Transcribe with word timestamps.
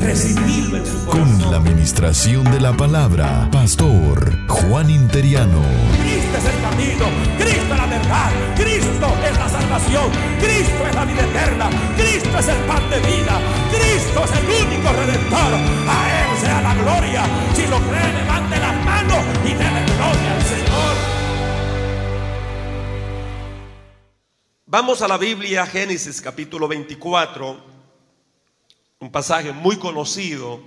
Recibirlo 0.00 0.76
en 0.76 0.86
su 0.86 1.04
corazón. 1.04 1.40
Con 1.40 1.50
la 1.50 1.56
administración 1.58 2.44
de 2.44 2.60
la 2.60 2.72
palabra, 2.76 3.48
Pastor 3.50 4.46
Juan 4.46 4.90
Interiano. 4.90 5.60
Cristo 5.98 6.38
es 6.38 6.44
el 6.44 6.60
camino, 6.62 7.04
Cristo 7.36 7.74
es 7.74 7.78
la 7.78 7.86
verdad, 7.86 8.30
Cristo 8.56 9.06
es 9.24 9.38
la 9.38 9.48
salvación, 9.48 10.10
Cristo 10.40 10.86
es 10.88 10.94
la 10.94 11.04
vida 11.04 11.22
eterna, 11.22 11.70
Cristo 11.96 12.38
es 12.38 12.48
el 12.48 12.58
pan 12.58 12.90
de 12.90 12.98
vida, 13.00 13.40
Cristo 13.70 14.24
es 14.24 14.30
el 14.38 14.66
único 14.66 14.92
redentor. 14.92 15.54
A 15.88 15.98
Él 16.20 16.38
sea 16.40 16.62
la 16.62 16.74
gloria. 16.74 17.22
Si 17.54 17.66
lo 17.66 17.78
cree, 17.78 18.12
levante 18.12 18.58
las 18.58 18.84
manos 18.84 19.24
y 19.44 19.48
déle 19.48 19.84
gloria 19.96 20.34
al 20.36 20.42
Señor. 20.42 21.18
Vamos 24.66 25.02
a 25.02 25.08
la 25.08 25.16
Biblia, 25.16 25.66
Génesis 25.66 26.20
capítulo 26.20 26.68
24, 26.68 27.77
un 29.00 29.12
pasaje 29.12 29.52
muy 29.52 29.76
conocido, 29.76 30.60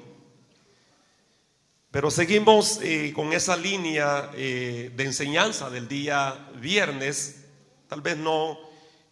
pero 1.91 2.09
seguimos 2.09 2.79
eh, 2.81 3.11
con 3.13 3.33
esa 3.33 3.57
línea 3.57 4.31
eh, 4.33 4.91
de 4.95 5.03
enseñanza 5.03 5.69
del 5.69 5.87
día 5.87 6.49
viernes, 6.55 7.45
tal 7.89 8.01
vez 8.01 8.17
no 8.17 8.57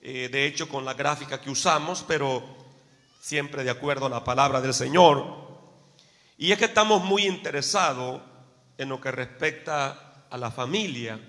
eh, 0.02 0.30
de 0.32 0.46
hecho 0.46 0.70
con 0.70 0.86
la 0.86 0.94
gráfica 0.94 1.42
que 1.42 1.50
usamos, 1.50 2.06
pero 2.08 2.42
siempre 3.20 3.66
de 3.66 3.70
acuerdo 3.70 4.06
a 4.06 4.10
la 4.10 4.24
palabra 4.24 4.62
del 4.62 4.74
Señor. 4.74 5.50
Y 6.38 6.54
es 6.54 6.58
que 6.58 6.66
estamos 6.66 7.04
muy 7.04 7.26
interesados 7.26 8.22
en 8.78 8.88
lo 8.88 9.02
que 9.02 9.12
respecta 9.12 10.26
a 10.30 10.38
la 10.38 10.52
familia 10.52 11.20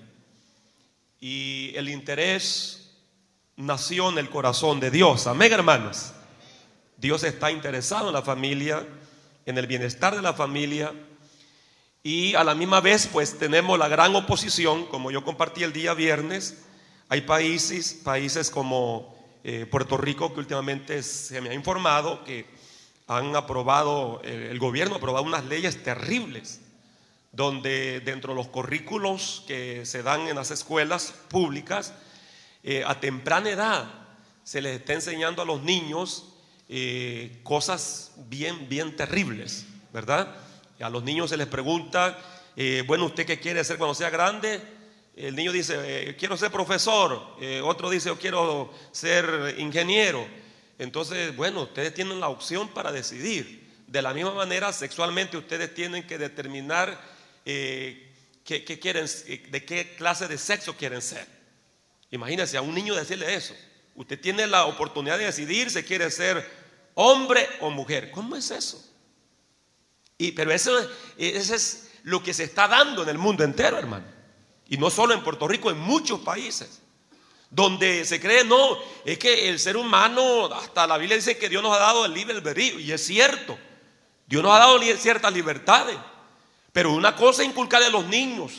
y 1.19 1.73
el 1.75 1.89
interés 1.89 2.93
nació 3.57 4.11
en 4.11 4.19
el 4.19 4.31
corazón 4.31 4.79
de 4.79 4.93
Dios. 4.93 5.27
Amén, 5.27 5.53
hermanos. 5.53 6.13
Dios 7.01 7.25
está 7.25 7.51
interesado 7.51 8.09
en 8.09 8.13
la 8.13 8.21
familia, 8.21 8.87
en 9.47 9.57
el 9.57 9.67
bienestar 9.67 10.15
de 10.15 10.21
la 10.21 10.35
familia. 10.35 10.93
Y 12.03 12.35
a 12.35 12.45
la 12.45 12.55
misma 12.55 12.83
vez, 12.83 13.09
pues 13.11 13.39
tenemos 13.39 13.79
la 13.79 13.89
gran 13.89 14.15
oposición, 14.15 14.85
como 14.85 15.11
yo 15.11 15.25
compartí 15.25 15.63
el 15.63 15.73
día 15.73 15.95
viernes. 15.95 16.59
Hay 17.09 17.23
países, 17.23 17.95
países 18.05 18.51
como 18.51 19.17
eh, 19.45 19.65
Puerto 19.65 19.97
Rico, 19.97 20.35
que 20.35 20.41
últimamente 20.41 21.03
se 21.03 21.41
me 21.41 21.49
ha 21.49 21.55
informado 21.55 22.23
que 22.23 22.45
han 23.07 23.35
aprobado, 23.35 24.21
el 24.23 24.59
gobierno 24.59 24.95
ha 24.95 24.99
aprobado 24.99 25.25
unas 25.25 25.47
leyes 25.47 25.83
terribles, 25.83 26.61
donde 27.33 28.01
dentro 28.01 28.35
de 28.35 28.37
los 28.37 28.49
currículos 28.49 29.43
que 29.47 29.87
se 29.87 30.03
dan 30.03 30.29
en 30.29 30.37
las 30.37 30.51
escuelas 30.51 31.15
públicas, 31.29 31.95
eh, 32.63 32.85
a 32.87 33.01
temprana 33.01 33.49
edad 33.49 33.87
se 34.45 34.61
les 34.61 34.81
está 34.81 34.93
enseñando 34.93 35.41
a 35.41 35.47
los 35.47 35.63
niños 35.63 36.30
eh, 36.73 37.41
cosas 37.43 38.13
bien, 38.29 38.69
bien 38.69 38.95
terribles, 38.95 39.67
¿verdad? 39.93 40.37
A 40.79 40.89
los 40.89 41.03
niños 41.03 41.31
se 41.31 41.37
les 41.37 41.49
pregunta, 41.49 42.17
eh, 42.55 42.85
bueno, 42.87 43.07
¿usted 43.07 43.27
qué 43.27 43.41
quiere 43.41 43.65
ser 43.65 43.77
cuando 43.77 43.93
sea 43.93 44.09
grande? 44.09 44.63
El 45.17 45.35
niño 45.35 45.51
dice, 45.51 46.15
quiero 46.17 46.37
ser 46.37 46.53
profesor, 46.53 47.37
otro 47.65 47.91
dice, 47.91 48.09
yo 48.09 48.17
quiero 48.17 48.73
ser 48.93 49.57
ingeniero. 49.59 50.25
Entonces, 50.79 51.35
bueno, 51.35 51.63
ustedes 51.63 51.93
tienen 51.93 52.21
la 52.21 52.29
opción 52.29 52.69
para 52.69 52.93
decidir. 52.93 53.69
De 53.89 54.01
la 54.01 54.15
misma 54.15 54.33
manera, 54.33 54.73
sexualmente 54.73 55.37
ustedes 55.37 55.75
tienen 55.75 56.07
que 56.07 56.19
determinar 56.19 56.99
qué 57.45 58.79
quieren, 58.81 59.07
de 59.51 59.65
qué 59.67 59.97
clase 59.97 60.29
de 60.29 60.39
sexo 60.39 60.77
quieren 60.77 61.03
ser. 61.03 61.27
Imagínense 62.13 62.57
a 62.57 62.63
un 62.63 62.75
niño 62.75 62.95
decirle 62.95 63.35
eso. 63.35 63.55
Usted 63.97 64.19
tiene 64.19 64.47
la 64.47 64.65
oportunidad 64.67 65.19
de 65.19 65.25
decidir 65.25 65.69
si 65.69 65.83
quiere 65.83 66.11
ser 66.11 66.60
hombre 67.01 67.49
o 67.61 67.71
mujer. 67.71 68.11
¿Cómo 68.11 68.37
es 68.37 68.51
eso? 68.51 68.83
Y, 70.19 70.33
pero 70.33 70.53
eso, 70.53 70.79
eso 71.17 71.55
es 71.55 71.91
lo 72.03 72.23
que 72.23 72.35
se 72.35 72.45
está 72.45 72.69
dando 72.69 73.03
en 73.03 73.09
el 73.09 73.19
mundo 73.19 73.43
entero, 73.43 73.79
hermano. 73.79 74.07
Y 74.69 74.77
no 74.77 74.91
solo 74.91 75.15
en 75.15 75.25
Puerto 75.25 75.49
Rico, 75.49 75.71
en 75.71 75.79
muchos 75.79 76.21
países. 76.21 76.83
Donde 77.51 78.05
se 78.05 78.21
cree, 78.21 78.45
no, 78.45 78.79
es 79.05 79.19
que 79.19 79.49
el 79.49 79.59
ser 79.59 79.77
humano, 79.77 80.47
hasta 80.55 80.87
la 80.87 80.99
Biblia 80.99 81.17
dice 81.17 81.37
que 81.37 81.49
Dios 81.49 81.63
nos 81.63 81.75
ha 81.75 81.81
dado 81.81 82.05
el 82.05 82.13
libre 82.13 82.35
albedrío. 82.37 82.79
Y 82.79 82.93
es 82.93 83.05
cierto. 83.05 83.59
Dios 84.27 84.43
nos 84.43 84.53
ha 84.53 84.59
dado 84.59 84.79
ciertas 84.97 85.33
libertades. 85.33 85.97
Pero 86.73 86.93
una 86.93 87.17
cosa 87.17 87.43
es 87.43 87.49
inculcar 87.49 87.83
a 87.83 87.89
los 87.89 88.05
niños 88.07 88.53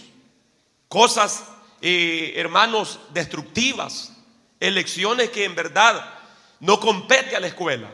cosas 0.90 1.46
eh, 1.82 2.34
hermanos, 2.36 3.00
destructivas, 3.14 4.12
elecciones 4.60 5.30
que 5.30 5.46
en 5.46 5.56
verdad 5.56 6.20
no 6.60 6.80
compete 6.80 7.36
a 7.36 7.40
la 7.40 7.48
escuela. 7.48 7.90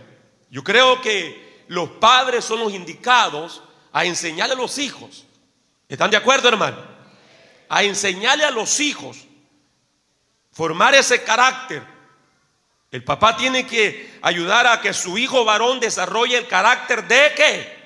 Yo 0.49 0.63
creo 0.63 1.01
que 1.01 1.65
los 1.67 1.89
padres 1.89 2.45
son 2.45 2.59
los 2.59 2.73
indicados 2.73 3.61
a 3.91 4.05
enseñarle 4.05 4.53
a 4.53 4.57
los 4.57 4.77
hijos. 4.77 5.25
¿Están 5.89 6.11
de 6.11 6.17
acuerdo, 6.17 6.49
hermano? 6.49 6.77
A 7.69 7.83
enseñarle 7.83 8.45
a 8.45 8.51
los 8.51 8.79
hijos, 8.79 9.25
formar 10.51 10.95
ese 10.95 11.23
carácter. 11.23 11.83
El 12.91 13.03
papá 13.03 13.35
tiene 13.35 13.67
que 13.67 14.19
ayudar 14.21 14.65
a 14.67 14.79
que 14.81 14.93
su 14.93 15.17
hijo 15.17 15.43
varón 15.43 15.79
desarrolle 15.79 16.37
el 16.37 16.47
carácter 16.47 17.07
de 17.07 17.33
qué? 17.35 17.77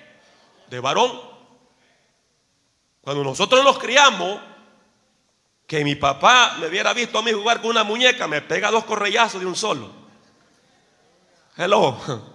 De 0.68 0.80
varón. 0.80 1.20
Cuando 3.02 3.24
nosotros 3.24 3.64
los 3.64 3.80
criamos, 3.80 4.40
que 5.66 5.84
mi 5.84 5.96
papá 5.96 6.58
me 6.60 6.68
hubiera 6.68 6.94
visto 6.94 7.18
a 7.18 7.22
mí 7.24 7.32
jugar 7.32 7.62
con 7.62 7.72
una 7.72 7.84
muñeca, 7.84 8.28
me 8.28 8.42
pega 8.42 8.70
dos 8.70 8.84
correllazos 8.84 9.40
de 9.40 9.48
un 9.48 9.56
solo. 9.56 9.90
Hello. 11.58 12.31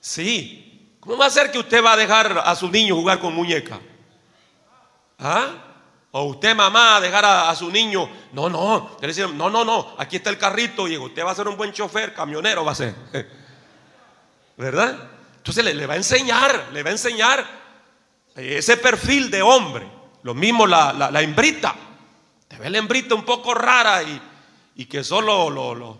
Sí. 0.00 0.96
¿Cómo 1.00 1.16
va 1.16 1.26
a 1.26 1.30
ser 1.30 1.50
que 1.50 1.58
usted 1.58 1.82
va 1.82 1.92
a 1.92 1.96
dejar 1.96 2.42
a 2.44 2.54
su 2.54 2.70
niño 2.70 2.94
jugar 2.94 3.18
con 3.18 3.34
muñeca? 3.34 3.80
¿Ah? 5.18 5.68
O 6.10 6.24
usted, 6.24 6.54
mamá, 6.54 7.00
dejar 7.00 7.24
a, 7.24 7.54
su 7.54 7.70
niño. 7.70 8.08
No, 8.32 8.48
no. 8.48 8.98
no, 9.34 9.50
no, 9.50 9.64
no. 9.64 9.94
Aquí 9.98 10.16
está 10.16 10.30
el 10.30 10.38
carrito 10.38 10.88
y 10.88 10.96
usted 10.96 11.24
va 11.24 11.32
a 11.32 11.34
ser 11.34 11.48
un 11.48 11.56
buen 11.56 11.72
chofer, 11.72 12.14
camionero 12.14 12.64
va 12.64 12.72
a 12.72 12.74
ser. 12.74 12.94
¿Verdad? 14.56 15.10
Entonces 15.36 15.64
le, 15.64 15.86
va 15.86 15.94
a 15.94 15.96
enseñar, 15.98 16.68
le 16.72 16.82
va 16.82 16.88
a 16.88 16.92
enseñar 16.92 17.46
ese 18.34 18.76
perfil 18.78 19.30
de 19.30 19.42
hombre. 19.42 19.88
Lo 20.22 20.34
mismo 20.34 20.66
la, 20.66 20.92
la, 20.92 21.22
hembrita. 21.22 21.74
Te 22.48 22.56
ve 22.56 22.70
la 22.70 22.78
hembrita 22.78 23.14
un 23.14 23.24
poco 23.24 23.54
rara 23.54 24.02
y, 24.02 24.86
que 24.86 25.04
solo 25.04 25.50
lo, 25.50 25.74
lo, 25.74 25.98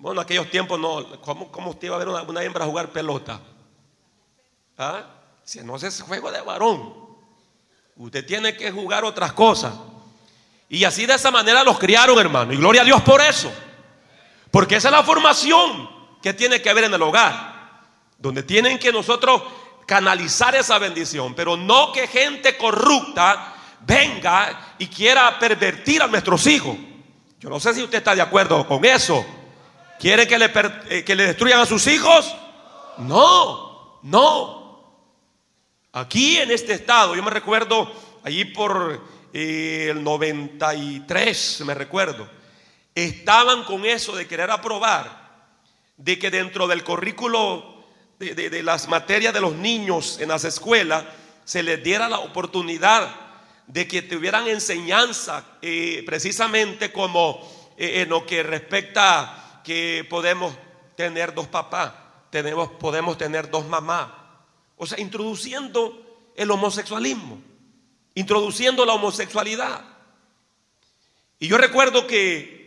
bueno, 0.00 0.22
en 0.22 0.24
aquellos 0.24 0.50
tiempos 0.50 0.80
no, 0.80 1.20
¿cómo, 1.20 1.70
usted 1.70 1.88
iba 1.88 1.96
a 1.96 1.98
ver 1.98 2.08
una, 2.08 2.42
hembra 2.42 2.64
jugar 2.64 2.88
pelota? 2.88 3.38
¿Ah? 4.78 5.04
Si 5.44 5.60
no 5.60 5.76
es 5.76 6.00
juego 6.00 6.32
de 6.32 6.40
varón, 6.40 6.94
usted 7.96 8.24
tiene 8.24 8.56
que 8.56 8.70
jugar 8.70 9.04
otras 9.04 9.34
cosas. 9.34 9.74
Y 10.70 10.84
así 10.84 11.04
de 11.04 11.14
esa 11.14 11.30
manera 11.30 11.62
los 11.64 11.78
criaron, 11.78 12.18
hermano. 12.18 12.50
Y 12.54 12.56
gloria 12.56 12.80
a 12.80 12.84
Dios 12.84 13.02
por 13.02 13.20
eso. 13.20 13.52
Porque 14.50 14.76
esa 14.76 14.88
es 14.88 14.92
la 14.92 15.02
formación 15.02 15.90
que 16.22 16.32
tiene 16.32 16.62
que 16.62 16.70
haber 16.70 16.84
en 16.84 16.94
el 16.94 17.02
hogar. 17.02 17.82
Donde 18.16 18.42
tienen 18.42 18.78
que 18.78 18.92
nosotros 18.92 19.42
canalizar 19.86 20.54
esa 20.54 20.78
bendición. 20.78 21.34
Pero 21.34 21.58
no 21.58 21.92
que 21.92 22.06
gente 22.06 22.56
corrupta 22.56 23.54
venga 23.80 24.76
y 24.78 24.86
quiera 24.86 25.38
pervertir 25.38 26.00
a 26.00 26.06
nuestros 26.06 26.46
hijos. 26.46 26.74
Yo 27.38 27.50
no 27.50 27.60
sé 27.60 27.74
si 27.74 27.82
usted 27.82 27.98
está 27.98 28.14
de 28.14 28.22
acuerdo 28.22 28.66
con 28.66 28.82
eso. 28.86 29.39
¿Quiere 30.00 30.26
que 30.26 30.38
le, 30.38 30.50
eh, 30.88 31.04
que 31.04 31.14
le 31.14 31.26
destruyan 31.26 31.60
a 31.60 31.66
sus 31.66 31.86
hijos? 31.86 32.34
No, 32.96 34.00
no. 34.02 34.96
Aquí 35.92 36.38
en 36.38 36.50
este 36.50 36.72
estado, 36.72 37.14
yo 37.14 37.22
me 37.22 37.30
recuerdo 37.30 37.92
allí 38.22 38.46
por 38.46 38.98
eh, 39.34 39.88
el 39.90 40.02
93, 40.02 41.62
me 41.66 41.74
recuerdo, 41.74 42.26
estaban 42.94 43.64
con 43.64 43.84
eso 43.84 44.16
de 44.16 44.26
querer 44.26 44.50
aprobar 44.50 45.50
de 45.98 46.18
que 46.18 46.30
dentro 46.30 46.66
del 46.66 46.82
currículo 46.82 47.84
de, 48.18 48.34
de 48.34 48.62
las 48.62 48.88
materias 48.88 49.34
de 49.34 49.42
los 49.42 49.54
niños 49.54 50.18
en 50.18 50.30
las 50.30 50.44
escuelas 50.44 51.04
se 51.44 51.62
les 51.62 51.84
diera 51.84 52.08
la 52.08 52.20
oportunidad 52.20 53.14
de 53.66 53.86
que 53.86 54.00
tuvieran 54.00 54.48
enseñanza 54.48 55.44
eh, 55.60 56.02
precisamente 56.06 56.90
como 56.90 57.74
en 57.76 58.08
lo 58.08 58.24
que 58.24 58.42
respecta 58.42 59.39
que 59.64 60.06
podemos 60.08 60.56
tener 60.96 61.34
dos 61.34 61.46
papás, 61.46 61.92
tenemos, 62.30 62.70
podemos 62.72 63.16
tener 63.18 63.50
dos 63.50 63.66
mamás. 63.66 64.10
O 64.76 64.86
sea, 64.86 65.00
introduciendo 65.00 66.30
el 66.36 66.50
homosexualismo. 66.50 67.42
introduciendo 68.14 68.84
la 68.84 68.94
homosexualidad. 68.94 69.84
Y 71.38 71.48
yo 71.48 71.56
recuerdo 71.56 72.06
que 72.06 72.60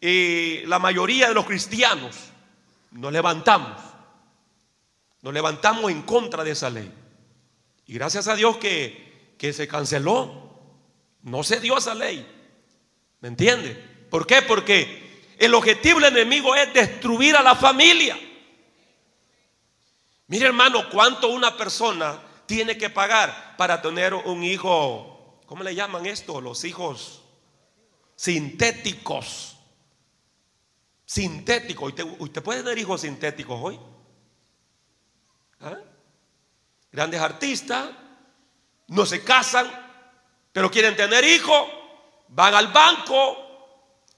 eh, 0.00 0.64
la 0.66 0.78
mayoría 0.78 1.28
de 1.28 1.34
los 1.34 1.46
cristianos 1.46 2.16
nos 2.90 3.12
levantamos, 3.12 3.80
nos 5.22 5.32
levantamos 5.32 5.90
en 5.90 6.02
contra 6.02 6.44
de 6.44 6.50
esa 6.50 6.68
ley. 6.68 6.92
Y 7.86 7.94
gracias 7.94 8.28
a 8.28 8.34
Dios 8.34 8.56
que, 8.58 9.34
que 9.38 9.52
se 9.52 9.68
canceló, 9.68 10.60
no 11.22 11.42
se 11.42 11.60
dio 11.60 11.78
esa 11.78 11.94
ley. 11.94 12.26
¿Me 13.20 13.28
entiende? 13.28 13.74
¿Por 14.10 14.26
qué? 14.26 14.42
Porque 14.42 15.05
el 15.38 15.54
objetivo 15.54 16.00
del 16.00 16.16
enemigo 16.16 16.54
es 16.54 16.72
destruir 16.72 17.36
a 17.36 17.42
la 17.42 17.54
familia. 17.54 18.18
Mire 20.28 20.46
hermano, 20.46 20.88
cuánto 20.90 21.28
una 21.28 21.56
persona 21.56 22.20
tiene 22.46 22.76
que 22.78 22.90
pagar 22.90 23.56
para 23.56 23.80
tener 23.82 24.14
un 24.14 24.42
hijo, 24.42 25.40
¿cómo 25.46 25.62
le 25.62 25.74
llaman 25.74 26.06
esto? 26.06 26.40
Los 26.40 26.64
hijos 26.64 27.22
sintéticos. 28.16 29.56
Sintéticos. 31.04 31.92
¿Usted, 32.18 32.42
puede 32.42 32.62
tener 32.62 32.78
hijos 32.78 33.02
sintéticos 33.02 33.60
hoy? 33.62 33.78
¿Ah? 35.60 35.76
Grandes 36.90 37.20
artistas, 37.20 37.90
no 38.88 39.06
se 39.06 39.22
casan, 39.22 39.68
pero 40.52 40.70
quieren 40.70 40.96
tener 40.96 41.24
hijos, 41.24 41.68
van 42.28 42.54
al 42.54 42.68
banco, 42.68 43.45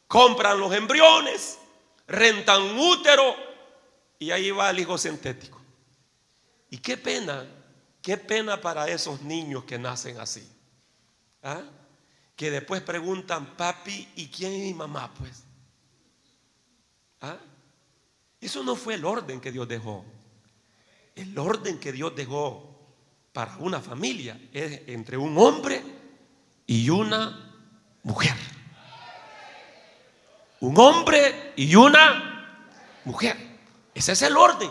compran 0.09 0.59
los 0.59 0.75
embriones, 0.75 1.59
rentan 2.09 2.77
útero 2.77 3.37
y 4.19 4.31
ahí 4.31 4.51
va 4.51 4.71
el 4.71 4.81
hijo 4.81 4.99
sintético. 4.99 5.61
Y 6.71 6.79
qué 6.79 6.97
pena, 6.97 7.47
qué 8.03 8.17
pena 8.17 8.61
para 8.61 8.89
esos 8.89 9.23
niños 9.23 9.65
que 9.65 9.79
nacen 9.79 10.19
así. 10.19 10.47
¿Ah? 11.43 11.63
Que 12.35 12.51
después 12.51 12.83
preguntan, 12.83 13.57
papi, 13.57 14.09
¿y 14.17 14.29
quién 14.29 14.53
es 14.53 14.61
mi 14.61 14.75
mamá? 14.75 15.13
Pues. 15.15 15.45
¿Ah? 17.21 17.37
Eso 18.41 18.63
no 18.65 18.77
fue 18.77 18.95
el 18.95 19.05
orden 19.05 19.41
que 19.41 19.53
Dios 19.53 19.69
dejó. 19.69 20.05
El 21.15 21.37
orden 21.39 21.79
que 21.79 21.93
Dios 21.93 22.15
dejó 22.15 22.79
para 23.33 23.57
una 23.59 23.81
familia 23.81 24.41
es 24.53 24.83
entre 24.89 25.17
un 25.17 25.37
hombre 25.37 25.83
y 26.67 26.89
una 26.91 27.55
mujer. 28.03 28.58
Un 30.61 30.79
hombre 30.79 31.53
y 31.57 31.75
una 31.75 32.69
mujer. 33.05 33.37
Ese 33.95 34.13
es 34.13 34.23
el 34.23 34.37
orden. 34.37 34.71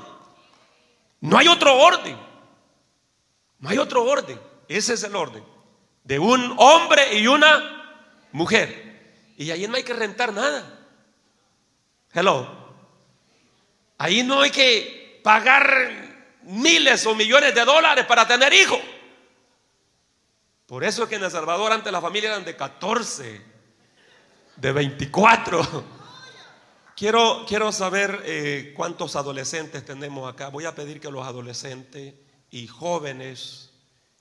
No 1.22 1.38
hay 1.38 1.48
otro 1.48 1.76
orden. 1.78 2.18
No 3.60 3.70
hay 3.70 3.78
otro 3.78 4.04
orden. 4.04 4.40
Ese 4.68 4.94
es 4.94 5.04
el 5.04 5.16
orden. 5.16 5.44
De 6.04 6.20
un 6.20 6.56
hombre 6.58 7.18
y 7.20 7.28
una 7.28 8.22
mujer. 8.32 9.34
Y 9.38 9.52
ahí 9.52 9.68
no 9.68 9.76
hay 9.76 9.84
que 9.84 9.94
rentar 9.94 10.34
nada. 10.34 10.86
Hello. 12.14 12.48
Ahí 13.98 14.24
no 14.24 14.42
hay 14.42 14.52
que 14.52 15.22
pagar 15.24 16.08
miles 16.44 17.06
o 17.06 17.16
millones 17.16 17.54
de 17.54 17.66
dólares 17.66 18.06
para 18.06 18.28
tener 18.28 18.54
hijos. 18.54 18.80
Por 20.66 20.84
eso 20.84 21.04
es 21.04 21.10
que 21.10 21.16
en 21.16 21.24
El 21.24 21.32
Salvador 21.32 21.72
antes 21.72 21.92
las 21.92 22.02
familias 22.02 22.32
eran 22.32 22.46
de 22.46 22.56
14, 22.56 23.42
de 24.58 24.72
24. 24.72 25.84
Quiero, 26.96 27.46
quiero 27.48 27.72
saber 27.72 28.24
eh, 28.26 28.74
cuántos 28.76 29.16
adolescentes 29.16 29.86
tenemos 29.86 30.32
acá. 30.32 30.50
Voy 30.50 30.66
a 30.66 30.74
pedir 30.74 31.00
que 31.00 31.12
los 31.12 31.26
adolescentes 31.26 32.16
y 32.50 32.68
jóvenes 32.68 33.70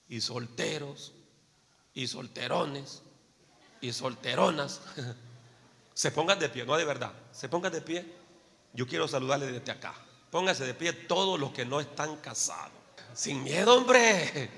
y 0.08 0.20
solteros 0.20 1.14
y 1.94 2.06
solterones 2.06 3.02
y 3.80 3.92
solteronas 3.92 4.82
se 5.94 6.10
pongan 6.10 6.38
de 6.38 6.48
pie, 6.48 6.66
no 6.66 6.76
de 6.76 6.84
verdad, 6.84 7.12
se 7.32 7.48
pongan 7.48 7.72
de 7.72 7.80
pie. 7.80 8.04
Yo 8.74 8.86
quiero 8.86 9.08
saludarles 9.08 9.52
desde 9.52 9.72
acá. 9.72 9.94
Pónganse 10.30 10.66
de 10.66 10.74
pie 10.74 10.92
todos 10.92 11.40
los 11.40 11.52
que 11.52 11.64
no 11.64 11.80
están 11.80 12.16
casados. 12.16 12.72
Sin 13.14 13.42
miedo, 13.42 13.74
hombre. 13.74 14.50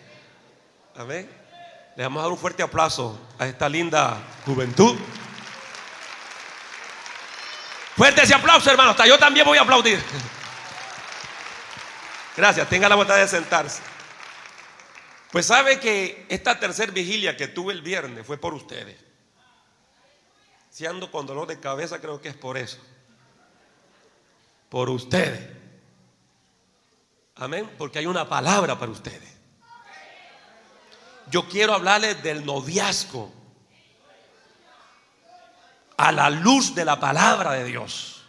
Amén. 0.96 1.30
Le 1.96 2.02
vamos 2.02 2.18
a 2.18 2.22
dar 2.22 2.32
un 2.32 2.38
fuerte 2.38 2.64
aplauso 2.64 3.16
a 3.38 3.46
esta 3.46 3.68
linda 3.68 4.20
juventud. 4.44 4.96
Fuerte 7.98 8.22
ese 8.22 8.32
aplauso, 8.32 8.70
hermano. 8.70 8.90
Hasta 8.90 9.08
yo 9.08 9.18
también 9.18 9.44
voy 9.44 9.58
a 9.58 9.62
aplaudir. 9.62 10.00
Gracias. 12.36 12.68
Tenga 12.68 12.88
la 12.88 12.94
voluntad 12.94 13.16
de 13.16 13.26
sentarse. 13.26 13.82
Pues 15.32 15.46
sabe 15.46 15.80
que 15.80 16.24
esta 16.28 16.60
tercera 16.60 16.92
vigilia 16.92 17.36
que 17.36 17.48
tuve 17.48 17.72
el 17.72 17.82
viernes 17.82 18.24
fue 18.24 18.38
por 18.38 18.54
ustedes. 18.54 18.96
Si 20.70 20.86
ando 20.86 21.10
con 21.10 21.26
dolor 21.26 21.48
de 21.48 21.58
cabeza, 21.58 22.00
creo 22.00 22.20
que 22.20 22.28
es 22.28 22.36
por 22.36 22.56
eso. 22.56 22.78
Por 24.68 24.90
ustedes. 24.90 25.48
Amén. 27.34 27.68
Porque 27.76 27.98
hay 27.98 28.06
una 28.06 28.28
palabra 28.28 28.78
para 28.78 28.92
ustedes. 28.92 29.28
Yo 31.32 31.48
quiero 31.48 31.74
hablarles 31.74 32.22
del 32.22 32.46
noviazgo 32.46 33.37
a 35.98 36.12
la 36.12 36.30
luz 36.30 36.74
de 36.74 36.84
la 36.84 36.98
palabra 36.98 37.52
de 37.52 37.64
Dios. 37.64 38.22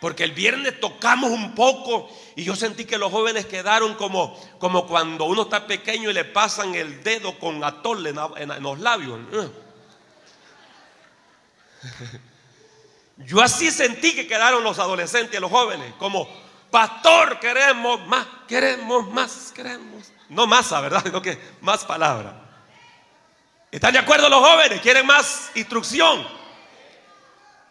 Porque 0.00 0.22
el 0.22 0.30
viernes 0.30 0.78
tocamos 0.78 1.30
un 1.30 1.56
poco 1.56 2.08
y 2.36 2.44
yo 2.44 2.54
sentí 2.54 2.84
que 2.84 2.98
los 2.98 3.10
jóvenes 3.10 3.46
quedaron 3.46 3.96
como, 3.96 4.38
como 4.58 4.86
cuando 4.86 5.24
uno 5.24 5.42
está 5.42 5.66
pequeño 5.66 6.10
y 6.10 6.14
le 6.14 6.24
pasan 6.24 6.76
el 6.76 7.02
dedo 7.02 7.36
con 7.40 7.64
atole 7.64 8.14
en, 8.36 8.62
los 8.62 8.78
labios. 8.78 9.18
Yo 13.16 13.42
así 13.42 13.72
sentí 13.72 14.14
que 14.14 14.28
quedaron 14.28 14.62
los 14.62 14.78
adolescentes 14.78 15.40
los 15.40 15.50
jóvenes, 15.50 15.92
como 15.98 16.28
pastor, 16.70 17.40
queremos 17.40 18.06
más, 18.06 18.26
queremos 18.46 19.10
más, 19.10 19.52
queremos. 19.52 20.12
No 20.28 20.46
masa, 20.46 20.80
¿verdad? 20.80 21.02
Sino 21.04 21.20
que 21.20 21.36
más 21.60 21.84
palabra. 21.84 22.47
¿Están 23.70 23.92
de 23.92 23.98
acuerdo 23.98 24.30
los 24.30 24.40
jóvenes? 24.40 24.80
¿Quieren 24.80 25.06
más 25.06 25.50
instrucción? 25.54 26.26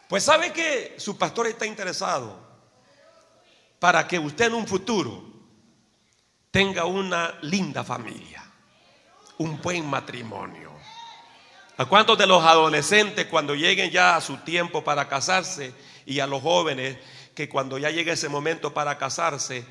Pues 0.07 0.23
sabe 0.23 0.53
que 0.53 0.95
su 0.99 1.17
pastor 1.17 1.47
está 1.47 1.65
interesado 1.65 2.39
para 3.79 4.07
que 4.07 4.19
usted 4.19 4.45
en 4.45 4.53
un 4.53 4.67
futuro 4.67 5.23
tenga 6.51 6.85
una 6.85 7.39
linda 7.41 7.83
familia, 7.83 8.43
un 9.39 9.59
buen 9.59 9.87
matrimonio. 9.87 10.71
¿A 11.77 11.85
cuántos 11.85 12.17
de 12.17 12.27
los 12.27 12.43
adolescentes 12.43 13.25
cuando 13.25 13.55
lleguen 13.55 13.89
ya 13.89 14.15
a 14.15 14.21
su 14.21 14.37
tiempo 14.37 14.83
para 14.83 15.07
casarse 15.07 15.73
y 16.05 16.19
a 16.19 16.27
los 16.27 16.43
jóvenes 16.43 16.97
que 17.33 17.49
cuando 17.49 17.77
ya 17.77 17.89
llegue 17.89 18.11
ese 18.11 18.29
momento 18.29 18.73
para 18.73 18.97
casarse, 18.97 19.65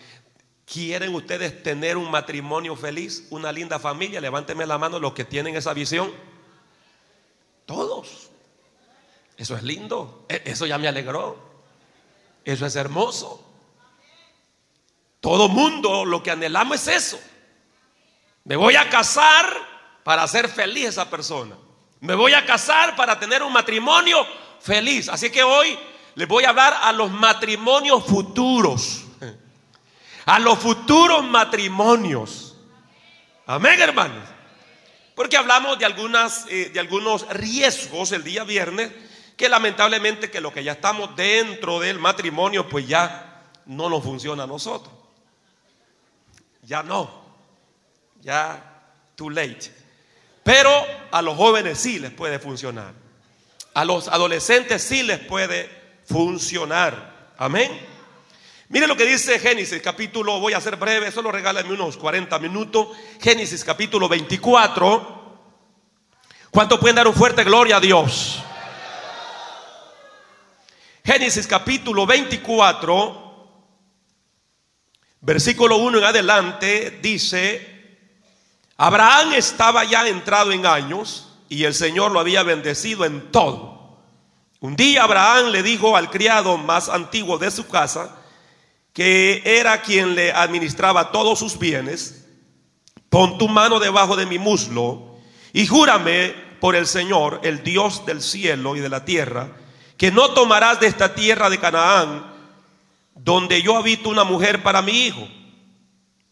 quieren 0.67 1.15
ustedes 1.15 1.63
tener 1.63 1.97
un 1.97 2.11
matrimonio 2.11 2.77
feliz, 2.77 3.27
una 3.31 3.53
linda 3.53 3.79
familia? 3.79 4.21
Levánteme 4.21 4.67
la 4.67 4.77
mano 4.77 4.99
los 4.99 5.15
que 5.15 5.25
tienen 5.25 5.57
esa 5.57 5.73
visión. 5.73 6.13
Todos. 7.65 8.31
Eso 9.37 9.57
es 9.57 9.63
lindo. 9.63 10.27
E, 10.29 10.43
eso 10.45 10.67
ya 10.67 10.77
me 10.77 10.89
alegró. 10.89 11.39
Eso 12.45 12.67
es 12.67 12.77
hermoso. 12.77 13.43
Todo 15.21 15.49
mundo 15.49 16.05
lo 16.05 16.23
que 16.23 16.31
anhelamos 16.31 16.87
es 16.87 16.89
eso. 16.89 17.21
Me 18.45 18.57
voy 18.57 18.77
a 18.77 18.89
casar 18.89 19.53
para 20.05 20.23
hacer 20.23 20.49
feliz 20.49 20.87
esa 20.87 21.11
persona. 21.11 21.57
Me 22.01 22.15
voy 22.15 22.35
a 22.35 22.45
casar 22.47 22.95
para 22.95 23.19
tener 23.19 23.43
un 23.43 23.53
matrimonio 23.53 24.19
feliz. 24.61 25.09
Así 25.09 25.31
que 25.31 25.43
hoy 25.43 25.77
les 26.15 26.29
voy 26.29 26.45
a 26.45 26.51
hablar 26.51 26.79
a 26.83 26.93
los 26.93 27.11
matrimonios 27.11 28.05
futuros. 28.05 29.06
A 30.26 30.38
los 30.38 30.59
futuros 30.59 31.25
matrimonios. 31.25 32.56
Amén, 33.47 33.80
hermanos. 33.80 34.28
Porque 35.14 35.37
hablamos 35.37 35.78
de, 35.78 35.87
algunas, 35.87 36.47
eh, 36.49 36.71
de 36.71 36.80
algunos 36.80 37.26
riesgos 37.30 38.12
el 38.12 38.23
día 38.23 38.45
viernes 38.45 38.92
que 39.37 39.49
lamentablemente 39.49 40.30
que 40.30 40.40
lo 40.40 40.52
que 40.52 40.64
ya 40.64 40.73
estamos 40.73 41.14
dentro 41.14 41.78
del 41.78 41.99
matrimonio 41.99 42.68
pues 42.68 42.87
ya 42.88 43.50
no 43.66 43.88
nos 43.88 44.02
funciona 44.02 44.42
a 44.42 44.47
nosotros. 44.47 44.92
Ya 46.62 46.83
no. 46.83 47.25
Ya 48.21 48.83
too 49.14 49.30
late. 49.30 49.73
Pero 50.42 50.71
a 51.12 51.23
los 51.23 51.37
jóvenes 51.37 51.78
sí 51.78 51.99
les 51.99 52.11
puede 52.11 52.38
funcionar. 52.38 52.92
A 53.75 53.85
los 53.85 54.09
adolescentes 54.09 54.83
sí 54.83 55.02
les 55.02 55.21
puede 55.21 55.71
funcionar. 56.04 57.33
Amén. 57.38 57.96
Mire 58.69 58.89
lo 58.89 58.97
que 58.97 59.07
dice 59.07 59.39
Génesis 59.39 59.81
capítulo, 59.81 60.41
voy 60.41 60.53
a 60.53 60.61
ser 60.61 60.75
breve, 60.75 61.13
solo 61.13 61.31
regálame 61.31 61.73
unos 61.73 61.97
40 61.97 62.37
minutos. 62.41 62.89
Génesis 63.21 63.65
capítulo 63.65 64.09
24. 64.09 65.17
¿Cuánto 66.51 66.81
pueden 66.81 66.97
dar 66.97 67.07
un 67.07 67.15
fuerte 67.15 67.45
gloria 67.45 67.77
a 67.77 67.81
Dios? 67.81 68.43
Génesis 71.05 71.47
capítulo 71.47 72.05
24, 72.05 73.51
versículo 75.21 75.77
1 75.77 75.99
en 75.99 76.05
adelante, 76.05 76.99
dice, 77.01 78.01
Abraham 78.77 79.35
estaba 79.35 79.85
ya 79.85 80.09
entrado 80.09 80.51
en 80.51 80.67
años 80.67 81.39
y 81.49 81.63
el 81.63 81.75
Señor 81.75 82.11
lo 82.11 82.19
había 82.19 82.43
bendecido 82.43 83.05
en 83.05 83.31
todo. 83.31 84.01
Un 84.59 84.75
día 84.75 85.05
Abraham 85.05 85.51
le 85.51 85.63
dijo 85.63 85.97
al 85.97 86.11
criado 86.11 86.59
más 86.59 86.89
antiguo 86.89 87.39
de 87.39 87.53
su 87.53 87.69
casa, 87.69 88.25
que 88.97 89.43
era 89.45 89.83
quien 89.83 90.15
le 90.15 90.33
administraba 90.33 91.12
todos 91.12 91.38
sus 91.38 91.59
bienes, 91.59 92.25
pon 93.11 93.37
tu 93.37 93.47
mano 93.47 93.79
debajo 93.79 94.17
de 94.17 94.25
mi 94.25 94.38
muslo 94.38 95.19
y 95.53 95.67
júrame 95.67 96.35
por 96.61 96.75
el 96.75 96.87
Señor, 96.87 97.41
el 97.43 97.62
Dios 97.62 98.07
del 98.07 98.23
cielo 98.23 98.75
y 98.75 98.81
de 98.81 98.88
la 98.88 99.05
tierra, 99.05 99.55
que 99.99 100.11
no 100.11 100.31
tomarás 100.31 100.81
de 100.81 100.87
esta 100.87 101.15
tierra 101.15 101.50
de 101.50 101.59
Canaán, 101.59 102.25
donde 103.15 103.61
yo 103.61 103.76
habito 103.76 104.09
una 104.09 104.25
mujer 104.25 104.62
para 104.62 104.81
mi 104.81 104.93
hijo 104.93 105.29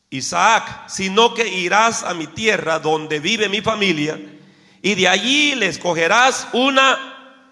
Isaac, 0.08 0.84
sino 0.88 1.34
que 1.34 1.46
irás 1.46 2.02
a 2.02 2.14
mi 2.14 2.28
tierra 2.28 2.78
donde 2.78 3.20
vive 3.20 3.50
mi 3.50 3.60
familia 3.60 4.18
y 4.80 4.94
de 4.94 5.06
allí 5.06 5.54
le 5.54 5.66
escogerás 5.66 6.48
una 6.54 7.42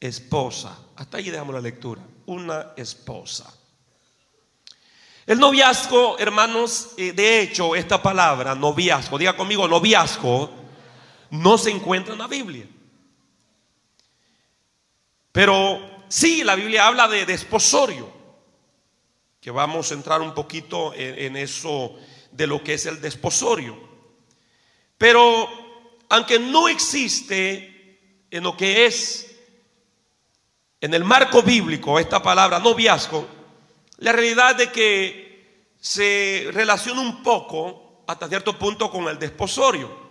esposa. 0.00 0.76
Hasta 0.96 1.18
ahí 1.18 1.30
dejamos 1.30 1.54
la 1.54 1.60
lectura. 1.60 2.02
Una 2.26 2.72
esposa. 2.76 3.52
El 5.26 5.40
noviazgo, 5.40 6.16
hermanos, 6.20 6.90
eh, 6.96 7.10
de 7.10 7.40
hecho, 7.40 7.74
esta 7.74 8.00
palabra, 8.00 8.54
noviazgo, 8.54 9.18
diga 9.18 9.36
conmigo, 9.36 9.66
noviazgo, 9.66 10.50
no 11.30 11.58
se 11.58 11.70
encuentra 11.70 12.12
en 12.12 12.20
la 12.20 12.28
Biblia. 12.28 12.66
Pero 15.32 16.04
sí, 16.08 16.44
la 16.44 16.54
Biblia 16.54 16.86
habla 16.86 17.08
de 17.08 17.26
desposorio 17.26 18.14
que 19.40 19.50
vamos 19.50 19.90
a 19.90 19.94
entrar 19.94 20.22
un 20.22 20.32
poquito 20.32 20.92
en, 20.94 21.36
eso 21.36 21.94
de 22.32 22.46
lo 22.46 22.62
que 22.64 22.74
es 22.74 22.86
el 22.86 23.00
desposorio. 23.00 23.78
Pero 24.96 25.48
aunque 26.08 26.38
no 26.38 26.68
existe 26.68 28.00
en 28.30 28.42
lo 28.42 28.56
que 28.56 28.86
es 28.86 29.36
en 30.80 30.94
el 30.94 31.04
marco 31.04 31.42
bíblico 31.42 31.98
esta 31.98 32.22
palabra 32.22 32.58
noviazgo, 32.58 33.35
la 33.98 34.12
realidad 34.12 34.56
de 34.56 34.70
que 34.70 35.70
se 35.80 36.48
relaciona 36.52 37.00
un 37.00 37.22
poco 37.22 38.02
hasta 38.06 38.28
cierto 38.28 38.58
punto 38.58 38.90
con 38.90 39.08
el 39.08 39.18
desposorio. 39.18 40.06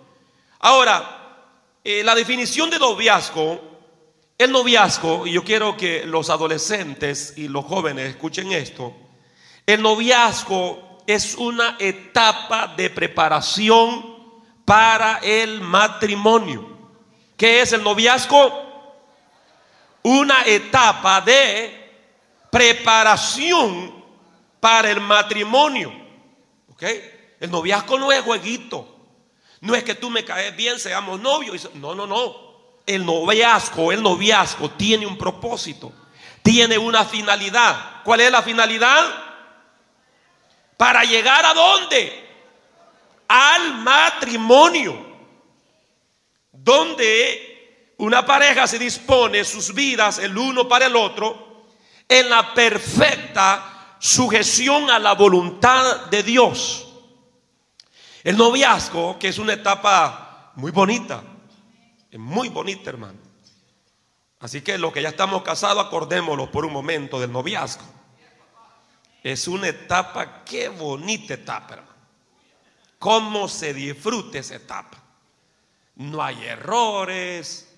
Ahora, 0.60 1.50
eh, 1.84 2.04
la 2.04 2.16
definición 2.16 2.70
de 2.70 2.80
noviazgo, 2.80 3.62
el 4.38 4.52
noviazgo, 4.52 5.28
y 5.28 5.34
yo 5.34 5.44
quiero 5.44 5.78
que 5.78 6.06
los 6.06 6.30
adolescentes 6.30 7.34
y 7.38 7.48
los 7.48 7.66
jóvenes 7.66 8.10
escuchen 8.10 8.52
esto, 8.52 8.94
el 9.66 9.82
noviazgo 9.82 11.04
es 11.08 11.36
una 11.36 11.78
etapa 11.80 12.74
de 12.76 12.90
preparación 12.90 14.16
para 14.66 15.20
el 15.20 15.62
matrimonio. 15.62 16.76
¿Qué 17.38 17.62
es 17.62 17.74
el 17.74 17.84
noviazgo? 17.84 18.64
Una 20.04 20.44
etapa 20.46 21.22
de 21.22 21.85
preparación 22.56 23.94
para 24.62 24.90
el 24.90 25.02
matrimonio. 25.02 25.92
¿Ok? 26.70 26.84
El 27.42 27.52
noviazgo 27.52 28.00
no 28.00 28.14
es 28.14 28.22
jueguito. 28.22 28.96
No 29.60 29.76
es 29.76 29.84
que 29.84 29.94
tú 29.94 30.10
me 30.10 30.24
caes 30.24 30.56
bien, 30.56 30.80
seamos 30.80 31.20
novios. 31.20 31.70
No, 31.74 31.94
no, 31.94 32.08
no. 32.08 32.34
El 32.86 33.06
noviazgo, 33.06 33.92
el 33.92 34.02
noviazgo 34.02 34.70
tiene 34.72 35.06
un 35.06 35.18
propósito. 35.18 35.92
Tiene 36.42 36.78
una 36.78 37.04
finalidad. 37.04 38.02
¿Cuál 38.06 38.22
es 38.22 38.32
la 38.32 38.42
finalidad? 38.42 39.04
¿Para 40.78 41.04
llegar 41.04 41.46
a 41.46 41.54
dónde? 41.54 42.26
Al 43.28 43.74
matrimonio. 43.80 45.06
Donde 46.54 47.96
una 47.98 48.26
pareja 48.26 48.66
se 48.66 48.80
dispone 48.80 49.44
sus 49.44 49.74
vidas 49.74 50.20
el 50.20 50.38
uno 50.38 50.70
para 50.70 50.86
el 50.86 50.96
otro 50.96 51.55
en 52.08 52.30
la 52.30 52.54
perfecta 52.54 53.98
sujeción 54.00 54.90
a 54.90 55.00
la 55.00 55.14
voluntad 55.14 56.06
de 56.08 56.24
Dios. 56.24 56.88
El 58.24 58.38
noviazgo, 58.38 59.20
que 59.20 59.28
es 59.28 59.38
una 59.38 59.54
etapa 59.54 60.52
muy 60.56 60.72
bonita, 60.72 61.24
es 62.10 62.20
muy 62.20 62.50
bonita, 62.50 62.90
hermano. 62.90 63.20
Así 64.40 64.62
que 64.62 64.78
los 64.78 64.94
que 64.94 65.02
ya 65.02 65.10
estamos 65.10 65.44
casados, 65.44 65.86
acordémoslo 65.86 66.52
por 66.52 66.66
un 66.66 66.74
momento 66.74 67.20
del 67.20 67.32
noviazgo. 67.32 67.84
Es 69.24 69.48
una 69.48 69.70
etapa, 69.70 70.44
qué 70.44 70.70
bonita 70.70 71.34
etapa, 71.34 71.76
hermano. 71.76 71.96
Cómo 73.00 73.48
se 73.48 73.74
disfruta 73.74 74.40
esa 74.40 74.56
etapa. 74.56 74.98
No 75.96 76.22
hay 76.22 76.44
errores, 76.44 77.76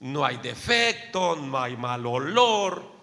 no 0.00 0.24
hay 0.24 0.36
defectos, 0.38 1.38
no 1.38 1.58
hay 1.58 1.76
mal 1.76 2.06
olor. 2.06 2.93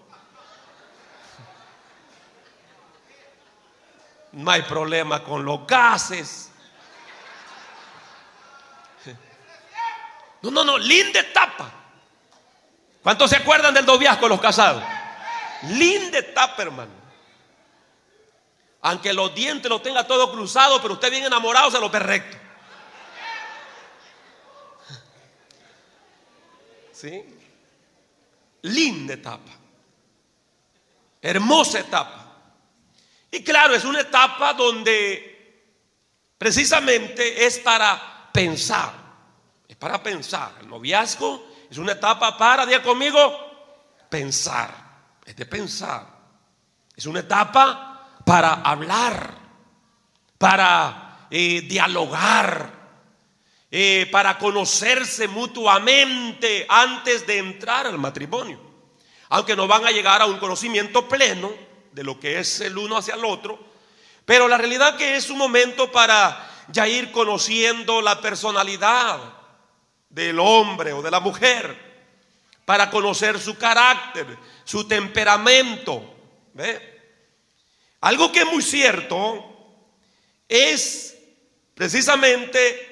No 4.32 4.52
hay 4.52 4.62
problema 4.62 5.24
con 5.24 5.44
los 5.44 5.66
gases. 5.68 6.50
No, 10.42 10.50
no, 10.50 10.64
no, 10.64 10.78
linda 10.78 11.20
etapa. 11.20 11.72
¿Cuántos 13.04 13.30
se 13.30 13.38
acuerdan 13.38 13.74
del 13.74 13.86
noviazgo 13.86 14.28
los 14.28 14.42
casados? 14.42 14.84
Linda 15.70 16.20
etapa, 16.20 16.64
hermano. 16.64 16.92
Aunque 18.82 19.14
los 19.14 19.34
dientes 19.36 19.70
los 19.70 19.84
tenga 19.84 20.08
todo 20.08 20.32
cruzado, 20.32 20.82
pero 20.82 20.96
usted 20.96 21.12
bien 21.12 21.26
enamorado 21.26 21.70
se 21.70 21.80
lo 21.80 21.90
ve. 21.90 22.24
¿Sí? 26.92 27.24
Linda 28.64 29.14
etapa. 29.14 29.52
Hermosa 31.22 31.80
etapa. 31.80 32.21
Y 33.32 33.44
claro, 33.44 33.74
es 33.74 33.86
una 33.86 34.02
etapa 34.02 34.54
donde 34.54 35.32
precisamente 36.38 37.46
es 37.46 37.60
para 37.60 38.30
pensar. 38.34 38.92
Es 39.68 39.78
para 39.78 40.04
pensar. 40.04 40.56
El 40.60 40.68
noviazgo 40.68 41.48
es 41.70 41.78
una 41.78 41.94
etapa 41.94 42.38
para, 42.38 42.66
diga 42.66 42.84
conmigo, 42.84 43.18
pensar. 44.10 44.70
Es 45.26 45.34
de 45.38 45.46
pensar. 45.46 46.06
Es 46.94 47.06
una 47.06 47.22
etapa 47.22 48.20
para 48.26 48.56
hablar, 48.56 49.34
para 50.38 51.28
eh, 51.32 51.62
dialogar, 51.62 52.70
eh, 53.72 54.10
para 54.12 54.38
conocerse 54.38 55.30
mutuamente 55.30 56.66
antes 56.68 57.26
de 57.26 57.38
entrar 57.38 57.88
al 57.88 57.98
matrimonio. 57.98 58.60
Aunque 59.30 59.56
no 59.56 59.66
van 59.68 59.86
a 59.86 59.92
llegar 59.92 60.22
a 60.22 60.26
un 60.26 60.38
conocimiento 60.38 61.08
pleno 61.08 61.71
de 61.92 62.04
lo 62.04 62.20
que 62.20 62.40
es 62.40 62.62
el 62.62 62.78
uno 62.78 62.98
hacia 62.98 63.16
el 63.16 63.26
otro, 63.26 63.60
pero 64.26 64.48
la 64.48 64.58
realidad 64.58 64.98
que 64.98 65.16
es 65.16 65.30
un 65.30 65.38
momento 65.38 65.92
para 65.92 66.50
ya 66.70 66.88
ir 66.88 67.12
conociendo 67.12 68.02
la 68.02 68.22
personalidad 68.22 69.20
del 70.10 70.40
hombre 70.40 70.94
o 70.94 71.02
de 71.02 71.12
la 71.12 71.20
mujer, 71.20 71.92
para 72.66 72.90
conocer 72.90 73.40
su 73.40 73.58
carácter, 73.58 74.26
su 74.64 74.88
temperamento. 74.88 76.16
¿ve? 76.54 76.92
Algo 78.02 78.32
que 78.32 78.42
es 78.42 78.46
muy 78.46 78.62
cierto 78.62 79.48
es 80.48 81.18
precisamente 81.76 82.88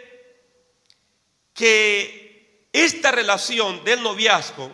que 1.53 2.67
esta 2.71 3.11
relación 3.11 3.83
del 3.83 4.01
noviazgo 4.03 4.71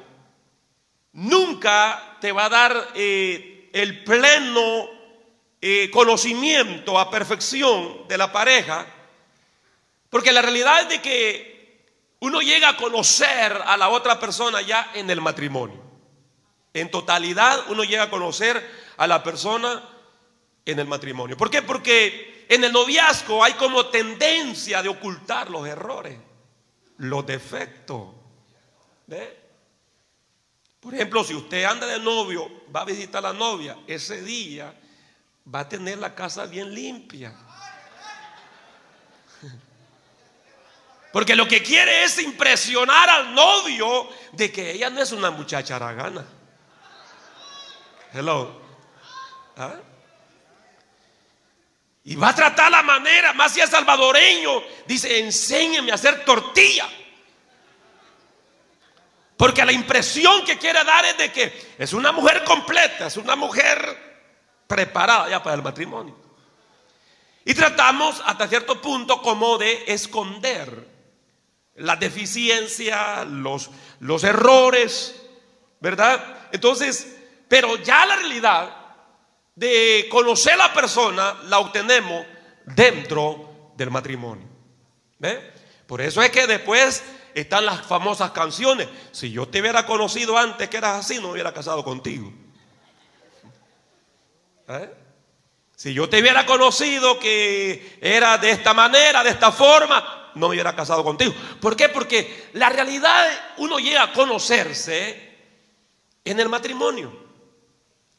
nunca 1.13 2.17
te 2.20 2.32
va 2.32 2.46
a 2.46 2.50
dar 2.50 2.91
eh, 2.96 3.54
el 3.75 4.05
pleno 4.05 4.89
eh, 5.60 5.91
conocimiento 5.91 6.98
a 6.98 7.12
perfección 7.12 8.08
de 8.08 8.17
la 8.17 8.32
pareja, 8.32 8.88
porque 10.10 10.32
la 10.32 10.41
realidad 10.41 10.84
es 10.84 10.89
de 10.89 11.01
que 11.01 11.84
uno 12.22 12.39
llega 12.39 12.70
a 12.70 12.77
conocer 12.77 13.51
a 13.51 13.75
la 13.75 13.89
otra 13.89 14.17
persona 14.17 14.62
ya 14.62 14.91
en 14.94 15.10
el 15.10 15.20
matrimonio. 15.20 15.84
En 16.74 16.89
totalidad 16.89 17.65
uno 17.67 17.84
llega 17.84 18.03
a 18.03 18.10
conocer 18.10 18.65
a 18.96 19.08
la 19.08 19.22
persona 19.22 19.84
en 20.65 20.79
el 20.79 20.88
matrimonio. 20.88 21.36
¿Por 21.36 21.51
qué? 21.51 21.62
Porque 21.62 22.46
en 22.48 22.63
el 22.63 22.72
noviazgo 22.72 23.44
hay 23.44 23.55
como 23.55 23.88
tendencia 23.88 24.82
de 24.82 24.88
ocultar 24.88 25.50
los 25.50 25.67
errores, 25.67 26.17
los 26.96 27.25
defectos. 27.25 28.08
Por 30.85 30.93
ejemplo, 30.93 31.23
si 31.23 31.33
usted 31.33 31.63
anda 31.63 31.87
de 31.87 31.97
novio, 31.99 32.47
va 32.73 32.81
a 32.81 32.85
visitar 32.85 33.17
a 33.25 33.29
la 33.29 33.33
novia, 33.33 33.75
ese 33.87 34.21
día 34.21 34.71
va 35.51 35.61
a 35.61 35.67
tener 35.67 35.97
la 35.97 36.13
casa 36.13 36.45
bien 36.45 36.71
limpia. 36.75 37.33
Porque 41.11 41.35
lo 41.35 41.47
que 41.47 41.63
quiere 41.63 42.03
es 42.03 42.19
impresionar 42.19 43.09
al 43.09 43.33
novio 43.33 44.07
de 44.33 44.51
que 44.51 44.73
ella 44.73 44.91
no 44.91 45.01
es 45.01 45.11
una 45.11 45.31
muchacha 45.31 45.77
aragana. 45.77 46.23
Hello. 48.13 48.61
¿Ah? 49.57 49.77
Y 52.03 52.15
va 52.15 52.29
a 52.29 52.35
tratar 52.35 52.69
la 52.69 52.83
manera, 52.83 53.33
más 53.33 53.53
si 53.53 53.59
es 53.59 53.71
salvadoreño, 53.71 54.61
dice, 54.85 55.17
enséñeme 55.17 55.91
a 55.91 55.95
hacer 55.95 56.23
tortilla. 56.23 56.87
Porque 59.37 59.65
la 59.65 59.71
impresión 59.71 60.45
que 60.45 60.57
quiere 60.57 60.83
dar 60.83 61.05
es 61.05 61.17
de 61.17 61.31
que 61.31 61.75
es 61.77 61.93
una 61.93 62.11
mujer 62.11 62.43
completa, 62.43 63.07
es 63.07 63.17
una 63.17 63.35
mujer 63.35 64.63
preparada 64.67 65.29
ya 65.29 65.43
para 65.43 65.55
el 65.55 65.61
matrimonio. 65.61 66.15
Y 67.43 67.53
tratamos 67.53 68.21
hasta 68.25 68.47
cierto 68.47 68.81
punto 68.81 69.21
como 69.21 69.57
de 69.57 69.83
esconder 69.87 70.87
las 71.75 71.99
deficiencias, 71.99 73.27
los, 73.27 73.69
errores, 74.23 75.21
¿verdad? 75.79 76.47
Entonces, 76.51 77.17
pero 77.47 77.75
ya 77.77 78.05
la 78.05 78.15
realidad 78.15 78.75
de 79.53 80.07
conocer 80.09 80.53
a 80.53 80.67
la 80.67 80.73
persona 80.73 81.35
la 81.43 81.59
obtenemos 81.59 82.25
dentro 82.65 83.73
del 83.75 83.91
matrimonio. 83.91 84.47
¿Ve? 85.19 85.53
Por 85.85 86.01
eso 86.01 86.21
es 86.21 86.31
que 86.31 86.47
después 86.47 87.03
están 87.35 87.65
las 87.65 87.85
famosas 87.85 88.31
canciones. 88.31 88.87
Si 89.11 89.29
yo 89.29 89.47
te 89.47 89.59
hubiera 89.59 89.85
conocido 89.85 90.37
antes 90.37 90.69
que 90.69 90.77
eras 90.77 91.05
así, 91.05 91.19
no 91.19 91.31
hubiera 91.31 91.53
casado 91.53 91.83
contigo. 91.83 92.31
¿Eh? 94.69 94.89
Si 95.75 95.93
yo 95.93 96.07
te 96.07 96.21
hubiera 96.21 96.45
conocido 96.45 97.19
que 97.19 97.99
era 98.01 98.37
de 98.37 98.51
esta 98.51 98.73
manera, 98.73 99.21
de 99.21 99.31
esta 99.31 99.51
forma, 99.51 100.31
no 100.35 100.47
me 100.47 100.53
hubiera 100.55 100.73
casado 100.73 101.03
contigo. 101.03 101.33
¿Por 101.59 101.75
qué? 101.75 101.89
Porque 101.89 102.49
la 102.53 102.69
realidad 102.69 103.27
uno 103.57 103.79
llega 103.79 104.03
a 104.03 104.13
conocerse 104.13 105.35
en 106.23 106.39
el 106.39 106.47
matrimonio. 106.47 107.11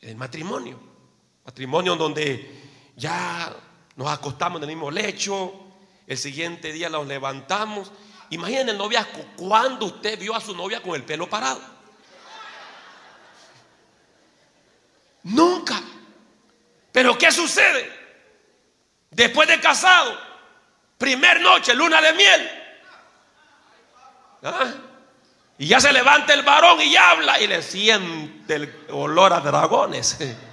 En 0.03 0.11
el 0.11 0.17
matrimonio. 0.17 0.79
Matrimonio 1.43 1.97
donde 1.97 2.55
ya 2.97 3.57
nos 3.97 4.09
acostamos 4.09 4.59
en 4.59 4.65
el 4.65 4.77
mismo 4.77 4.91
lecho, 4.91 5.55
el 6.07 6.19
siguiente 6.19 6.71
día 6.71 6.91
nos 6.91 7.07
levantamos. 7.07 7.91
Imaginen 8.31 8.71
el 8.71 8.79
noviazgo, 8.79 9.25
cuando 9.37 9.87
usted 9.87 10.19
vio 10.19 10.35
a 10.35 10.41
su 10.41 10.55
novia 10.55 10.83
con 10.83 10.95
el 10.95 11.05
pelo 11.05 11.29
parado. 11.29 11.61
Nunca. 15.23 15.81
Pero 16.93 17.17
¿qué 17.19 17.31
sucede? 17.31 17.93
Después 19.11 19.49
de 19.49 19.61
casado, 19.61 20.17
primer 20.99 21.41
noche, 21.41 21.75
luna 21.75 22.01
de 22.01 22.13
miel. 22.13 22.51
¿Ah? 24.43 24.73
Y 25.59 25.67
ya 25.69 25.81
se 25.81 25.93
levanta 25.93 26.35
el 26.35 26.43
varón 26.43 26.81
y 26.81 26.97
habla 26.97 27.41
y 27.41 27.47
le 27.47 27.63
siente 27.63 28.55
el 28.57 28.87
olor 28.91 29.33
a 29.33 29.41
dragones. 29.41 30.19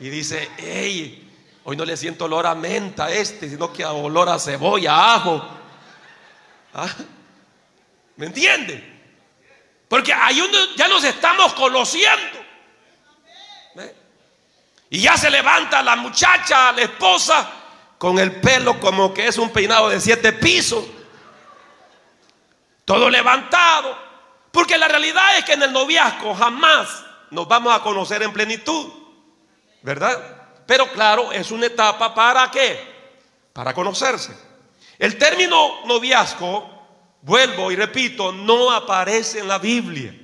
Y 0.00 0.10
dice, 0.10 0.48
hey, 0.58 1.28
hoy 1.64 1.76
no 1.76 1.84
le 1.84 1.96
siento 1.96 2.26
olor 2.26 2.46
a 2.46 2.54
menta 2.54 3.06
a 3.06 3.10
este, 3.10 3.50
sino 3.50 3.72
que 3.72 3.82
a 3.82 3.90
olor 3.90 4.28
a 4.28 4.38
cebolla, 4.38 5.14
ajo. 5.14 5.57
¿Ah? 6.80 6.94
¿Me 8.14 8.26
entiende? 8.26 8.84
Porque 9.88 10.12
ahí 10.12 10.40
ya 10.76 10.86
nos 10.86 11.02
estamos 11.02 11.52
conociendo. 11.54 12.38
Y 14.90 15.00
ya 15.00 15.16
se 15.16 15.28
levanta 15.28 15.82
la 15.82 15.96
muchacha, 15.96 16.70
la 16.72 16.82
esposa, 16.82 17.50
con 17.98 18.18
el 18.18 18.40
pelo 18.40 18.78
como 18.78 19.12
que 19.12 19.26
es 19.26 19.38
un 19.38 19.50
peinado 19.50 19.88
de 19.88 20.00
siete 20.00 20.32
pisos. 20.32 20.84
Todo 22.84 23.10
levantado. 23.10 23.98
Porque 24.52 24.78
la 24.78 24.86
realidad 24.86 25.36
es 25.36 25.44
que 25.44 25.54
en 25.54 25.62
el 25.64 25.72
noviazgo 25.72 26.32
jamás 26.34 27.04
nos 27.30 27.48
vamos 27.48 27.74
a 27.74 27.82
conocer 27.82 28.22
en 28.22 28.32
plenitud. 28.32 28.92
¿Verdad? 29.82 30.62
Pero 30.64 30.90
claro, 30.92 31.32
es 31.32 31.50
una 31.50 31.66
etapa 31.66 32.14
para 32.14 32.48
qué? 32.52 32.80
Para 33.52 33.74
conocerse. 33.74 34.48
El 34.98 35.16
término 35.16 35.86
noviazgo, 35.86 36.77
vuelvo 37.22 37.70
y 37.70 37.76
repito, 37.76 38.32
no 38.32 38.70
aparece 38.70 39.40
en 39.40 39.48
la 39.48 39.58
Biblia. 39.58 40.14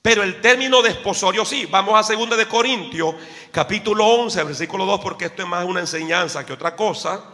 Pero 0.00 0.22
el 0.22 0.40
término 0.40 0.80
desposorio 0.80 1.44
sí. 1.44 1.66
Vamos 1.66 1.94
a 1.94 2.14
2 2.14 2.36
de 2.36 2.46
Corintios, 2.46 3.14
capítulo 3.50 4.06
11, 4.06 4.42
versículo 4.44 4.86
2, 4.86 5.00
porque 5.00 5.26
esto 5.26 5.42
es 5.42 5.48
más 5.48 5.64
una 5.64 5.80
enseñanza 5.80 6.46
que 6.46 6.52
otra 6.52 6.74
cosa. 6.74 7.24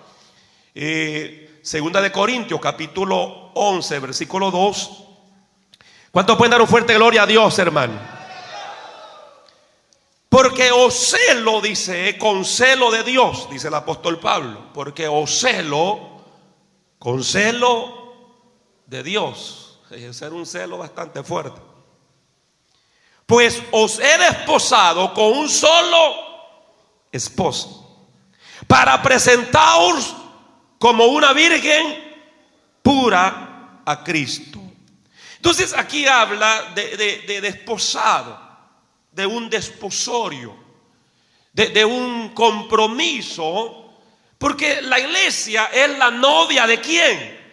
Eh, 0.75 1.61
segunda 1.63 2.01
de 2.01 2.11
Corintios, 2.11 2.61
capítulo 2.61 3.53
11, 3.55 3.99
versículo 4.01 4.51
2. 4.51 5.05
¿Cuántos 6.11 6.37
pueden 6.37 6.53
dar 6.53 6.63
un 6.63 6.69
fuerte 6.69 6.95
gloria 6.95 7.23
a 7.25 7.27
Dios, 7.27 7.59
hermano? 7.59 7.95
Porque 10.29 10.73
os 10.73 10.95
celo, 10.95 11.61
dice, 11.61 12.19
con 12.19 12.45
celo 12.45 12.91
de 12.91 13.05
Dios, 13.05 13.49
dice 13.51 13.69
el 13.69 13.75
apóstol 13.75 14.19
Pablo. 14.19 14.71
Porque 14.75 15.07
os 15.07 15.39
celo, 15.39 16.25
con 16.99 17.23
celo 17.23 18.04
de 18.95 19.03
Dios. 19.03 19.81
Ser 20.13 20.33
un 20.33 20.47
celo 20.47 20.79
bastante 20.79 21.23
fuerte. 21.25 21.61
Pues 23.27 23.61
os 23.73 23.99
he 23.99 24.19
desposado 24.19 25.13
con 25.13 25.37
un 25.37 25.49
solo 25.49 26.15
esposo, 27.11 28.07
para 28.69 29.03
presentaros 29.03 30.15
como 30.79 31.07
una 31.07 31.33
virgen 31.33 32.19
pura 32.83 33.81
a 33.85 34.05
Cristo. 34.05 34.61
Entonces 35.37 35.75
aquí 35.77 36.07
habla 36.07 36.73
de, 36.75 37.41
desposado, 37.41 38.39
de 39.11 39.27
un 39.27 39.51
desposorio, 39.51 40.55
de, 41.53 41.69
de 41.69 41.85
un 41.85 42.29
compromiso, 42.29 43.93
porque 44.39 44.83
la 44.83 45.01
iglesia 45.01 45.67
es 45.67 45.99
la 45.99 46.11
novia 46.11 46.67
de 46.67 46.81
quién? 46.81 47.44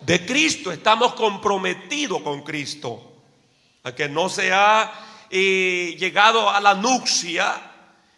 De 0.00 0.24
Cristo, 0.24 0.72
estamos 0.72 1.14
comprometidos 1.14 2.22
con 2.22 2.42
Cristo. 2.42 3.06
A 3.82 3.94
que 3.94 4.08
no 4.08 4.28
sea 4.28 4.92
llegado 5.30 6.50
a 6.50 6.60
la 6.60 6.74
nupcia, 6.74 7.70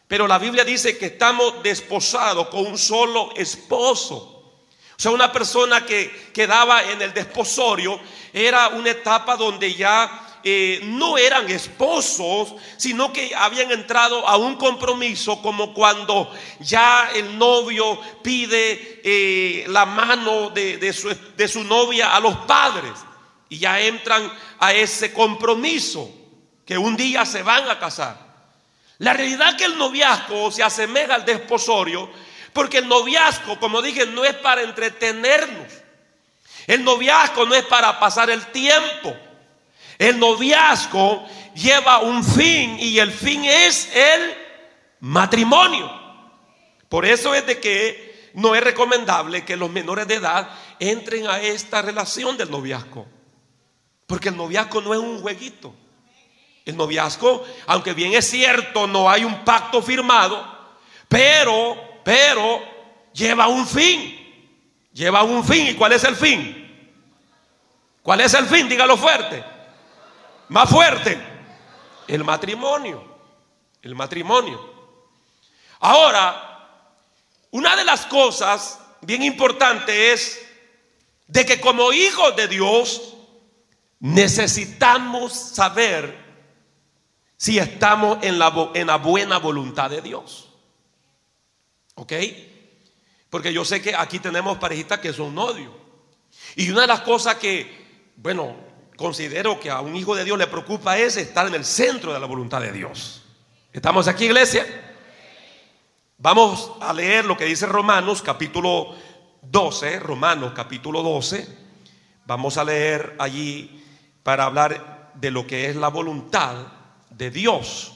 pero 0.09 0.27
la 0.27 0.39
Biblia 0.39 0.65
dice 0.65 0.99
que 0.99 1.07
estamos 1.07 1.63
desposados 1.63 2.49
con 2.49 2.67
un 2.67 2.79
solo 2.79 3.33
esposo. 3.37 4.33
O 4.97 5.01
sea, 5.03 5.11
una 5.11 5.33
persona 5.33 5.85
que 5.85 6.31
quedaba 6.33 6.83
en 6.85 7.03
el 7.03 7.13
desposorio 7.13 7.99
era 8.33 8.69
una 8.69 8.91
etapa 8.91 9.37
donde 9.37 9.75
ya 9.75 10.32
eh, 10.45 10.81
no 10.85 11.19
eran 11.19 11.49
esposos, 11.51 12.55
sino 12.77 13.13
que 13.13 13.35
habían 13.35 13.71
entrado 13.71 14.27
a 14.27 14.37
un 14.37 14.57
compromiso 14.57 15.41
como 15.41 15.73
cuando 15.73 16.33
ya 16.61 17.11
el 17.15 17.39
novio 17.39 18.01
pide 18.23 19.01
eh, 19.05 19.65
la 19.69 19.87
mano 19.87 20.51
de, 20.51 20.93
su, 20.93 21.15
de 21.37 21.49
su 21.49 21.65
novia 21.65 22.15
a 22.15 22.21
los 22.21 22.37
padres 22.39 22.93
y 23.49 23.59
ya 23.59 23.81
entran 23.81 24.33
a 24.59 24.73
ese 24.73 25.13
compromiso 25.13 26.11
que 26.65 26.79
un 26.79 26.97
día 26.97 27.27
se 27.27 27.43
van 27.43 27.69
a 27.69 27.79
casar. 27.79 28.17
La 28.99 29.13
realidad 29.13 29.57
que 29.57 29.65
el 29.65 29.77
noviazgo 29.77 30.51
se 30.51 30.63
asemeja 30.63 31.17
al 31.17 31.25
desposorio, 31.25 32.11
porque 32.53 32.79
el 32.79 32.89
noviazgo, 32.89 33.59
como 33.59 33.83
dije, 33.83 34.07
no 34.07 34.25
es 34.25 34.35
para 34.35 34.63
entretenernos. 34.63 35.73
El 36.67 36.85
noviazgo 36.85 37.45
no 37.47 37.55
es 37.55 37.65
para 37.65 37.99
pasar 37.99 38.31
el 38.31 38.47
tiempo. 38.47 39.15
El 39.99 40.19
noviazgo 40.19 41.25
lleva 41.55 42.01
un 42.01 42.25
fin 42.25 42.77
y 42.79 42.99
el 42.99 43.13
fin 43.13 43.45
es 43.45 43.95
el 43.95 44.35
matrimonio. 45.01 45.91
Por 46.89 47.07
eso 47.07 47.35
es 47.35 47.47
de 47.47 47.61
que 47.61 48.31
no 48.35 48.55
es 48.55 48.63
recomendable 48.63 49.45
que 49.45 49.57
los 49.57 49.71
menores 49.71 50.07
de 50.09 50.15
edad 50.15 50.51
entren 50.79 51.27
a 51.27 51.41
esta 51.41 51.83
relación 51.83 52.37
del 52.37 52.51
noviazgo. 52.51 53.07
Porque 54.07 54.29
el 54.29 54.37
noviazgo 54.37 54.81
no 54.81 54.95
es 54.95 55.01
un 55.01 55.21
jueguito. 55.21 55.75
El 56.65 56.77
noviazgo, 56.77 57.45
aunque 57.67 57.93
bien 57.93 58.15
es 58.15 58.29
cierto, 58.29 58.87
no 58.87 59.11
hay 59.11 59.25
un 59.25 59.45
pacto 59.45 59.83
firmado, 59.83 60.47
pero, 61.09 61.77
pero 62.05 62.63
lleva 63.13 63.49
un 63.49 63.67
fin. 63.67 64.19
Lleva 64.93 65.23
un 65.23 65.45
fin. 65.45 65.69
¿Y 65.69 65.75
cuál 65.75 65.93
es 65.93 66.05
el 66.05 66.15
fin? 66.15 66.59
¿Cuál 68.03 68.21
es 68.21 68.35
el 68.35 68.47
fin? 68.47 68.69
Dígalo 68.69 68.97
fuerte. 68.97 69.52
Más 70.53 70.69
fuerte. 70.69 71.19
El 72.07 72.25
matrimonio. 72.25 73.03
El 73.81 73.95
matrimonio. 73.95 74.61
Ahora, 75.81 76.69
una 77.53 77.75
de 77.75 77.85
las 77.85 78.05
cosas 78.05 78.79
bien 79.01 79.23
importantes 79.23 79.97
es 79.97 80.47
de 81.27 81.47
que 81.47 81.59
como 81.59 81.91
hijos 81.93 82.37
de 82.37 82.49
Dios 82.49 83.15
necesitamos 83.99 85.33
saber 85.33 86.23
si 87.39 87.59
estamos 87.59 88.19
en 88.23 88.39
la, 88.39 88.71
en 88.75 88.89
la 88.89 88.97
buena 88.97 89.39
voluntad 89.39 89.89
de 89.89 90.03
Dios. 90.03 90.51
¿Ok? 91.95 92.13
Porque 93.31 93.55
yo 93.55 93.65
sé 93.65 93.81
que 93.81 93.97
aquí 93.97 94.19
tenemos 94.19 94.59
parejitas 94.59 94.99
que 94.99 95.15
son 95.15 95.35
novios. 95.35 95.73
Y 96.57 96.71
una 96.71 96.83
de 96.83 96.89
las 96.89 97.01
cosas 97.01 97.37
que, 97.37 98.13
bueno, 98.17 98.72
considero 99.03 99.59
que 99.59 99.69
a 99.69 99.81
un 99.81 99.97
hijo 99.97 100.15
de 100.15 100.25
Dios 100.25 100.39
le 100.39 100.47
preocupa 100.47 100.97
es 100.97 101.17
estar 101.17 101.47
en 101.47 101.55
el 101.55 101.65
centro 101.65 102.15
de 102.15 102.21
la 102.21 102.27
voluntad 102.27 102.61
de 102.61 102.73
Dios. 102.73 103.23
¿Estamos 103.73 104.07
aquí, 104.07 104.27
iglesia? 104.27 104.65
Vamos 106.19 106.73
a 106.81 106.93
leer 106.93 107.25
lo 107.25 107.37
que 107.37 107.45
dice 107.45 107.67
Romanos 107.67 108.23
capítulo 108.23 108.95
12, 109.43 109.99
Romanos 109.99 110.53
capítulo 110.55 111.03
12. 111.03 111.47
Vamos 112.27 112.57
a 112.57 112.65
leer 112.65 113.17
allí 113.19 113.83
para 114.23 114.45
hablar 114.45 115.11
de 115.15 115.33
lo 115.33 115.49
que 115.49 115.69
es 115.69 115.75
la 115.75 115.89
voluntad 115.89 116.55
de 117.11 117.31
Dios. 117.33 117.93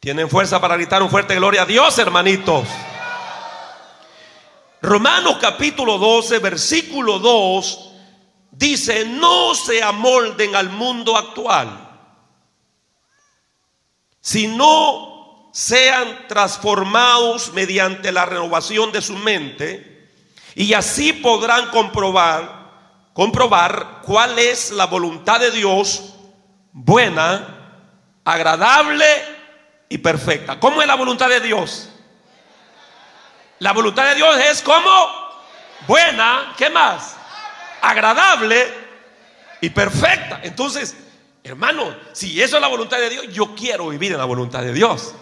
¿Tienen 0.00 0.28
fuerza 0.28 0.60
para 0.60 0.76
gritar 0.76 1.00
un 1.00 1.10
fuerte 1.10 1.36
gloria 1.36 1.62
a 1.62 1.66
Dios, 1.66 1.96
hermanitos? 1.98 2.66
Romanos 4.82 5.36
capítulo 5.38 5.98
12, 5.98 6.38
versículo 6.38 7.18
2, 7.18 7.90
dice, 8.50 9.04
no 9.04 9.54
se 9.54 9.82
amolden 9.82 10.56
al 10.56 10.70
mundo 10.70 11.18
actual, 11.18 11.88
sino 14.20 15.50
sean 15.52 16.26
transformados 16.28 17.52
mediante 17.52 18.10
la 18.10 18.24
renovación 18.24 18.90
de 18.90 19.02
su 19.02 19.16
mente, 19.16 20.08
y 20.54 20.72
así 20.72 21.12
podrán 21.12 21.70
comprobar, 21.70 23.10
comprobar 23.12 24.00
cuál 24.02 24.38
es 24.38 24.70
la 24.70 24.86
voluntad 24.86 25.40
de 25.40 25.50
Dios, 25.50 26.14
buena, 26.72 27.82
agradable 28.24 29.04
y 29.90 29.98
perfecta. 29.98 30.58
¿Cómo 30.58 30.80
es 30.80 30.88
la 30.88 30.94
voluntad 30.94 31.28
de 31.28 31.40
Dios? 31.40 31.89
La 33.60 33.72
voluntad 33.72 34.08
de 34.08 34.14
Dios 34.16 34.36
es 34.38 34.62
como 34.62 34.88
buena, 35.86 36.54
¿qué 36.56 36.70
más? 36.70 37.16
Agradable 37.82 38.72
y 39.60 39.68
perfecta. 39.68 40.40
Entonces, 40.42 40.96
hermano, 41.44 41.94
si 42.12 42.40
eso 42.40 42.56
es 42.56 42.62
la 42.62 42.68
voluntad 42.68 42.98
de 42.98 43.10
Dios, 43.10 43.26
yo 43.28 43.54
quiero 43.54 43.88
vivir 43.88 44.12
en 44.12 44.18
la 44.18 44.24
voluntad 44.24 44.62
de 44.62 44.72
Dios. 44.72 45.14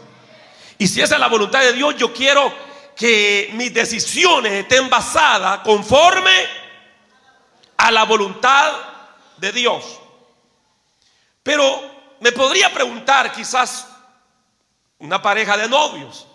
Y 0.78 0.86
si 0.86 1.02
esa 1.02 1.16
es 1.16 1.20
la 1.20 1.26
voluntad 1.26 1.60
de 1.60 1.72
Dios, 1.72 1.96
yo 1.96 2.12
quiero 2.14 2.54
que 2.94 3.50
mis 3.54 3.74
decisiones 3.74 4.52
estén 4.52 4.88
basadas 4.88 5.58
conforme 5.60 6.30
a 7.76 7.90
la 7.90 8.04
voluntad 8.04 8.72
de 9.36 9.50
Dios. 9.50 9.98
Pero 11.42 11.64
me 12.20 12.30
podría 12.30 12.72
preguntar 12.72 13.32
quizás 13.32 13.88
una 14.98 15.20
pareja 15.20 15.56
de 15.56 15.68
novios, 15.68 16.28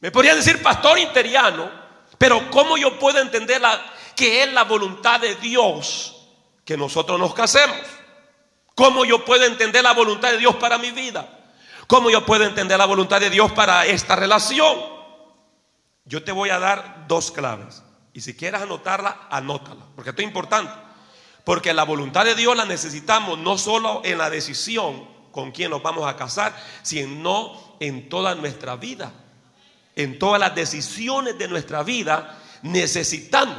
me 0.00 0.10
podría 0.10 0.34
decir 0.34 0.62
pastor 0.62 0.98
interiano, 0.98 1.70
pero 2.18 2.50
¿cómo 2.50 2.76
yo 2.76 2.98
puedo 2.98 3.18
entender 3.18 3.60
la, 3.60 3.80
que 4.14 4.42
es 4.42 4.52
la 4.52 4.64
voluntad 4.64 5.20
de 5.20 5.34
Dios 5.36 6.14
que 6.64 6.76
nosotros 6.76 7.18
nos 7.18 7.34
casemos? 7.34 7.76
¿Cómo 8.74 9.04
yo 9.04 9.24
puedo 9.24 9.44
entender 9.44 9.82
la 9.82 9.94
voluntad 9.94 10.32
de 10.32 10.38
Dios 10.38 10.56
para 10.56 10.76
mi 10.76 10.90
vida? 10.90 11.28
¿Cómo 11.86 12.10
yo 12.10 12.26
puedo 12.26 12.44
entender 12.44 12.78
la 12.78 12.84
voluntad 12.84 13.20
de 13.20 13.30
Dios 13.30 13.52
para 13.52 13.86
esta 13.86 14.16
relación? 14.16 14.76
Yo 16.04 16.22
te 16.22 16.32
voy 16.32 16.50
a 16.50 16.58
dar 16.58 17.06
dos 17.08 17.30
claves. 17.30 17.82
Y 18.12 18.20
si 18.20 18.36
quieres 18.36 18.60
anotarla, 18.60 19.28
anótala, 19.30 19.84
porque 19.94 20.10
esto 20.10 20.22
es 20.22 20.28
importante. 20.28 20.72
Porque 21.44 21.72
la 21.72 21.84
voluntad 21.84 22.24
de 22.24 22.34
Dios 22.34 22.56
la 22.56 22.64
necesitamos 22.64 23.38
no 23.38 23.56
solo 23.56 24.02
en 24.04 24.18
la 24.18 24.28
decisión 24.28 25.08
con 25.30 25.52
quién 25.52 25.70
nos 25.70 25.82
vamos 25.82 26.06
a 26.06 26.16
casar, 26.16 26.54
sino 26.82 27.76
en 27.80 28.08
toda 28.08 28.34
nuestra 28.34 28.76
vida 28.76 29.12
en 29.96 30.18
todas 30.18 30.38
las 30.38 30.54
decisiones 30.54 31.38
de 31.38 31.48
nuestra 31.48 31.82
vida, 31.82 32.38
necesitamos, 32.62 33.58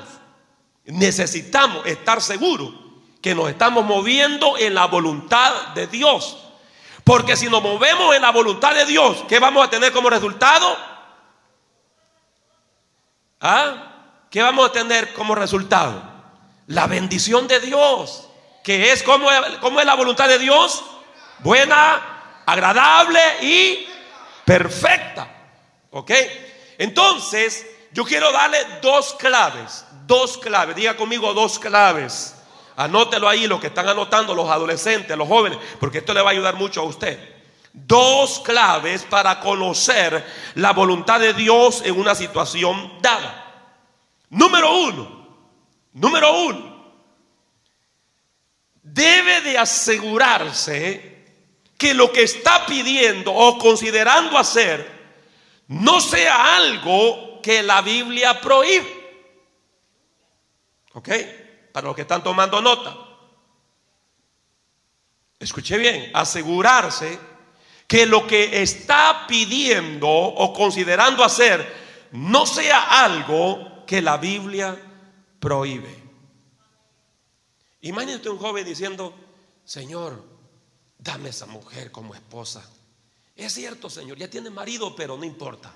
necesitamos 0.85 1.85
estar 1.85 2.21
seguros 2.21 2.73
que 3.21 3.33
nos 3.35 3.49
estamos 3.49 3.83
moviendo 3.83 4.57
en 4.57 4.75
la 4.75 4.85
voluntad 4.85 5.73
de 5.73 5.87
Dios. 5.87 6.37
Porque 7.03 7.35
si 7.35 7.49
nos 7.49 7.63
movemos 7.63 8.15
en 8.15 8.21
la 8.21 8.31
voluntad 8.31 8.75
de 8.75 8.85
Dios, 8.85 9.25
¿qué 9.27 9.39
vamos 9.39 9.65
a 9.65 9.69
tener 9.69 9.91
como 9.91 10.09
resultado? 10.09 10.77
¿Ah? 13.41 13.93
¿Qué 14.29 14.41
vamos 14.41 14.69
a 14.69 14.71
tener 14.71 15.13
como 15.13 15.33
resultado? 15.33 16.03
La 16.67 16.85
bendición 16.85 17.47
de 17.47 17.59
Dios, 17.61 18.29
que 18.63 18.91
es 18.91 19.01
como, 19.01 19.27
como 19.61 19.79
es 19.79 19.85
la 19.85 19.95
voluntad 19.95 20.27
de 20.27 20.37
Dios, 20.37 20.83
buena, 21.39 22.43
agradable 22.45 23.21
y 23.41 23.87
perfecta. 24.45 25.36
¿Ok? 25.91 26.11
Entonces, 26.77 27.65
yo 27.91 28.03
quiero 28.03 28.31
darle 28.31 28.59
dos 28.81 29.13
claves, 29.15 29.85
dos 30.05 30.37
claves, 30.37 30.75
diga 30.75 30.95
conmigo 30.95 31.33
dos 31.33 31.57
claves. 31.57 32.35
Anótelo 32.75 33.27
ahí, 33.27 33.47
los 33.47 33.59
que 33.59 33.67
están 33.67 33.89
anotando, 33.89 34.35
los 34.35 34.49
adolescentes, 34.49 35.17
los 35.17 35.27
jóvenes, 35.27 35.57
porque 35.79 35.99
esto 35.99 36.13
le 36.13 36.21
va 36.21 36.29
a 36.29 36.33
ayudar 36.33 36.55
mucho 36.55 36.81
a 36.81 36.83
usted. 36.83 37.35
Dos 37.73 38.39
claves 38.39 39.03
para 39.03 39.39
conocer 39.39 40.25
la 40.55 40.73
voluntad 40.73 41.19
de 41.19 41.33
Dios 41.33 41.81
en 41.83 41.99
una 41.99 42.13
situación 42.13 42.99
dada. 43.01 43.73
Número 44.29 44.77
uno, 44.77 45.27
número 45.93 46.39
uno, 46.43 46.77
debe 48.83 49.41
de 49.41 49.57
asegurarse 49.57 51.25
que 51.77 51.93
lo 51.93 52.11
que 52.11 52.23
está 52.23 52.65
pidiendo 52.65 53.33
o 53.33 53.57
considerando 53.57 54.37
hacer 54.37 54.96
no 55.67 55.99
sea 55.99 56.55
algo 56.57 57.41
que 57.41 57.63
la 57.63 57.81
Biblia 57.81 58.39
prohíbe. 58.41 58.97
¿Ok? 60.93 61.09
Para 61.71 61.87
los 61.87 61.95
que 61.95 62.01
están 62.03 62.23
tomando 62.23 62.61
nota. 62.61 62.95
Escuche 65.39 65.77
bien, 65.77 66.11
asegurarse 66.13 67.19
que 67.87 68.05
lo 68.05 68.25
que 68.25 68.61
está 68.61 69.25
pidiendo 69.27 70.09
o 70.09 70.51
considerando 70.53 71.23
hacer 71.23 71.87
no 72.11 72.45
sea 72.45 73.03
algo 73.03 73.85
que 73.85 74.01
la 74.01 74.17
Biblia 74.17 74.77
prohíbe. 75.39 76.03
Imagínate 77.81 78.29
un 78.29 78.39
joven 78.39 78.65
diciendo, 78.65 79.13
Señor, 79.63 80.23
dame 80.97 81.29
esa 81.29 81.45
mujer 81.45 81.91
como 81.91 82.15
esposa. 82.15 82.67
Es 83.37 83.53
cierto, 83.53 83.87
Señor, 83.87 84.17
ya 84.17 84.27
tiene 84.27 84.49
marido, 84.49 84.95
pero 84.95 85.15
no 85.15 85.23
importa. 85.23 85.71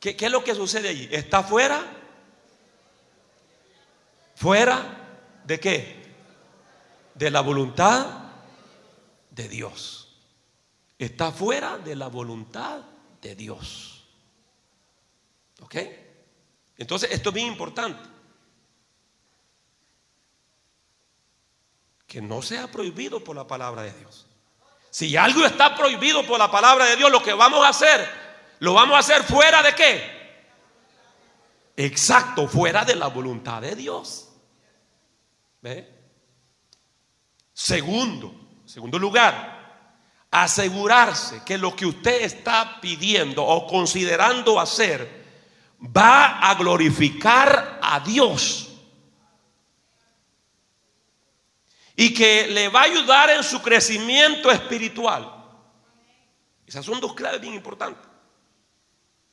¿Qué, 0.00 0.16
es 0.18 0.32
lo 0.32 0.42
que 0.42 0.54
sucede 0.54 0.88
allí? 0.88 1.08
¿Está 1.12 1.42
fuera? 1.42 1.84
¿Fuera 4.34 5.18
de 5.44 5.60
qué? 5.60 6.06
De 7.14 7.30
la 7.30 7.42
voluntad 7.42 8.30
de 9.30 9.48
Dios. 9.48 10.16
Está 10.98 11.30
fuera 11.32 11.76
de 11.76 11.96
la 11.96 12.08
voluntad 12.08 12.80
de 13.20 13.34
Dios. 13.34 14.06
¿Ok? 15.60 15.76
Entonces, 16.78 17.10
esto 17.10 17.28
es 17.28 17.34
bien 17.34 17.48
importante. 17.48 18.15
Que 22.16 22.22
no 22.22 22.40
sea 22.40 22.66
prohibido 22.66 23.22
por 23.22 23.36
la 23.36 23.46
palabra 23.46 23.82
de 23.82 23.92
Dios. 23.92 24.24
Si 24.88 25.18
algo 25.18 25.44
está 25.44 25.76
prohibido 25.76 26.26
por 26.26 26.38
la 26.38 26.50
palabra 26.50 26.86
de 26.86 26.96
Dios, 26.96 27.12
lo 27.12 27.22
que 27.22 27.34
vamos 27.34 27.62
a 27.62 27.68
hacer, 27.68 28.08
lo 28.60 28.72
vamos 28.72 28.96
a 28.96 29.00
hacer 29.00 29.22
fuera 29.22 29.62
de 29.62 29.74
qué? 29.74 30.02
Exacto, 31.76 32.48
fuera 32.48 32.86
de 32.86 32.96
la 32.96 33.08
voluntad 33.08 33.60
de 33.60 33.76
Dios. 33.76 34.30
¿Ve? 35.60 35.92
Segundo, 37.52 38.62
segundo 38.64 38.98
lugar, 38.98 39.90
asegurarse 40.30 41.42
que 41.44 41.58
lo 41.58 41.76
que 41.76 41.84
usted 41.84 42.22
está 42.22 42.80
pidiendo 42.80 43.44
o 43.44 43.66
considerando 43.66 44.58
hacer 44.58 45.22
va 45.94 46.38
a 46.38 46.54
glorificar 46.54 47.78
a 47.82 48.00
Dios. 48.00 48.65
Y 51.96 52.12
que 52.12 52.46
le 52.48 52.68
va 52.68 52.82
a 52.82 52.84
ayudar 52.84 53.30
en 53.30 53.42
su 53.42 53.62
crecimiento 53.62 54.50
espiritual. 54.50 55.32
Esas 56.66 56.84
son 56.84 57.00
dos 57.00 57.14
claves 57.14 57.40
bien 57.40 57.54
importantes. 57.54 58.06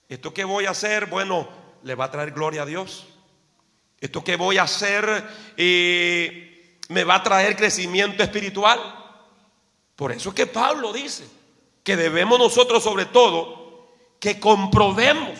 Esto 0.07 0.33
que 0.33 0.45
voy 0.45 0.65
a 0.65 0.71
hacer, 0.71 1.07
bueno, 1.07 1.49
le 1.83 1.95
va 1.95 2.05
a 2.05 2.11
traer 2.11 2.31
gloria 2.31 2.61
a 2.61 2.65
Dios. 2.65 3.05
Esto 3.99 4.23
que 4.23 4.37
voy 4.37 4.57
a 4.57 4.63
hacer 4.63 5.27
eh, 5.57 6.77
me 6.89 7.03
va 7.03 7.15
a 7.15 7.23
traer 7.23 7.55
crecimiento 7.57 8.23
espiritual. 8.23 8.79
Por 9.95 10.11
eso 10.11 10.29
es 10.29 10.35
que 10.35 10.47
Pablo 10.47 10.93
dice 10.93 11.25
que 11.83 11.97
debemos 11.97 12.39
nosotros 12.39 12.83
sobre 12.83 13.05
todo 13.05 13.89
que 14.19 14.39
comprobemos 14.39 15.37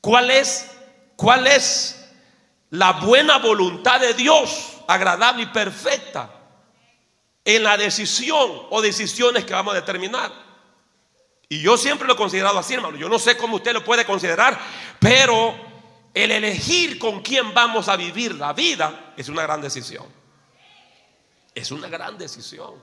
cuál 0.00 0.30
es, 0.30 0.70
cuál 1.16 1.46
es 1.46 2.08
la 2.70 2.92
buena 2.92 3.38
voluntad 3.38 4.00
de 4.00 4.14
Dios 4.14 4.73
agradable 4.88 5.42
y 5.42 5.46
perfecta 5.46 6.30
en 7.44 7.62
la 7.62 7.76
decisión 7.76 8.66
o 8.70 8.80
decisiones 8.80 9.44
que 9.44 9.52
vamos 9.52 9.74
a 9.74 9.80
determinar. 9.80 10.32
Y 11.48 11.60
yo 11.60 11.76
siempre 11.76 12.06
lo 12.06 12.14
he 12.14 12.16
considerado 12.16 12.58
así, 12.58 12.74
hermano. 12.74 12.96
Yo 12.96 13.08
no 13.08 13.18
sé 13.18 13.36
cómo 13.36 13.56
usted 13.56 13.72
lo 13.72 13.84
puede 13.84 14.04
considerar, 14.04 14.58
pero 14.98 15.54
el 16.14 16.30
elegir 16.30 16.98
con 16.98 17.22
quién 17.22 17.52
vamos 17.52 17.88
a 17.88 17.96
vivir 17.96 18.34
la 18.34 18.52
vida 18.52 19.12
es 19.16 19.28
una 19.28 19.42
gran 19.42 19.60
decisión. 19.60 20.06
Es 21.54 21.70
una 21.70 21.88
gran 21.88 22.16
decisión. 22.16 22.74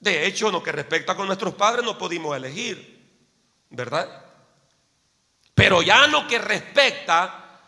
De 0.00 0.26
hecho, 0.26 0.50
lo 0.50 0.62
que 0.62 0.72
respecta 0.72 1.14
con 1.14 1.26
nuestros 1.26 1.54
padres 1.54 1.84
no 1.84 1.96
pudimos 1.96 2.36
elegir, 2.36 3.08
¿verdad? 3.70 4.24
Pero 5.54 5.82
ya 5.82 6.06
lo 6.08 6.26
que 6.26 6.38
respecta 6.38 7.60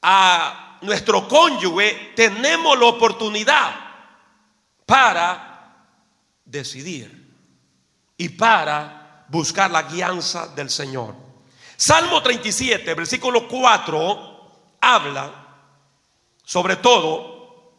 a 0.00 0.71
nuestro 0.82 1.26
cónyuge, 1.28 2.12
tenemos 2.14 2.78
la 2.78 2.86
oportunidad 2.86 3.74
para 4.86 5.86
decidir 6.44 7.30
y 8.16 8.28
para 8.28 9.24
buscar 9.28 9.70
la 9.70 9.82
guianza 9.82 10.48
del 10.48 10.70
Señor. 10.70 11.14
Salmo 11.76 12.22
37, 12.22 12.94
versículo 12.94 13.48
4, 13.48 14.50
habla 14.80 15.42
sobre 16.44 16.76
todo, 16.76 17.72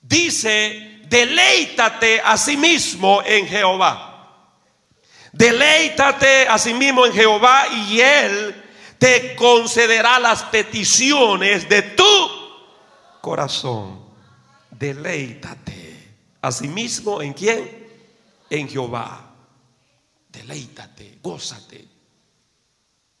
dice, 0.00 1.00
deleítate 1.08 2.20
a 2.20 2.36
sí 2.36 2.56
mismo 2.56 3.22
en 3.24 3.46
Jehová. 3.48 4.08
Deleítate 5.32 6.46
a 6.46 6.58
sí 6.58 6.74
mismo 6.74 7.06
en 7.06 7.12
Jehová 7.12 7.66
y 7.68 8.00
Él 8.00 8.62
te 8.98 9.34
concederá 9.34 10.18
las 10.18 10.44
peticiones 10.44 11.68
de 11.68 11.82
tu 11.82 12.31
corazón. 13.22 14.00
Deleítate 14.70 16.16
a 16.42 16.52
sí 16.52 16.68
mismo 16.68 17.22
en 17.22 17.32
quién? 17.32 17.88
En 18.50 18.68
Jehová. 18.68 19.34
Deleítate, 20.28 21.18
gózate. 21.22 21.86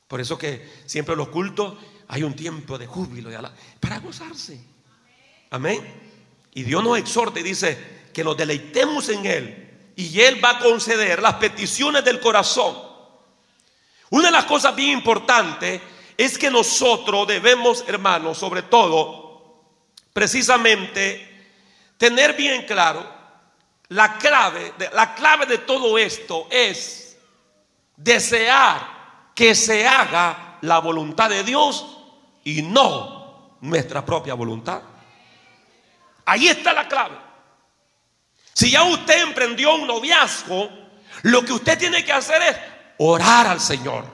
Por 0.08 0.20
eso 0.20 0.36
que 0.36 0.82
siempre 0.84 1.12
en 1.12 1.18
los 1.18 1.28
cultos 1.28 1.74
hay 2.08 2.22
un 2.24 2.34
tiempo 2.34 2.76
de 2.76 2.86
júbilo 2.86 3.30
para 3.80 4.00
gozarse. 4.00 4.60
Amén. 5.50 5.80
Y 6.52 6.64
Dios 6.64 6.82
nos 6.82 6.98
exhorta 6.98 7.40
y 7.40 7.44
dice 7.44 8.02
que 8.12 8.24
nos 8.24 8.36
deleitemos 8.36 9.08
en 9.08 9.24
Él. 9.24 9.92
Y 9.96 10.20
Él 10.20 10.44
va 10.44 10.50
a 10.50 10.58
conceder 10.58 11.22
las 11.22 11.34
peticiones 11.34 12.04
del 12.04 12.20
corazón. 12.20 12.76
Una 14.10 14.26
de 14.26 14.32
las 14.32 14.44
cosas 14.46 14.74
bien 14.74 14.98
importantes 14.98 15.80
es 16.16 16.36
que 16.36 16.50
nosotros 16.50 17.26
debemos, 17.26 17.84
hermanos, 17.86 18.36
sobre 18.36 18.62
todo, 18.62 19.21
precisamente, 20.12 21.28
tener 21.96 22.34
bien 22.34 22.66
claro 22.66 23.22
la 23.88 24.16
clave, 24.16 24.72
la 24.92 25.14
clave 25.14 25.46
de 25.46 25.58
todo 25.58 25.98
esto 25.98 26.48
es 26.50 27.18
desear 27.96 29.32
que 29.34 29.54
se 29.54 29.86
haga 29.86 30.58
la 30.62 30.78
voluntad 30.78 31.28
de 31.28 31.44
Dios 31.44 31.98
y 32.44 32.62
no 32.62 33.58
nuestra 33.60 34.04
propia 34.04 34.34
voluntad. 34.34 34.82
Ahí 36.24 36.48
está 36.48 36.72
la 36.72 36.88
clave. 36.88 37.16
Si 38.54 38.70
ya 38.70 38.82
usted 38.84 39.22
emprendió 39.22 39.74
un 39.74 39.86
noviazgo, 39.86 40.70
lo 41.22 41.44
que 41.44 41.52
usted 41.52 41.78
tiene 41.78 42.04
que 42.04 42.12
hacer 42.12 42.42
es 42.42 42.56
orar 42.98 43.46
al 43.46 43.60
Señor, 43.60 44.04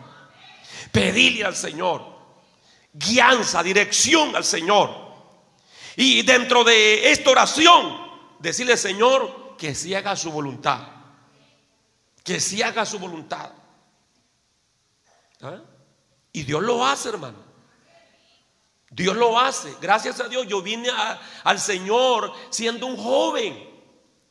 pedirle 0.92 1.44
al 1.44 1.56
Señor, 1.56 2.04
guianza, 2.92 3.62
dirección 3.62 4.34
al 4.34 4.44
Señor. 4.44 5.07
Y 6.00 6.22
dentro 6.22 6.62
de 6.62 7.10
esta 7.10 7.30
oración, 7.30 7.98
decirle, 8.38 8.76
Señor, 8.76 9.56
que 9.58 9.74
si 9.74 9.96
haga 9.96 10.14
su 10.14 10.30
voluntad. 10.30 10.86
Que 12.22 12.38
si 12.38 12.62
haga 12.62 12.86
su 12.86 13.00
voluntad. 13.00 13.50
¿Ah? 15.42 15.60
Y 16.30 16.44
Dios 16.44 16.62
lo 16.62 16.86
hace, 16.86 17.08
hermano. 17.08 17.38
Dios 18.90 19.16
lo 19.16 19.40
hace. 19.40 19.74
Gracias 19.80 20.20
a 20.20 20.28
Dios 20.28 20.46
yo 20.46 20.62
vine 20.62 20.88
al 21.42 21.58
Señor 21.58 22.32
siendo 22.50 22.86
un 22.86 22.96
joven. 22.96 23.68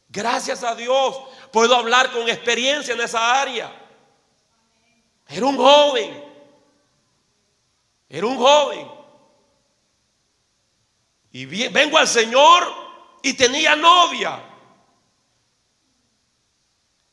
Gracias 0.08 0.64
a 0.64 0.74
Dios 0.74 1.20
puedo 1.52 1.76
hablar 1.76 2.14
con 2.14 2.30
experiencia 2.30 2.94
en 2.94 3.02
esa 3.02 3.42
área. 3.42 3.78
Era 5.28 5.46
un 5.46 5.58
joven. 5.58 6.24
Era 8.08 8.26
un 8.26 8.38
joven. 8.38 8.97
Y 11.38 11.46
vengo 11.46 12.00
al 12.00 12.08
Señor 12.08 12.64
y 13.22 13.34
tenía 13.34 13.76
novia. 13.76 14.42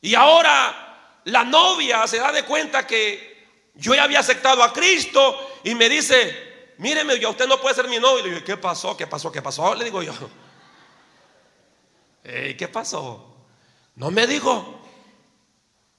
Y 0.01 0.15
ahora 0.15 1.21
la 1.25 1.45
novia 1.45 2.07
se 2.07 2.17
da 2.17 2.33
de 2.33 2.43
cuenta 2.43 2.87
que 2.87 3.69
yo 3.75 3.95
ya 3.95 4.05
había 4.05 4.21
aceptado 4.21 4.63
a 4.63 4.73
Cristo 4.73 5.61
y 5.63 5.75
me 5.75 5.91
dice, 5.91 6.73
míreme, 6.79 7.21
yo 7.21 7.33
usted 7.33 7.47
no 7.47 7.61
puede 7.61 7.75
ser 7.75 7.87
mi 7.87 7.99
novio. 7.99 8.25
Le 8.25 8.31
digo, 8.31 8.45
¿qué 8.47 8.57
pasó? 8.57 8.97
¿Qué 8.97 9.07
pasó? 9.07 9.31
¿Qué 9.31 9.43
pasó? 9.43 9.75
Le 9.75 9.85
digo 9.85 10.03
yo, 10.03 10.15
¿qué 12.23 12.69
pasó? 12.73 13.37
No 13.97 14.11
me 14.11 14.27
dijo. 14.27 14.81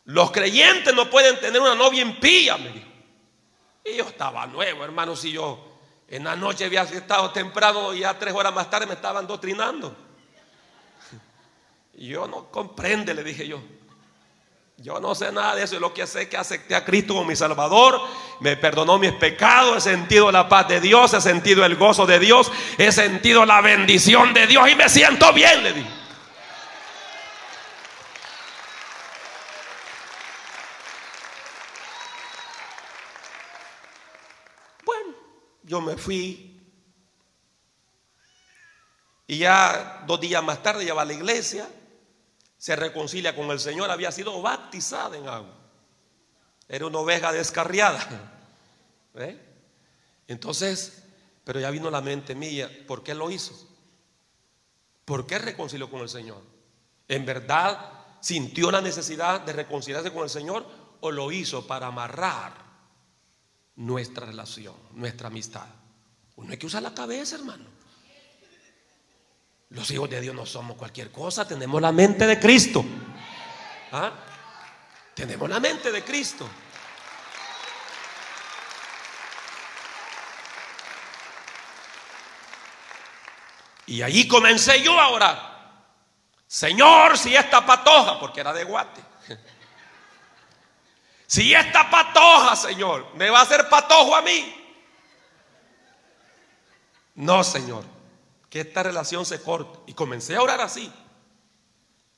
Los 0.05 0.31
creyentes 0.31 0.95
no 0.95 1.11
pueden 1.11 1.39
tener 1.39 1.61
una 1.61 1.75
novia 1.75 2.01
impía, 2.01 2.57
me 2.57 2.69
dijo. 2.69 2.87
Y 3.85 3.97
yo 3.97 4.07
estaba 4.07 4.47
nuevo, 4.47 4.83
hermano, 4.83 5.15
si 5.15 5.31
yo 5.31 5.64
en 6.07 6.23
la 6.23 6.35
noche 6.35 6.65
había 6.65 6.83
estado 6.83 7.31
temprano 7.31 7.93
y 7.93 7.99
ya 7.99 8.17
tres 8.17 8.33
horas 8.33 8.53
más 8.53 8.69
tarde 8.69 8.85
me 8.85 8.93
estaban 8.93 9.25
doctrinando. 9.25 9.95
Yo 11.93 12.27
no 12.27 12.51
comprende, 12.51 13.13
le 13.13 13.23
dije 13.23 13.47
yo. 13.47 13.61
Yo 14.77 14.99
no 14.99 15.15
sé 15.15 15.31
nada 15.31 15.55
de 15.55 15.63
eso, 15.63 15.79
lo 15.79 15.93
que 15.93 16.05
sé 16.05 16.23
es 16.23 16.27
que 16.27 16.35
acepté 16.35 16.75
a 16.75 16.83
Cristo 16.83 17.13
como 17.13 17.25
mi 17.25 17.35
Salvador, 17.35 18.01
me 18.41 18.57
perdonó 18.57 18.99
mis 18.99 19.13
pecados, 19.13 19.77
he 19.77 19.91
sentido 19.91 20.31
la 20.33 20.49
paz 20.49 20.67
de 20.67 20.81
Dios, 20.81 21.13
he 21.13 21.21
sentido 21.21 21.65
el 21.65 21.77
gozo 21.77 22.05
de 22.05 22.19
Dios, 22.19 22.51
he 22.77 22.91
sentido 22.91 23.45
la 23.45 23.61
bendición 23.61 24.33
de 24.33 24.47
Dios 24.47 24.69
y 24.69 24.75
me 24.75 24.89
siento 24.89 25.31
bien, 25.31 25.63
le 25.63 25.73
dije. 25.73 25.89
Bueno, 34.83 35.13
yo 35.75 35.81
me 35.81 35.97
fui 35.97 36.57
y 39.27 39.39
ya 39.39 40.05
dos 40.07 40.21
días 40.21 40.41
más 40.41 40.63
tarde 40.63 40.85
ya 40.85 40.93
va 40.93 41.01
a 41.01 41.05
la 41.05 41.13
iglesia 41.13 41.67
se 42.57 42.77
reconcilia 42.77 43.35
con 43.35 43.51
el 43.51 43.59
Señor, 43.59 43.91
había 43.91 44.11
sido 44.11 44.41
bautizada 44.41 45.17
en 45.17 45.27
agua. 45.27 45.53
Era 46.67 46.87
una 46.87 46.99
oveja 46.99 47.31
descarriada. 47.31 47.99
¿Eh? 49.15 49.39
Entonces, 50.27 51.03
pero 51.43 51.59
ya 51.59 51.69
vino 51.69 51.91
la 51.91 52.01
mente 52.01 52.33
mía, 52.33 52.71
¿por 52.87 53.03
qué 53.03 53.13
lo 53.13 53.29
hizo? 53.29 53.53
¿Por 55.03 55.27
qué 55.27 55.37
reconcilió 55.37 55.91
con 55.91 56.01
el 56.01 56.09
Señor? 56.09 56.41
¿En 57.07 57.25
verdad 57.25 58.05
sintió 58.21 58.71
la 58.71 58.81
necesidad 58.81 59.41
de 59.41 59.53
reconciliarse 59.53 60.13
con 60.13 60.23
el 60.23 60.29
Señor 60.29 60.65
o 61.01 61.11
lo 61.11 61.31
hizo 61.33 61.67
para 61.67 61.87
amarrar 61.87 62.64
nuestra 63.75 64.25
relación, 64.25 64.75
nuestra 64.93 65.27
amistad? 65.27 65.67
Uno 66.37 66.51
hay 66.51 66.57
que 66.57 66.65
usar 66.65 66.83
la 66.83 66.93
cabeza, 66.93 67.35
hermano. 67.35 67.65
Los 69.69 69.89
hijos 69.91 70.09
de 70.09 70.21
Dios 70.21 70.35
no 70.35 70.45
somos 70.45 70.77
cualquier 70.77 71.11
cosa, 71.11 71.47
tenemos 71.47 71.81
la 71.81 71.91
mente 71.91 72.27
de 72.27 72.39
Cristo. 72.39 72.85
¿Ah? 73.91 74.11
Tenemos 75.13 75.49
la 75.49 75.59
mente 75.59 75.91
de 75.91 76.03
Cristo. 76.03 76.47
Y 83.87 84.01
ahí 84.01 84.27
comencé 84.27 84.81
yo 84.81 84.99
a 84.99 85.09
orar. 85.09 85.55
Señor, 86.47 87.17
si 87.17 87.35
esta 87.35 87.65
patoja, 87.65 88.19
porque 88.19 88.39
era 88.39 88.53
de 88.53 88.63
guate. 88.63 89.01
Si 91.27 91.53
esta 91.53 91.89
patoja, 91.89 92.55
Señor, 92.55 93.07
me 93.15 93.29
va 93.29 93.39
a 93.39 93.43
hacer 93.43 93.67
patojo 93.69 94.15
a 94.15 94.21
mí. 94.21 94.55
No, 97.15 97.43
Señor 97.43 97.95
que 98.55 98.61
esta 98.61 98.83
relación 98.83 99.25
se 99.25 99.41
corte. 99.41 99.79
Y 99.87 99.93
comencé 99.93 100.33
a 100.33 100.41
orar 100.41 100.61
así. 100.61 100.89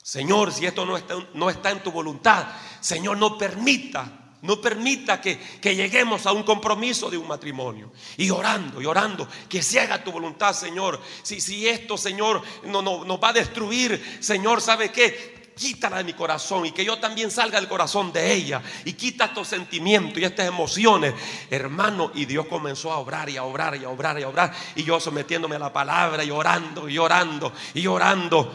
Señor, 0.03 0.53
si 0.53 0.67
esto 0.67 0.85
no 0.85 0.95
está, 0.95 1.15
no 1.33 1.49
está 1.49 1.71
en 1.71 1.81
tu 1.81 1.91
voluntad, 1.91 2.45
Señor, 2.79 3.17
no 3.17 3.39
permita, 3.39 4.35
no 4.43 4.61
permita 4.61 5.19
que, 5.19 5.39
lleguemos 5.63 6.27
a 6.27 6.33
un 6.33 6.43
compromiso 6.43 7.09
de 7.09 7.17
un 7.17 7.27
matrimonio. 7.27 7.91
Y 8.17 8.29
orando, 8.29 8.79
y 8.79 8.85
orando, 8.85 9.27
que 9.49 9.63
se 9.63 9.79
haga 9.79 10.03
tu 10.03 10.11
voluntad, 10.11 10.53
Señor. 10.53 11.01
Si, 11.23 11.41
si 11.41 11.67
esto, 11.67 11.97
Señor, 11.97 12.43
no, 12.65 12.83
no, 12.83 13.03
nos 13.03 13.19
va 13.19 13.29
a 13.29 13.33
destruir, 13.33 14.19
Señor, 14.19 14.61
¿sabe 14.61 14.91
qué? 14.91 15.36
Quítala 15.57 15.97
de 15.97 16.03
mi 16.05 16.13
corazón 16.13 16.65
y 16.65 16.71
que 16.71 16.85
yo 16.85 16.97
también 16.99 17.31
salga 17.31 17.59
del 17.59 17.67
corazón 17.67 18.13
de 18.13 18.31
ella 18.31 18.61
y 18.85 18.93
quita 18.93 19.25
estos 19.25 19.47
sentimientos 19.49 20.17
y 20.19 20.23
estas 20.23 20.47
emociones, 20.47 21.13
hermano. 21.49 22.11
Y 22.13 22.25
Dios 22.25 22.45
comenzó 22.45 22.93
a 22.93 22.99
obrar 22.99 23.29
y 23.29 23.35
a 23.35 23.43
obrar 23.43 23.75
y 23.75 23.83
a 23.83 23.89
obrar 23.89 24.17
y 24.19 24.23
a 24.23 24.29
obrar. 24.29 24.53
Y 24.75 24.83
yo 24.83 24.99
sometiéndome 24.99 25.57
a 25.57 25.59
la 25.59 25.73
palabra 25.73 26.23
y 26.23 26.31
orando 26.31 26.87
y 26.87 26.97
orando 26.97 27.51
y 27.73 27.87
orando. 27.87 28.53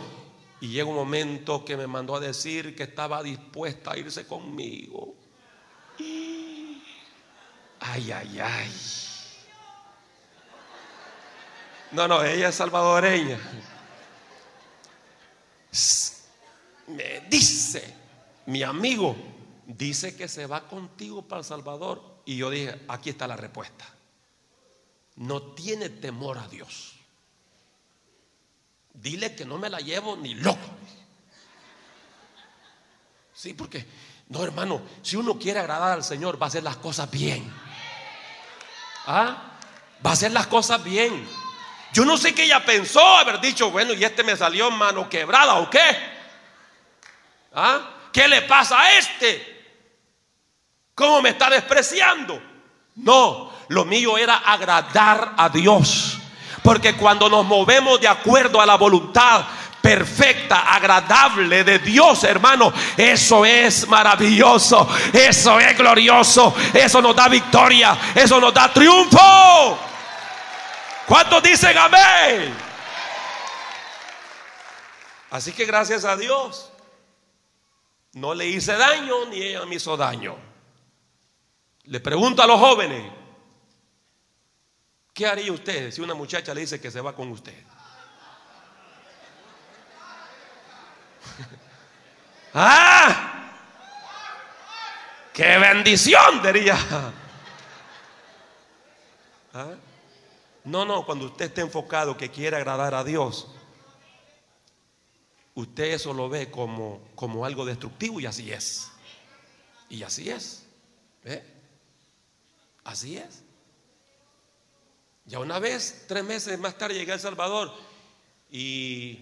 Y 0.61 0.69
llega 0.69 0.88
un 0.88 0.95
momento 0.95 1.65
que 1.65 1.77
me 1.77 1.88
mandó 1.88 2.15
a 2.17 2.21
decir 2.21 2.75
que 2.77 2.85
estaba 2.85 3.23
dispuesta 3.23 3.93
a 3.93 3.99
irse 3.99 4.27
conmigo. 4.27 5.15
Ay, 7.81 8.12
ay, 8.12 8.41
ay. 8.41 8.71
No, 11.91 12.09
no, 12.09 12.25
ella 12.25 12.49
es 12.49 12.55
salvadoreña. 12.55 13.38
Me 16.88 17.21
dice, 17.29 17.95
mi 18.47 18.62
amigo, 18.62 19.16
dice 19.66 20.16
que 20.16 20.29
se 20.29 20.47
va 20.47 20.66
contigo 20.68 21.23
para 21.23 21.40
El 21.40 21.45
Salvador. 21.45 22.03
Y 22.25 22.37
yo 22.37 22.51
dije, 22.51 22.81
aquí 22.88 23.11
está 23.11 23.27
la 23.27 23.37
respuesta. 23.37 23.85
No 25.16 25.42
tiene 25.42 25.88
temor 25.88 26.38
a 26.38 26.49
Dios. 26.49 26.95
Dile 28.95 29.35
que 29.35 29.45
no 29.45 29.59
me 29.59 29.71
la 29.71 29.81
llevo 29.81 30.16
ni 30.16 30.35
loco. 30.35 30.59
Sí, 33.35 33.55
porque, 33.55 33.85
no 34.29 34.45
hermano, 34.45 34.83
si 35.03 35.16
uno 35.16 35.38
quiere 35.38 35.59
agradar 35.59 35.92
al 35.92 36.05
Señor, 36.05 36.40
va 36.40 36.47
a 36.47 36.49
hacer 36.49 36.62
las 36.62 36.77
cosas 36.77 37.11
bien. 37.11 37.53
¿Ah? 39.07 39.59
Va 40.05 40.11
a 40.11 40.12
hacer 40.12 40.33
las 40.33 40.47
cosas 40.47 40.83
bien. 40.85 41.27
Yo 41.92 42.05
no 42.05 42.16
sé 42.16 42.35
qué 42.35 42.45
ella 42.45 42.64
pensó 42.64 43.01
haber 43.01 43.40
dicho, 43.40 43.71
bueno, 43.71 43.92
y 43.92 44.05
este 44.05 44.23
me 44.23 44.37
salió 44.37 44.71
mano 44.71 45.09
quebrada 45.09 45.57
o 45.57 45.68
qué. 45.68 46.12
¿Ah? 47.55 47.91
¿Qué 48.12 48.29
le 48.29 48.43
pasa 48.43 48.81
a 48.81 48.99
este? 48.99 49.53
¿Cómo 50.95 51.23
me 51.23 51.31
está 51.31 51.49
despreciando? 51.51 52.41
No, 52.97 53.53
lo 53.69 53.85
mío 53.85 54.19
era 54.19 54.37
agradar 54.37 55.35
a 55.37 55.49
Dios. 55.49 56.19
Porque 56.62 56.95
cuando 56.95 57.29
nos 57.29 57.45
movemos 57.45 58.01
de 58.01 58.09
acuerdo 58.09 58.61
a 58.61 58.67
la 58.67 58.77
voluntad 58.77 59.45
perfecta, 59.81 60.73
agradable 60.75 61.65
de 61.65 61.81
Dios, 61.81 62.23
hermano, 62.25 62.73
eso 62.97 63.45
es 63.45 63.88
maravilloso, 63.88 64.88
eso 65.12 65.59
es 65.59 65.77
glorioso, 65.77 66.55
eso 66.73 67.03
nos 67.03 67.17
da 67.17 67.29
victoria, 67.29 67.99
eso 68.15 68.41
nos 68.41 68.55
da 68.55 68.73
triunfo. 68.73 69.79
¿Cuántos 71.07 71.43
dicen 71.43 71.77
amén? 71.77 72.55
Así 75.31 75.53
que 75.53 75.65
gracias 75.65 76.05
a 76.05 76.17
Dios, 76.17 76.72
no 78.14 78.35
le 78.35 78.46
hice 78.46 78.77
daño 78.77 79.27
ni 79.27 79.42
ella 79.42 79.64
me 79.66 79.77
hizo 79.77 79.96
daño. 79.96 80.37
Le 81.85 82.01
pregunto 82.01 82.42
a 82.42 82.46
los 82.46 82.61
jóvenes, 82.61 83.11
¿qué 85.12 85.27
haría 85.27 85.53
usted 85.53 85.90
si 85.90 86.01
una 86.01 86.14
muchacha 86.14 86.55
le 86.55 86.61
dice 86.62 86.81
que 86.81 86.90
se 86.90 87.01
va 87.01 87.14
con 87.14 87.31
usted? 87.31 87.61
¡Ah! 92.55 93.29
¡Qué 95.33 95.59
bendición! 95.59 96.42
Diría. 96.42 96.77
¿Ah? 99.55 99.75
No, 100.64 100.85
no, 100.85 101.05
cuando 101.05 101.27
usted 101.27 101.46
esté 101.46 101.62
enfocado 101.62 102.16
que 102.16 102.31
quiere 102.31 102.57
agradar 102.57 102.94
a 102.94 103.03
Dios, 103.03 103.48
usted 105.55 105.85
eso 105.93 106.12
lo 106.12 106.29
ve 106.29 106.51
como, 106.51 107.01
como 107.15 107.45
algo 107.45 107.65
destructivo 107.65 108.21
y 108.21 108.27
así 108.27 108.51
es. 108.53 108.88
Y 109.88 110.03
así 110.03 110.31
es. 110.31 110.65
Así 112.85 113.17
es. 113.17 113.43
Ya 115.25 115.38
una 115.38 115.59
vez, 115.59 116.05
tres 116.09 116.25
meses 116.25 116.59
más 116.59 116.77
tarde, 116.77 116.95
llegué 116.95 117.12
a 117.12 117.19
Salvador 117.19 117.73
y 118.51 119.21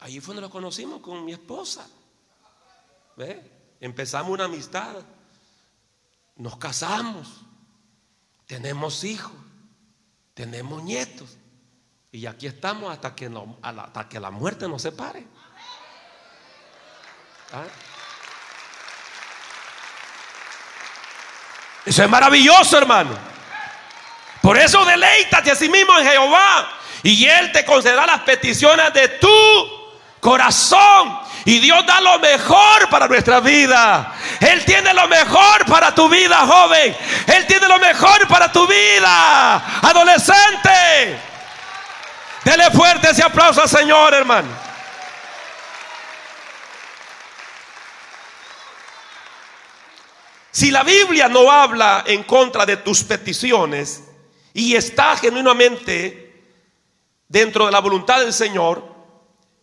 ahí 0.00 0.20
fue 0.20 0.34
donde 0.34 0.48
lo 0.48 0.50
conocimos 0.50 1.00
con 1.00 1.24
mi 1.24 1.32
esposa. 1.32 1.88
Empezamos 3.80 4.32
una 4.32 4.44
amistad, 4.44 4.96
nos 6.36 6.56
casamos, 6.56 7.42
tenemos 8.46 9.04
hijos, 9.04 9.32
tenemos 10.34 10.82
nietos 10.82 11.36
y 12.16 12.26
aquí 12.26 12.46
estamos 12.46 12.90
hasta 12.90 13.14
que, 13.14 13.30
hasta 13.62 14.08
que 14.08 14.18
la 14.18 14.30
muerte 14.30 14.66
nos 14.66 14.80
separe. 14.80 15.22
¿Ah? 17.52 17.64
Eso 21.84 22.02
es 22.02 22.08
maravilloso, 22.08 22.78
hermano. 22.78 23.10
Por 24.40 24.56
eso 24.56 24.82
deleítate 24.86 25.50
a 25.50 25.54
sí 25.54 25.68
mismo 25.68 25.98
en 25.98 26.06
Jehová 26.06 26.70
y 27.02 27.26
Él 27.26 27.52
te 27.52 27.66
concederá 27.66 28.06
las 28.06 28.20
peticiones 28.22 28.94
de 28.94 29.08
tu 29.08 29.28
corazón. 30.18 31.20
Y 31.44 31.58
Dios 31.58 31.84
da 31.86 32.00
lo 32.00 32.18
mejor 32.18 32.88
para 32.88 33.08
nuestra 33.08 33.40
vida. 33.40 34.14
Él 34.40 34.64
tiene 34.64 34.94
lo 34.94 35.06
mejor 35.06 35.66
para 35.66 35.94
tu 35.94 36.08
vida, 36.08 36.46
joven. 36.46 36.96
Él 37.26 37.46
tiene 37.46 37.68
lo 37.68 37.78
mejor 37.78 38.26
para 38.26 38.50
tu 38.50 38.66
vida, 38.66 39.56
adolescente. 39.82 41.35
Dele 42.46 42.70
fuerte 42.70 43.10
ese 43.10 43.24
aplauso 43.24 43.60
al 43.60 43.68
Señor, 43.68 44.14
hermano. 44.14 44.48
Si 50.52 50.70
la 50.70 50.84
Biblia 50.84 51.28
no 51.28 51.50
habla 51.50 52.04
en 52.06 52.22
contra 52.22 52.64
de 52.64 52.76
tus 52.76 53.02
peticiones 53.02 54.04
y 54.54 54.76
está 54.76 55.16
genuinamente 55.16 56.44
dentro 57.26 57.66
de 57.66 57.72
la 57.72 57.80
voluntad 57.80 58.20
del 58.20 58.32
Señor, 58.32 58.94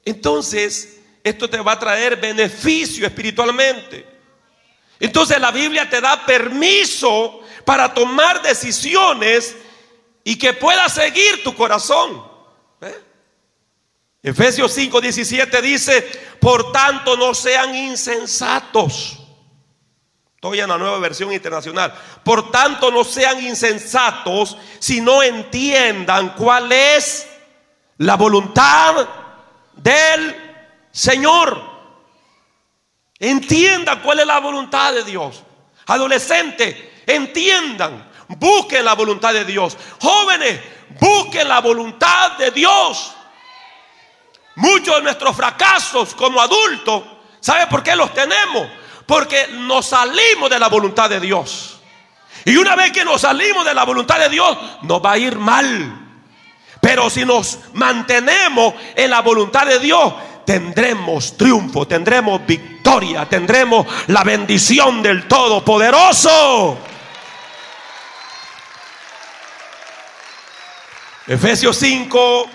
entonces 0.03 0.99
esto 1.23 1.49
te 1.49 1.61
va 1.61 1.71
a 1.71 1.79
traer 1.79 2.17
beneficio 2.17 3.07
espiritualmente. 3.07 4.05
Entonces 4.99 5.39
la 5.39 5.51
Biblia 5.51 5.89
te 5.89 6.01
da 6.01 6.25
permiso 6.25 7.39
para 7.63 7.93
tomar 7.93 8.41
decisiones 8.41 9.55
y 10.25 10.37
que 10.37 10.51
pueda 10.51 10.89
seguir 10.89 11.45
tu 11.45 11.55
corazón. 11.55 12.32
¿Eh? 12.83 13.01
Efesios 14.23 14.71
5, 14.71 15.01
17 15.01 15.61
dice, 15.61 16.01
por 16.39 16.71
tanto 16.71 17.17
no 17.17 17.33
sean 17.33 17.75
insensatos. 17.75 19.19
Estoy 20.35 20.59
en 20.59 20.69
la 20.69 20.77
nueva 20.77 20.99
versión 20.99 21.31
internacional. 21.31 21.93
Por 22.23 22.51
tanto 22.51 22.91
no 22.91 23.03
sean 23.03 23.41
insensatos, 23.45 24.57
si 24.79 25.01
no 25.01 25.23
entiendan 25.23 26.35
cuál 26.35 26.71
es 26.71 27.27
la 27.97 28.15
voluntad 28.15 29.07
del 29.73 30.35
Señor, 30.91 31.61
entiendan 33.19 34.01
cuál 34.01 34.19
es 34.19 34.27
la 34.27 34.39
voluntad 34.39 34.93
de 34.93 35.03
Dios. 35.03 35.43
Adolescentes, 35.85 36.75
entiendan, 37.05 38.09
busquen 38.29 38.85
la 38.85 38.95
voluntad 38.95 39.33
de 39.33 39.45
Dios. 39.45 39.77
Jóvenes, 39.99 40.59
busquen 40.99 41.47
la 41.47 41.59
voluntad 41.59 42.33
de 42.33 42.51
Dios. 42.51 43.13
Muchos 44.55 44.95
de 44.95 45.01
nuestros 45.01 45.35
fracasos 45.35 46.13
como 46.13 46.39
adultos, 46.39 47.03
¿sabe 47.39 47.67
por 47.67 47.81
qué 47.81 47.95
los 47.95 48.13
tenemos? 48.13 48.67
Porque 49.05 49.47
nos 49.51 49.87
salimos 49.87 50.49
de 50.49 50.59
la 50.59 50.69
voluntad 50.69 51.09
de 51.09 51.19
Dios. 51.19 51.79
Y 52.45 52.57
una 52.57 52.75
vez 52.75 52.91
que 52.91 53.05
nos 53.05 53.21
salimos 53.21 53.65
de 53.65 53.73
la 53.73 53.83
voluntad 53.83 54.19
de 54.19 54.29
Dios, 54.29 54.57
nos 54.83 55.03
va 55.03 55.13
a 55.13 55.17
ir 55.17 55.37
mal. 55.37 55.99
Pero 56.81 57.09
si 57.09 57.25
nos 57.25 57.59
mantenemos 57.73 58.73
en 58.95 59.09
la 59.09 59.21
voluntad 59.21 59.65
de 59.65 59.79
Dios, 59.79 60.13
tendremos 60.45 61.37
triunfo, 61.37 61.87
tendremos 61.87 62.45
victoria, 62.45 63.25
tendremos 63.27 63.87
la 64.07 64.23
bendición 64.23 65.01
del 65.01 65.27
Todopoderoso. 65.27 66.77
Efesios 71.25 71.77
5, 71.77 72.49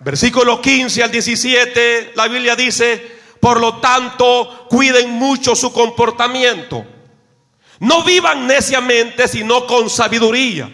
versículo 0.00 0.60
15 0.60 1.04
al 1.04 1.10
17, 1.12 2.12
la 2.16 2.26
Biblia 2.26 2.56
dice, 2.56 3.20
por 3.38 3.60
lo 3.60 3.76
tanto, 3.76 4.66
cuiden 4.68 5.10
mucho 5.10 5.54
su 5.54 5.72
comportamiento. 5.72 6.84
No 7.78 8.02
vivan 8.02 8.48
neciamente, 8.48 9.28
sino 9.28 9.66
con 9.66 9.88
sabiduría. 9.88 10.68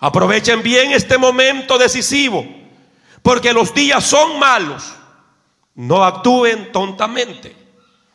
Aprovechen 0.00 0.62
bien 0.62 0.90
este 0.90 1.16
momento 1.16 1.78
decisivo, 1.78 2.44
porque 3.22 3.52
los 3.52 3.72
días 3.72 4.02
son 4.02 4.38
malos. 4.40 4.92
No 5.76 6.04
actúen 6.04 6.72
tontamente. 6.72 7.54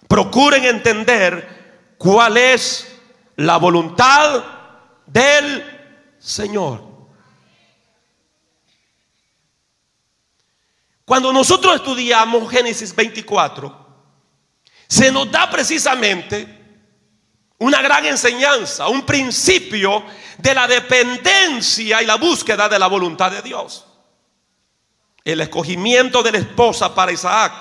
Procuren 0.07 0.65
entender 0.65 1.95
cuál 1.97 2.36
es 2.36 2.99
la 3.38 3.55
voluntad 3.55 4.43
del 5.05 5.63
Señor. 6.19 6.94
Cuando 11.06 11.32
nosotros 11.32 11.76
estudiamos 11.76 12.49
Génesis 12.49 12.95
24, 12.95 13.86
se 14.88 15.12
nos 15.12 15.32
da 15.32 15.49
precisamente 15.49 16.66
una 17.60 17.82
gran 17.82 18.06
enseñanza, 18.06 18.88
un 18.88 19.06
principio 19.06 20.03
de 20.39 20.53
la 20.53 20.68
dependencia 20.68 22.01
y 22.01 22.06
la 22.06 22.16
búsqueda 22.16 22.68
de 22.68 22.80
la 22.80 22.88
voluntad 22.88 23.32
de 23.32 23.43
Dios. 23.43 23.86
El 25.24 25.41
escogimiento 25.41 26.24
de 26.24 26.32
la 26.32 26.38
esposa 26.39 26.93
para 26.93 27.12
Isaac 27.12 27.53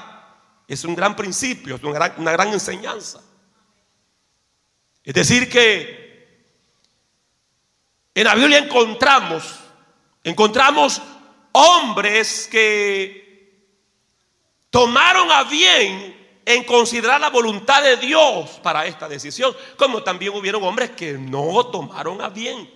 es 0.66 0.82
un 0.84 0.94
gran 0.94 1.14
principio, 1.14 1.76
es 1.76 1.82
una 1.82 1.92
gran, 1.92 2.14
una 2.16 2.32
gran 2.32 2.48
enseñanza. 2.48 3.20
Es 5.02 5.14
decir, 5.14 5.50
que 5.50 6.02
en 8.14 8.24
la 8.24 8.34
Biblia 8.34 8.58
encontramos, 8.58 9.60
encontramos 10.22 11.00
hombres 11.52 12.48
que 12.50 13.23
tomaron 14.74 15.30
a 15.30 15.44
bien 15.44 16.40
en 16.44 16.64
considerar 16.64 17.20
la 17.20 17.30
voluntad 17.30 17.80
de 17.80 17.96
Dios 17.96 18.58
para 18.60 18.84
esta 18.86 19.08
decisión, 19.08 19.54
como 19.76 20.02
también 20.02 20.34
hubieron 20.34 20.64
hombres 20.64 20.90
que 20.90 21.12
no 21.12 21.64
tomaron 21.66 22.20
a 22.20 22.28
bien 22.28 22.68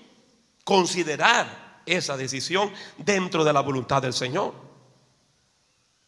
considerar 0.62 1.80
esa 1.84 2.16
decisión 2.16 2.72
dentro 2.99 3.42
de 3.42 3.53
la 3.53 3.62
voluntad 3.62 4.01
del 4.01 4.12
Señor. 4.12 4.55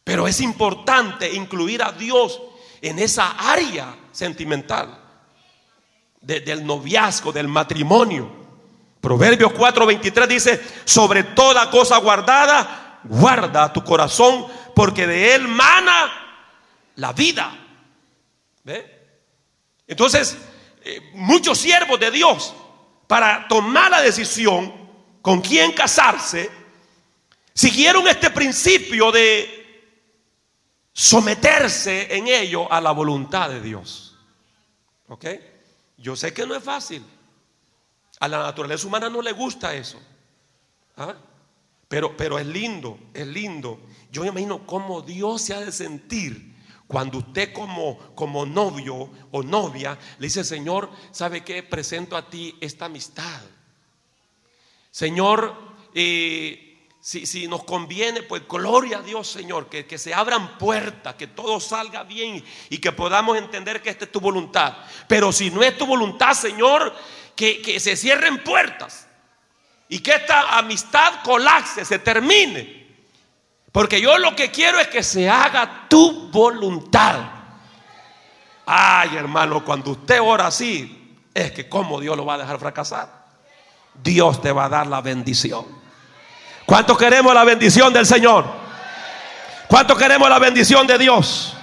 Pero 0.05 0.29
es 0.29 0.39
importante 0.39 1.29
incluir 1.29 1.83
a 1.83 1.91
Dios 1.91 2.41
en 2.81 2.97
esa 2.97 3.31
área 3.51 3.93
sentimental 4.13 4.97
del 6.21 6.65
noviazgo, 6.65 7.33
del 7.33 7.49
matrimonio. 7.49 8.31
Proverbios 9.01 9.51
4:23 9.51 10.27
dice, 10.27 10.61
sobre 10.85 11.23
toda 11.23 11.69
cosa 11.69 11.97
guardada, 11.97 12.99
guarda 13.03 13.73
tu 13.73 13.83
corazón, 13.83 14.45
porque 14.75 15.07
de 15.07 15.35
él 15.35 15.47
mana 15.47 16.11
la 16.95 17.13
vida. 17.13 17.57
¿Ve? 18.63 18.99
Entonces, 19.87 20.37
eh, 20.83 21.11
muchos 21.13 21.57
siervos 21.57 21.99
de 21.99 22.11
Dios, 22.11 22.53
para 23.07 23.47
tomar 23.47 23.91
la 23.91 24.01
decisión 24.01 24.73
con 25.21 25.41
quién 25.41 25.73
casarse, 25.73 26.49
siguieron 27.53 28.07
este 28.07 28.29
principio 28.29 29.11
de 29.11 29.61
someterse 30.93 32.15
en 32.15 32.27
ello 32.27 32.71
a 32.71 32.81
la 32.81 32.91
voluntad 32.91 33.49
de 33.49 33.61
Dios. 33.61 34.17
¿Ok? 35.07 35.25
Yo 35.97 36.15
sé 36.15 36.33
que 36.33 36.45
no 36.45 36.55
es 36.55 36.63
fácil. 36.63 37.05
A 38.19 38.27
la 38.27 38.39
naturaleza 38.39 38.87
humana 38.87 39.09
no 39.09 39.21
le 39.21 39.31
gusta 39.31 39.73
eso. 39.73 40.01
¿Ah? 40.97 41.15
Pero, 41.87 42.15
pero 42.15 42.39
es 42.39 42.45
lindo, 42.45 42.97
es 43.13 43.27
lindo. 43.27 43.79
Yo 44.11 44.21
me 44.21 44.27
imagino 44.27 44.65
cómo 44.67 45.01
Dios 45.01 45.41
se 45.41 45.53
ha 45.53 45.61
de 45.61 45.71
sentir 45.71 46.51
cuando 46.85 47.19
usted 47.19 47.53
como, 47.53 47.97
como 48.15 48.45
novio 48.45 49.09
o 49.31 49.41
novia 49.41 49.97
le 50.19 50.27
dice, 50.27 50.43
Señor, 50.43 50.91
¿sabe 51.11 51.41
qué? 51.41 51.63
Presento 51.63 52.17
a 52.17 52.29
ti 52.29 52.53
esta 52.59 52.85
amistad. 52.85 53.41
Señor, 54.91 55.55
eh, 55.95 56.89
si, 56.99 57.25
si, 57.25 57.47
nos 57.47 57.63
conviene, 57.63 58.23
pues 58.23 58.45
gloria 58.45 58.97
a 58.97 59.01
Dios, 59.01 59.29
Señor, 59.29 59.69
que, 59.69 59.85
que, 59.85 59.97
se 59.97 60.13
abran 60.13 60.57
puertas, 60.57 61.15
que 61.15 61.27
todo 61.27 61.61
salga 61.61 62.03
bien 62.03 62.43
y 62.69 62.79
que 62.79 62.91
podamos 62.91 63.37
entender 63.37 63.81
que 63.81 63.89
esta 63.89 64.03
es 64.03 64.11
tu 64.11 64.19
voluntad. 64.19 64.75
Pero 65.07 65.31
si 65.31 65.49
no 65.49 65.63
es 65.63 65.77
tu 65.77 65.85
voluntad, 65.85 66.33
Señor, 66.33 66.93
que, 67.37 67.61
que 67.61 67.79
se 67.79 67.95
cierren 67.95 68.43
puertas 68.43 69.07
y 69.87 69.99
que 69.99 70.11
esta 70.11 70.57
amistad 70.57 71.23
colapse, 71.23 71.85
se 71.85 71.99
termine. 71.99 72.80
Porque 73.71 74.01
yo 74.01 74.17
lo 74.17 74.35
que 74.35 74.51
quiero 74.51 74.79
es 74.79 74.87
que 74.87 75.03
se 75.03 75.29
haga 75.29 75.85
tu 75.87 76.29
voluntad. 76.29 77.19
Ay, 78.65 79.15
hermano, 79.15 79.63
cuando 79.63 79.91
usted 79.91 80.19
ora 80.21 80.47
así, 80.47 81.17
es 81.33 81.51
que 81.51 81.69
cómo 81.69 81.99
Dios 81.99 82.17
lo 82.17 82.25
va 82.25 82.35
a 82.35 82.37
dejar 82.39 82.59
fracasar. 82.59 83.21
Dios 83.93 84.41
te 84.41 84.51
va 84.51 84.65
a 84.65 84.69
dar 84.69 84.87
la 84.87 85.01
bendición. 85.01 85.65
¿Cuántos 86.65 86.97
queremos 86.97 87.33
la 87.33 87.43
bendición 87.43 87.93
del 87.93 88.05
Señor? 88.05 88.45
¿Cuántos 89.67 89.97
queremos 89.97 90.29
la 90.29 90.39
bendición 90.39 90.85
de 90.85 90.97
Dios? 90.97 91.53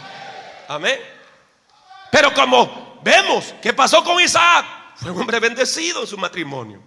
Amén. 0.69 0.99
Pero 2.11 2.33
como 2.33 3.01
vemos, 3.03 3.55
¿qué 3.61 3.73
pasó 3.73 4.03
con 4.03 4.21
Isaac? 4.21 4.65
Fue 4.97 5.11
un 5.11 5.21
hombre 5.21 5.41
bendecido 5.41 6.01
en 6.01 6.07
su 6.07 6.17
matrimonio. 6.17 6.83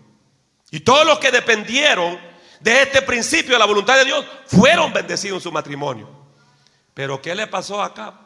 Y 0.71 0.79
todos 0.79 1.05
los 1.05 1.19
que 1.19 1.31
dependieron 1.31 2.19
de 2.61 2.83
este 2.83 3.01
principio 3.01 3.53
de 3.53 3.59
la 3.59 3.65
voluntad 3.65 3.97
de 3.97 4.05
Dios 4.05 4.25
fueron 4.45 4.93
bendecidos 4.93 5.37
en 5.37 5.43
su 5.43 5.51
matrimonio. 5.51 6.09
Pero 6.93 7.21
¿qué 7.21 7.33
le 7.33 7.47
pasó 7.47 7.81
acá, 7.81 8.19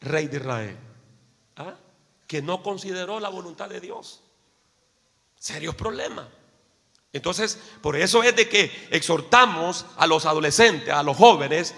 rey 0.00 0.26
de 0.28 0.36
Israel? 0.36 0.78
¿Ah? 1.56 1.74
Que 2.26 2.42
no 2.42 2.62
consideró 2.62 3.20
la 3.20 3.28
voluntad 3.28 3.68
de 3.68 3.80
Dios. 3.80 4.22
Serios 5.38 5.74
problemas. 5.74 6.26
Entonces, 7.12 7.58
por 7.80 7.96
eso 7.96 8.22
es 8.22 8.34
de 8.36 8.48
que 8.48 8.88
exhortamos 8.90 9.86
a 9.96 10.06
los 10.06 10.24
adolescentes, 10.24 10.92
a 10.92 11.02
los 11.02 11.16
jóvenes, 11.16 11.74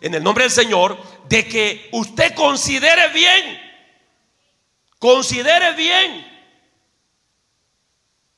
en 0.00 0.14
el 0.14 0.22
nombre 0.22 0.44
del 0.44 0.50
Señor, 0.50 0.96
de 1.28 1.46
que 1.46 1.88
usted 1.92 2.34
considere 2.34 3.08
bien, 3.08 3.60
considere 4.98 5.74
bien 5.74 6.26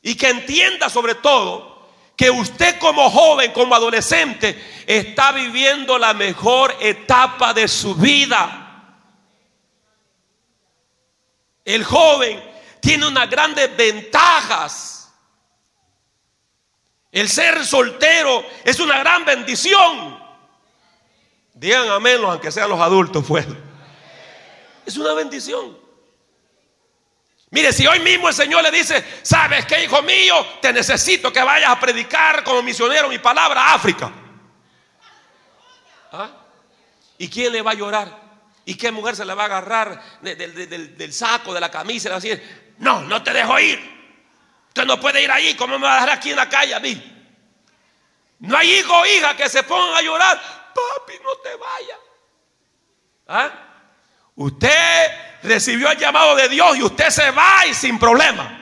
y 0.03 0.15
que 0.17 0.29
entienda 0.29 0.89
sobre 0.89 1.15
todo 1.15 1.70
que 2.21 2.31
usted 2.31 2.79
como 2.79 3.09
joven, 3.09 3.51
como 3.53 3.75
adolescente, 3.75 4.83
está 4.87 5.33
viviendo 5.33 5.97
la 5.97 6.13
mejor 6.13 6.77
etapa 6.79 7.55
de 7.55 7.67
su 7.67 7.95
vida. 7.95 8.95
El 11.65 11.83
joven 11.83 12.45
tiene 12.79 13.07
unas 13.07 13.31
grandes 13.31 13.75
ventajas. 13.75 15.11
El 17.11 17.27
ser 17.31 17.65
soltero 17.65 18.45
es 18.65 18.79
una 18.81 18.99
gran 18.99 19.25
bendición. 19.25 20.23
Digan 21.55 21.89
amén, 21.89 22.21
aunque 22.23 22.53
sean 22.53 22.69
los 22.69 22.81
adultos, 22.81 23.25
pues. 23.27 23.47
Es 24.85 24.99
una 24.99 25.15
bendición. 25.15 25.75
Mire, 27.51 27.73
si 27.73 27.87
hoy 27.87 27.99
mismo 27.99 28.29
el 28.29 28.35
Señor 28.35 28.63
le 28.63 28.71
dice, 28.71 29.05
¿sabes 29.23 29.67
qué, 29.67 29.83
hijo 29.83 30.03
mío? 30.03 30.35
Te 30.63 30.73
necesito 30.73 31.33
que 31.33 31.43
vayas 31.43 31.71
a 31.71 31.81
predicar 31.81 32.45
como 32.45 32.63
misionero 32.63 33.09
mi 33.09 33.19
palabra 33.19 33.63
a 33.63 33.75
África. 33.75 34.13
¿Ah? 36.13 36.31
¿Y 37.19 37.29
quién 37.29 37.53
le 37.53 37.63
va 37.63 37.73
a 37.73 37.75
llorar? 37.75 38.21
¿Y 38.65 38.77
qué 38.77 38.93
mujer 38.93 39.17
se 39.17 39.25
le 39.25 39.35
va 39.35 39.43
a 39.43 39.47
agarrar 39.47 40.21
del, 40.21 41.13
saco, 41.13 41.53
de 41.53 41.61
la 41.61 41.71
camisa 41.71 42.15
decir, 42.15 42.75
no, 42.79 43.03
no 43.03 43.21
te 43.23 43.33
dejo 43.33 43.59
ir? 43.59 44.01
Usted 44.69 44.85
no 44.85 45.01
puede 45.01 45.21
ir 45.21 45.31
ahí, 45.31 45.57
¿cómo 45.57 45.77
me 45.77 45.87
va 45.87 45.93
a 45.93 46.01
dejar 46.03 46.11
aquí 46.11 46.31
en 46.31 46.37
la 46.37 46.49
calle 46.49 46.75
a 46.75 46.79
mí? 46.79 47.17
No 48.39 48.57
hay 48.57 48.75
hijo 48.75 48.97
o 48.97 49.07
hija 49.07 49.37
que 49.37 49.49
se 49.49 49.65
pongan 49.65 49.97
a 49.97 50.03
llorar, 50.03 50.41
papi, 50.73 51.15
no 51.25 51.35
te 51.43 51.57
vayas. 51.57 51.99
¿Ah? 53.27 53.70
Usted 54.37 55.11
recibió 55.43 55.91
el 55.91 55.99
llamado 55.99 56.35
de 56.37 56.49
Dios 56.49 56.77
y 56.77 56.83
usted 56.83 57.11
se 57.11 57.31
va 57.31 57.67
y 57.69 57.75
sin 57.75 57.99
problema. 57.99 58.59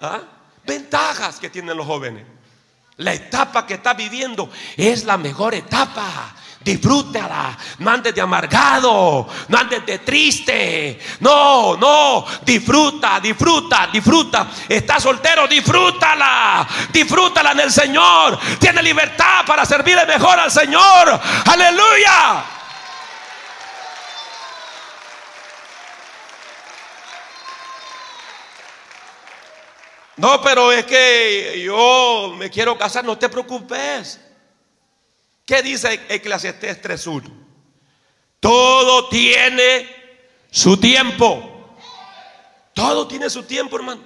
¿Ah? 0.00 0.20
Ventajas 0.64 1.38
que 1.38 1.50
tienen 1.50 1.76
los 1.76 1.86
jóvenes. 1.86 2.26
La 2.98 3.14
etapa 3.14 3.66
que 3.66 3.74
está 3.74 3.94
viviendo 3.94 4.50
es 4.76 5.04
la 5.04 5.16
mejor 5.16 5.54
etapa. 5.54 6.34
Disfrútala, 6.60 7.58
no 7.78 7.90
andes 7.90 8.14
de 8.14 8.20
amargado, 8.20 9.28
no 9.48 9.58
andes 9.58 9.84
de 9.84 9.98
triste. 9.98 11.00
No, 11.18 11.76
no, 11.76 12.24
disfruta, 12.44 13.18
disfruta, 13.18 13.88
disfruta. 13.92 14.48
Estás 14.68 15.02
soltero, 15.02 15.48
disfrútala, 15.48 16.66
disfrútala 16.92 17.52
en 17.52 17.60
el 17.60 17.72
Señor. 17.72 18.38
Tiene 18.60 18.82
libertad 18.82 19.44
para 19.44 19.66
servirle 19.66 20.06
mejor 20.06 20.38
al 20.38 20.52
Señor. 20.52 21.20
Aleluya. 21.46 22.44
No, 30.16 30.42
pero 30.42 30.72
es 30.72 30.84
que 30.84 31.62
yo 31.64 32.34
me 32.36 32.50
quiero 32.50 32.76
casar, 32.76 33.04
no 33.04 33.16
te 33.16 33.28
preocupes. 33.28 34.20
¿Qué 35.44 35.62
dice 35.62 36.00
Eclesiastés 36.08 36.82
3.1? 36.82 37.30
Todo 38.40 39.08
tiene 39.08 39.88
su 40.50 40.76
tiempo. 40.76 41.76
Todo 42.74 43.06
tiene 43.06 43.30
su 43.30 43.42
tiempo, 43.44 43.76
hermano. 43.76 44.02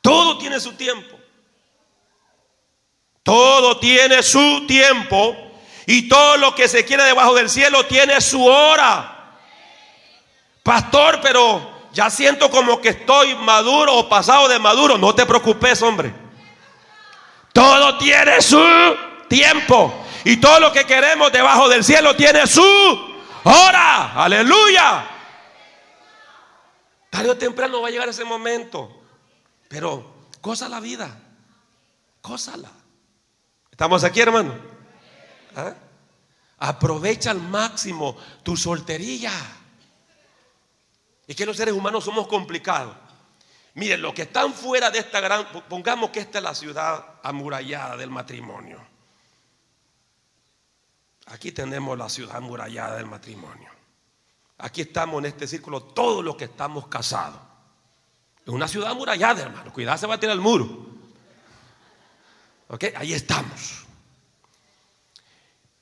Todo 0.00 0.38
tiene 0.38 0.60
su 0.60 0.72
tiempo. 0.74 1.18
Todo 3.22 3.78
tiene 3.78 4.22
su 4.22 4.66
tiempo. 4.66 5.36
Y 5.86 6.08
todo 6.08 6.36
lo 6.36 6.54
que 6.54 6.68
se 6.68 6.84
quiere 6.84 7.04
debajo 7.04 7.34
del 7.34 7.48
cielo 7.48 7.86
tiene 7.86 8.20
su 8.20 8.44
hora. 8.44 9.38
Pastor, 10.62 11.20
pero 11.22 11.77
ya 11.92 12.10
siento 12.10 12.50
como 12.50 12.80
que 12.80 12.90
estoy 12.90 13.34
maduro 13.36 13.96
o 13.96 14.08
pasado 14.08 14.48
de 14.48 14.58
maduro. 14.58 14.98
No 14.98 15.14
te 15.14 15.26
preocupes, 15.26 15.82
hombre. 15.82 16.14
Todo 17.52 17.98
tiene 17.98 18.40
su 18.40 18.62
tiempo. 19.28 20.04
Y 20.24 20.36
todo 20.36 20.60
lo 20.60 20.72
que 20.72 20.84
queremos 20.84 21.32
debajo 21.32 21.68
del 21.68 21.82
cielo 21.82 22.14
tiene 22.14 22.46
su 22.46 22.62
hora. 23.44 24.12
Aleluya. 24.14 25.08
Tarde 27.10 27.30
o 27.30 27.36
temprano 27.36 27.80
va 27.80 27.88
a 27.88 27.90
llegar 27.90 28.08
ese 28.08 28.24
momento. 28.24 29.02
Pero 29.68 30.28
cosa 30.40 30.68
la 30.68 30.80
vida. 30.80 31.18
Cósala. 32.20 32.70
¿Estamos 33.70 34.04
aquí, 34.04 34.20
hermano? 34.20 34.54
¿Ah? 35.56 35.72
Aprovecha 36.58 37.30
al 37.30 37.40
máximo 37.40 38.16
tu 38.42 38.56
soltería. 38.56 39.32
Es 41.28 41.36
que 41.36 41.44
los 41.44 41.58
seres 41.58 41.74
humanos 41.74 42.04
somos 42.04 42.26
complicados. 42.26 42.96
Miren, 43.74 44.00
los 44.00 44.14
que 44.14 44.22
están 44.22 44.54
fuera 44.54 44.90
de 44.90 44.98
esta 44.98 45.20
gran, 45.20 45.46
pongamos 45.68 46.10
que 46.10 46.20
esta 46.20 46.38
es 46.38 46.44
la 46.44 46.54
ciudad 46.54 47.04
amurallada 47.22 47.98
del 47.98 48.10
matrimonio. 48.10 48.84
Aquí 51.26 51.52
tenemos 51.52 51.96
la 51.98 52.08
ciudad 52.08 52.40
murallada 52.40 52.96
del 52.96 53.04
matrimonio. 53.04 53.70
Aquí 54.56 54.80
estamos 54.80 55.18
en 55.18 55.26
este 55.26 55.46
círculo 55.46 55.82
todos 55.82 56.24
los 56.24 56.34
que 56.34 56.46
estamos 56.46 56.88
casados. 56.88 57.40
Es 58.44 58.48
una 58.48 58.66
ciudad 58.66 58.94
murallada, 58.94 59.42
hermano. 59.42 59.70
Cuidado, 59.70 59.98
se 59.98 60.06
va 60.06 60.14
a 60.14 60.20
tirar 60.20 60.34
el 60.34 60.40
muro. 60.40 60.86
¿Ok? 62.68 62.84
Ahí 62.96 63.12
estamos. 63.12 63.84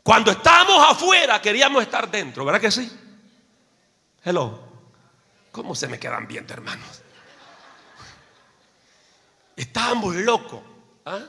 Cuando 0.03 0.33
estábamos 0.33 0.85
afuera, 0.91 1.41
queríamos 1.41 1.83
estar 1.83 2.11
dentro, 2.11 2.45
¿verdad 2.45 2.61
que 2.61 2.71
sí? 2.73 2.91
Hello. 4.25 4.66
¿Cómo 5.57 5.75
se 5.75 5.89
me 5.89 5.99
quedan 5.99 6.29
bien, 6.29 6.45
hermanos? 6.51 7.01
Estábamos 9.57 10.15
locos. 10.15 10.61
¿ah? 11.07 11.23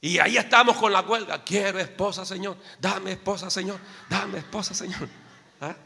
Y 0.00 0.18
ahí 0.18 0.38
estamos 0.38 0.78
con 0.78 0.90
la 0.90 1.02
huelga. 1.02 1.44
Quiero 1.44 1.78
esposa, 1.78 2.24
Señor. 2.24 2.56
Dame 2.80 3.12
esposa, 3.12 3.50
Señor. 3.50 3.78
Dame 4.08 4.38
esposa, 4.38 4.72
Señor. 4.72 5.06
¿Ah? 5.60 5.76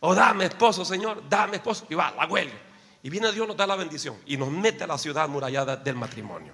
O 0.00 0.12
dame 0.12 0.46
esposo, 0.46 0.84
Señor. 0.84 1.22
Dame 1.28 1.58
esposo. 1.58 1.86
Y 1.88 1.94
va, 1.94 2.10
la 2.16 2.26
huelga. 2.26 2.58
Y 3.04 3.10
viene 3.10 3.30
Dios, 3.30 3.46
nos 3.46 3.56
da 3.56 3.64
la 3.64 3.76
bendición. 3.76 4.20
Y 4.26 4.36
nos 4.36 4.50
mete 4.50 4.82
a 4.82 4.88
la 4.88 4.98
ciudad 4.98 5.28
murallada 5.28 5.76
del 5.76 5.94
matrimonio. 5.94 6.52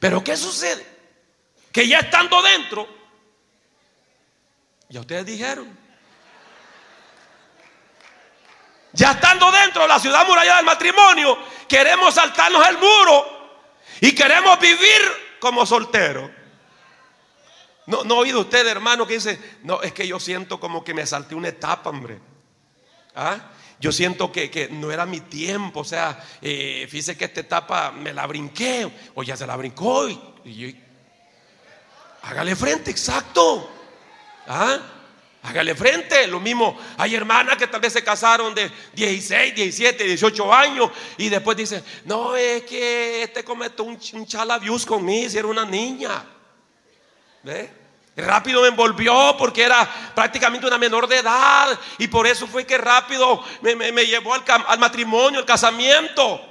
Pero 0.00 0.24
¿qué 0.24 0.34
sucede? 0.34 0.86
Que 1.70 1.86
ya 1.86 1.98
estando 1.98 2.40
dentro, 2.40 2.88
ya 4.88 5.00
ustedes 5.00 5.26
dijeron. 5.26 5.79
Ya 8.92 9.12
estando 9.12 9.50
dentro 9.52 9.82
de 9.82 9.88
la 9.88 9.98
ciudad 10.00 10.26
murallada 10.26 10.56
del 10.56 10.66
matrimonio, 10.66 11.38
queremos 11.68 12.14
saltarnos 12.14 12.66
el 12.68 12.78
muro 12.78 13.58
y 14.00 14.12
queremos 14.12 14.58
vivir 14.58 15.38
como 15.38 15.64
soltero. 15.64 16.30
No, 17.86 18.04
no 18.04 18.14
ha 18.14 18.18
oído 18.18 18.40
usted, 18.40 18.66
hermano, 18.66 19.06
que 19.06 19.14
dice, 19.14 19.58
no, 19.62 19.82
es 19.82 19.92
que 19.92 20.06
yo 20.06 20.20
siento 20.20 20.60
como 20.60 20.84
que 20.84 20.94
me 20.94 21.06
salté 21.06 21.34
una 21.34 21.48
etapa, 21.48 21.90
hombre. 21.90 22.20
¿Ah? 23.14 23.38
Yo 23.80 23.92
siento 23.92 24.30
que, 24.30 24.68
no 24.70 24.92
era 24.92 25.06
mi 25.06 25.20
tiempo, 25.20 25.80
o 25.80 25.84
sea, 25.84 26.22
eh, 26.42 26.86
fíjese 26.88 27.16
que 27.16 27.24
esta 27.24 27.40
etapa 27.40 27.90
me 27.90 28.12
la 28.12 28.26
brinqué, 28.26 28.90
o 29.14 29.22
ya 29.22 29.36
se 29.36 29.46
la 29.46 29.56
brincó, 29.56 30.08
y, 30.08 30.76
hágale 32.22 32.54
frente, 32.54 32.90
exacto. 32.90 33.70
¿Ah? 34.46 34.78
Hágale 35.42 35.74
frente, 35.74 36.26
lo 36.26 36.38
mismo. 36.38 36.78
Hay 36.98 37.14
hermanas 37.14 37.56
que 37.56 37.66
tal 37.66 37.80
vez 37.80 37.92
se 37.92 38.04
casaron 38.04 38.54
de 38.54 38.70
16, 38.92 39.54
17, 39.54 40.04
18 40.04 40.54
años 40.54 40.90
y 41.16 41.28
después 41.30 41.56
dicen, 41.56 41.82
no, 42.04 42.36
es 42.36 42.62
que 42.64 43.22
este 43.22 43.42
cometió 43.42 43.84
un, 43.84 43.98
un 44.12 44.26
chalabius 44.26 44.84
conmigo 44.84 45.30
si 45.30 45.38
era 45.38 45.48
una 45.48 45.64
niña. 45.64 46.24
¿Ve? 47.42 47.80
Rápido 48.16 48.60
me 48.60 48.68
envolvió 48.68 49.34
porque 49.38 49.62
era 49.62 49.88
prácticamente 50.14 50.66
una 50.66 50.76
menor 50.76 51.08
de 51.08 51.18
edad 51.18 51.78
y 51.96 52.08
por 52.08 52.26
eso 52.26 52.46
fue 52.46 52.66
que 52.66 52.76
rápido 52.76 53.42
me, 53.62 54.06
llevó 54.06 54.34
al, 54.34 54.44
al 54.66 54.78
matrimonio, 54.78 55.40
al 55.40 55.46
casamiento. 55.46 56.49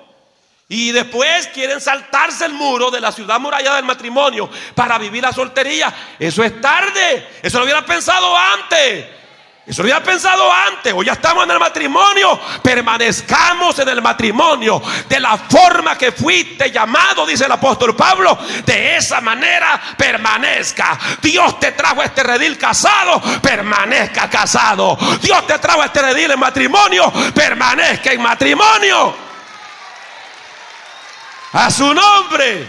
Y 0.72 0.92
después 0.92 1.48
quieren 1.48 1.82
saltarse 1.82 2.46
el 2.46 2.54
muro 2.54 2.92
de 2.92 3.02
la 3.02 3.12
ciudad 3.12 3.40
muralla 3.40 3.74
del 3.74 3.86
matrimonio 3.86 4.48
para 4.76 5.00
vivir 5.00 5.24
la 5.24 5.34
soltería. 5.34 5.92
Eso 6.20 6.44
es 6.44 6.62
tarde. 6.62 7.28
Eso 7.42 7.58
lo 7.58 7.64
hubiera 7.64 7.84
pensado 7.84 8.38
antes. 8.38 9.08
Eso 9.66 9.82
lo 9.82 9.86
hubiera 9.86 10.04
pensado 10.04 10.52
antes. 10.54 10.94
Hoy 10.94 11.08
ya 11.08 11.14
estamos 11.14 11.44
en 11.46 11.50
el 11.50 11.60
matrimonio. 11.60 12.40
Permanezcamos 12.62 13.80
en 13.80 13.90
el 13.90 14.00
matrimonio 14.04 14.80
de 15.08 15.20
la 15.20 15.40
forma 15.40 15.98
que 15.98 16.12
fuiste 16.12 16.72
llamado, 16.72 17.26
dice 17.26 17.46
el 17.46 17.52
apóstol 17.52 17.96
Pablo. 17.96 18.38
De 18.64 18.96
esa 18.96 19.22
manera 19.22 19.82
permanezca. 19.98 21.00
Dios 21.20 21.60
te 21.60 21.72
trajo 21.72 22.04
este 22.04 22.22
redil 22.22 22.60
casado. 22.60 23.20
Permanezca 23.42 24.30
casado. 24.30 24.96
Dios 25.20 25.48
te 25.48 25.58
trajo 25.58 25.84
este 25.84 26.04
redil 26.04 26.30
en 26.30 26.40
matrimonio. 26.40 27.12
Permanezca 27.34 28.12
en 28.12 28.22
matrimonio. 28.22 29.29
A 31.52 31.72
su 31.72 31.94
nombre. 31.94 32.68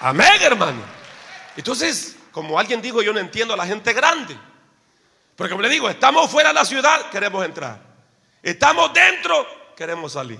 Amén, 0.00 0.40
hermano. 0.40 0.82
Entonces, 1.56 2.16
como 2.30 2.58
alguien 2.58 2.80
dijo, 2.80 3.02
yo 3.02 3.12
no 3.12 3.18
entiendo 3.18 3.54
a 3.54 3.56
la 3.56 3.66
gente 3.66 3.92
grande. 3.92 4.38
Porque 5.34 5.50
como 5.50 5.62
le 5.62 5.68
digo, 5.68 5.88
estamos 5.88 6.30
fuera 6.30 6.50
de 6.50 6.54
la 6.54 6.64
ciudad, 6.64 7.10
queremos 7.10 7.44
entrar. 7.44 7.80
Estamos 8.42 8.92
dentro, 8.92 9.46
queremos 9.76 10.12
salir. 10.12 10.38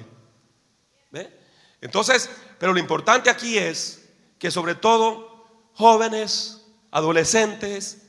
Entonces, 1.81 2.31
pero 2.59 2.73
lo 2.73 2.79
importante 2.79 3.29
aquí 3.29 3.59
es 3.59 4.09
que 4.39 4.51
sobre 4.51 4.75
todo 4.75 5.71
jóvenes, 5.75 6.65
adolescentes, 6.91 8.03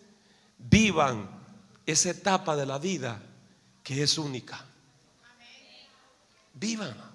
vivan 0.57 1.29
esa 1.85 2.11
etapa 2.11 2.55
de 2.55 2.65
la 2.65 2.77
vida 2.77 3.21
que 3.83 4.03
es 4.03 4.17
única. 4.17 4.63
Vivan. 6.53 7.14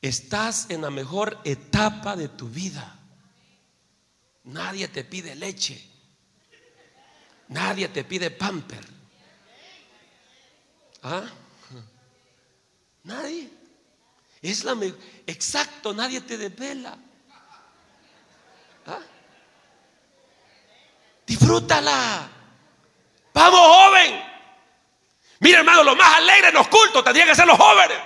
Estás 0.00 0.70
en 0.70 0.82
la 0.82 0.90
mejor 0.90 1.40
etapa 1.44 2.14
de 2.14 2.28
tu 2.28 2.48
vida. 2.48 2.96
Nadie 4.44 4.88
te 4.88 5.04
pide 5.04 5.34
leche. 5.34 5.84
Nadie 7.48 7.88
te 7.88 8.04
pide 8.04 8.30
pamper. 8.30 8.84
¿Ah? 11.02 11.24
Nadie. 13.04 13.50
Es 14.40 14.64
la 14.64 14.76
exacto, 15.26 15.92
nadie 15.92 16.20
te 16.20 16.38
desvela. 16.38 16.96
¿Ah? 18.86 19.00
Disfrútala. 21.26 22.28
Vamos, 23.34 23.60
joven. 23.60 24.22
Mira, 25.40 25.58
hermano, 25.58 25.82
lo 25.82 25.96
más 25.96 26.16
alegre 26.16 26.48
en 26.48 26.54
los 26.54 26.68
cultos 26.68 27.02
tendrían 27.02 27.28
que 27.28 27.34
ser 27.34 27.46
los 27.46 27.58
jóvenes. 27.58 27.98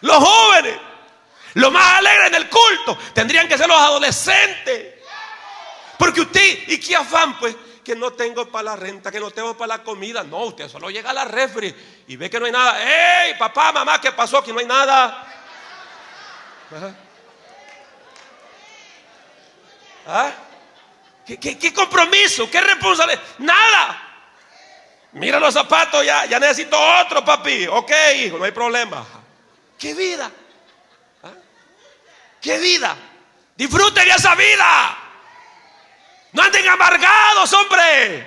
Los 0.00 0.16
jóvenes. 0.16 0.78
Lo 1.54 1.70
más 1.70 1.98
alegre 1.98 2.26
en 2.26 2.34
el 2.34 2.48
culto 2.50 2.98
tendrían 3.14 3.48
que 3.48 3.56
ser 3.56 3.66
los 3.66 3.78
adolescentes. 3.78 4.94
Porque 5.98 6.20
usted, 6.20 6.68
¿y 6.68 6.78
qué 6.78 6.96
afán? 6.96 7.38
Pues 7.38 7.56
que 7.82 7.96
no 7.96 8.12
tengo 8.12 8.50
para 8.50 8.64
la 8.64 8.76
renta, 8.76 9.10
que 9.10 9.20
no 9.20 9.30
tengo 9.30 9.56
para 9.56 9.78
la 9.78 9.82
comida. 9.82 10.22
No, 10.22 10.38
usted 10.46 10.68
solo 10.68 10.90
llega 10.90 11.10
a 11.10 11.14
la 11.14 11.24
refri 11.24 11.74
y 12.08 12.16
ve 12.16 12.28
que 12.28 12.38
no 12.38 12.46
hay 12.46 12.52
nada. 12.52 13.24
¡Ey, 13.24 13.34
papá, 13.38 13.72
mamá, 13.72 14.00
qué 14.00 14.12
pasó! 14.12 14.42
Que 14.42 14.52
no 14.52 14.58
hay 14.58 14.66
nada. 14.66 15.24
¿Ah? 20.06 20.30
¿Qué, 21.24 21.72
compromiso? 21.72 22.50
¿Qué 22.50 22.60
responsabilidad? 22.60 23.22
Nada. 23.38 24.02
Mira 25.12 25.40
los 25.40 25.54
zapatos 25.54 26.04
ya, 26.04 26.26
ya 26.26 26.38
necesito 26.38 26.78
otro, 26.78 27.24
papi. 27.24 27.66
Ok, 27.66 27.90
hijo, 28.16 28.38
no 28.38 28.44
hay 28.44 28.52
problema. 28.52 29.06
¿Qué 29.78 29.94
vida? 29.94 30.30
¿Ah? 31.22 31.32
¿Qué 32.40 32.58
vida? 32.58 32.96
Disfruten 33.56 34.08
esa 34.08 34.34
vida. 34.34 34.98
No 36.32 36.42
anden 36.42 36.68
amargados, 36.68 37.52
hombre. 37.52 38.26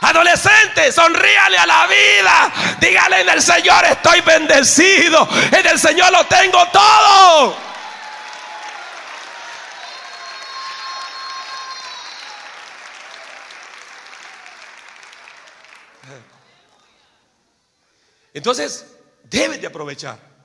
Adolescentes, 0.00 0.94
sonríale 0.94 1.58
a 1.58 1.66
la 1.66 1.86
vida. 1.86 2.52
Dígale 2.80 3.20
en 3.20 3.28
el 3.28 3.42
Señor 3.42 3.84
estoy 3.84 4.20
bendecido. 4.20 5.28
En 5.52 5.66
el 5.66 5.78
Señor 5.78 6.12
lo 6.12 6.26
tengo 6.26 6.66
todo. 6.68 7.56
Entonces, 18.34 18.84
debes 19.24 19.60
de 19.60 19.66
aprovechar. 19.66 20.35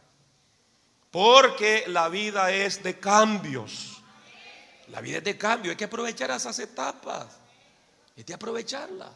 Porque 1.11 1.83
la 1.87 2.07
vida 2.07 2.51
es 2.51 2.81
de 2.81 2.97
cambios. 2.97 4.01
La 4.87 5.01
vida 5.01 5.17
es 5.17 5.23
de 5.23 5.37
cambio. 5.37 5.71
Hay 5.71 5.77
que 5.77 5.83
aprovechar 5.83 6.31
esas 6.31 6.57
etapas. 6.59 7.27
Hay 8.17 8.23
que 8.23 8.33
aprovecharla. 8.33 9.11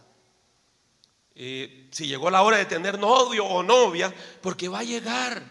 Si 1.33 2.07
llegó 2.07 2.29
la 2.29 2.43
hora 2.43 2.57
de 2.57 2.65
tener 2.65 2.99
novio 2.99 3.45
o 3.45 3.63
novia, 3.63 4.13
porque 4.41 4.67
va 4.67 4.79
a 4.79 4.83
llegar. 4.83 5.43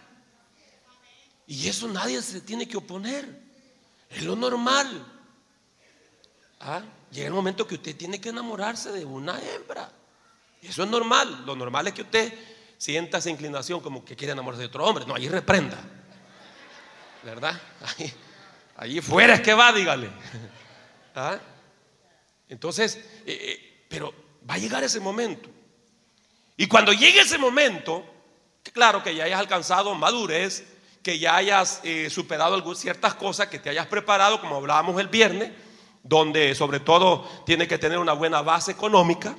Y 1.46 1.68
eso 1.68 1.88
nadie 1.88 2.22
se 2.22 2.40
tiene 2.40 2.68
que 2.68 2.76
oponer. 2.76 3.42
Es 4.10 4.22
lo 4.22 4.36
normal. 4.36 5.06
¿Ah? 6.60 6.82
Llega 7.10 7.26
el 7.26 7.34
momento 7.34 7.66
que 7.66 7.74
usted 7.74 7.96
tiene 7.96 8.20
que 8.20 8.30
enamorarse 8.30 8.92
de 8.92 9.04
una 9.04 9.38
hembra. 9.40 9.90
Eso 10.62 10.84
es 10.84 10.88
normal. 10.88 11.44
Lo 11.44 11.54
normal 11.54 11.88
es 11.88 11.94
que 11.94 12.02
usted 12.02 12.32
sienta 12.78 13.18
esa 13.18 13.30
inclinación 13.30 13.80
como 13.80 14.04
que 14.04 14.16
quiere 14.16 14.32
enamorarse 14.32 14.62
de 14.62 14.68
otro 14.68 14.84
hombre. 14.84 15.04
No, 15.06 15.14
ahí 15.14 15.28
reprenda. 15.28 15.78
¿Verdad? 17.24 17.58
Ahí, 18.76 19.00
fuera 19.00 19.34
es 19.34 19.40
que 19.40 19.54
va, 19.54 19.72
dígale. 19.72 20.10
¿Ah? 21.14 21.38
Entonces, 22.48 22.96
eh, 23.26 23.38
eh, 23.40 23.86
pero 23.88 24.14
va 24.48 24.54
a 24.54 24.58
llegar 24.58 24.84
ese 24.84 25.00
momento. 25.00 25.48
Y 26.56 26.66
cuando 26.66 26.92
llegue 26.92 27.20
ese 27.20 27.38
momento, 27.38 28.04
claro 28.72 29.02
que 29.02 29.14
ya 29.14 29.24
hayas 29.24 29.40
alcanzado 29.40 29.94
madurez, 29.94 30.64
que 31.02 31.18
ya 31.18 31.36
hayas 31.36 31.80
eh, 31.82 32.10
superado 32.10 32.54
algunas, 32.54 32.78
ciertas 32.78 33.14
cosas, 33.14 33.48
que 33.48 33.58
te 33.58 33.70
hayas 33.70 33.86
preparado, 33.86 34.40
como 34.40 34.56
hablábamos 34.56 35.00
el 35.00 35.08
viernes, 35.08 35.50
donde 36.02 36.54
sobre 36.54 36.80
todo 36.80 37.28
tiene 37.46 37.66
que 37.66 37.78
tener 37.78 37.98
una 37.98 38.12
buena 38.12 38.42
base 38.42 38.72
económica. 38.72 39.34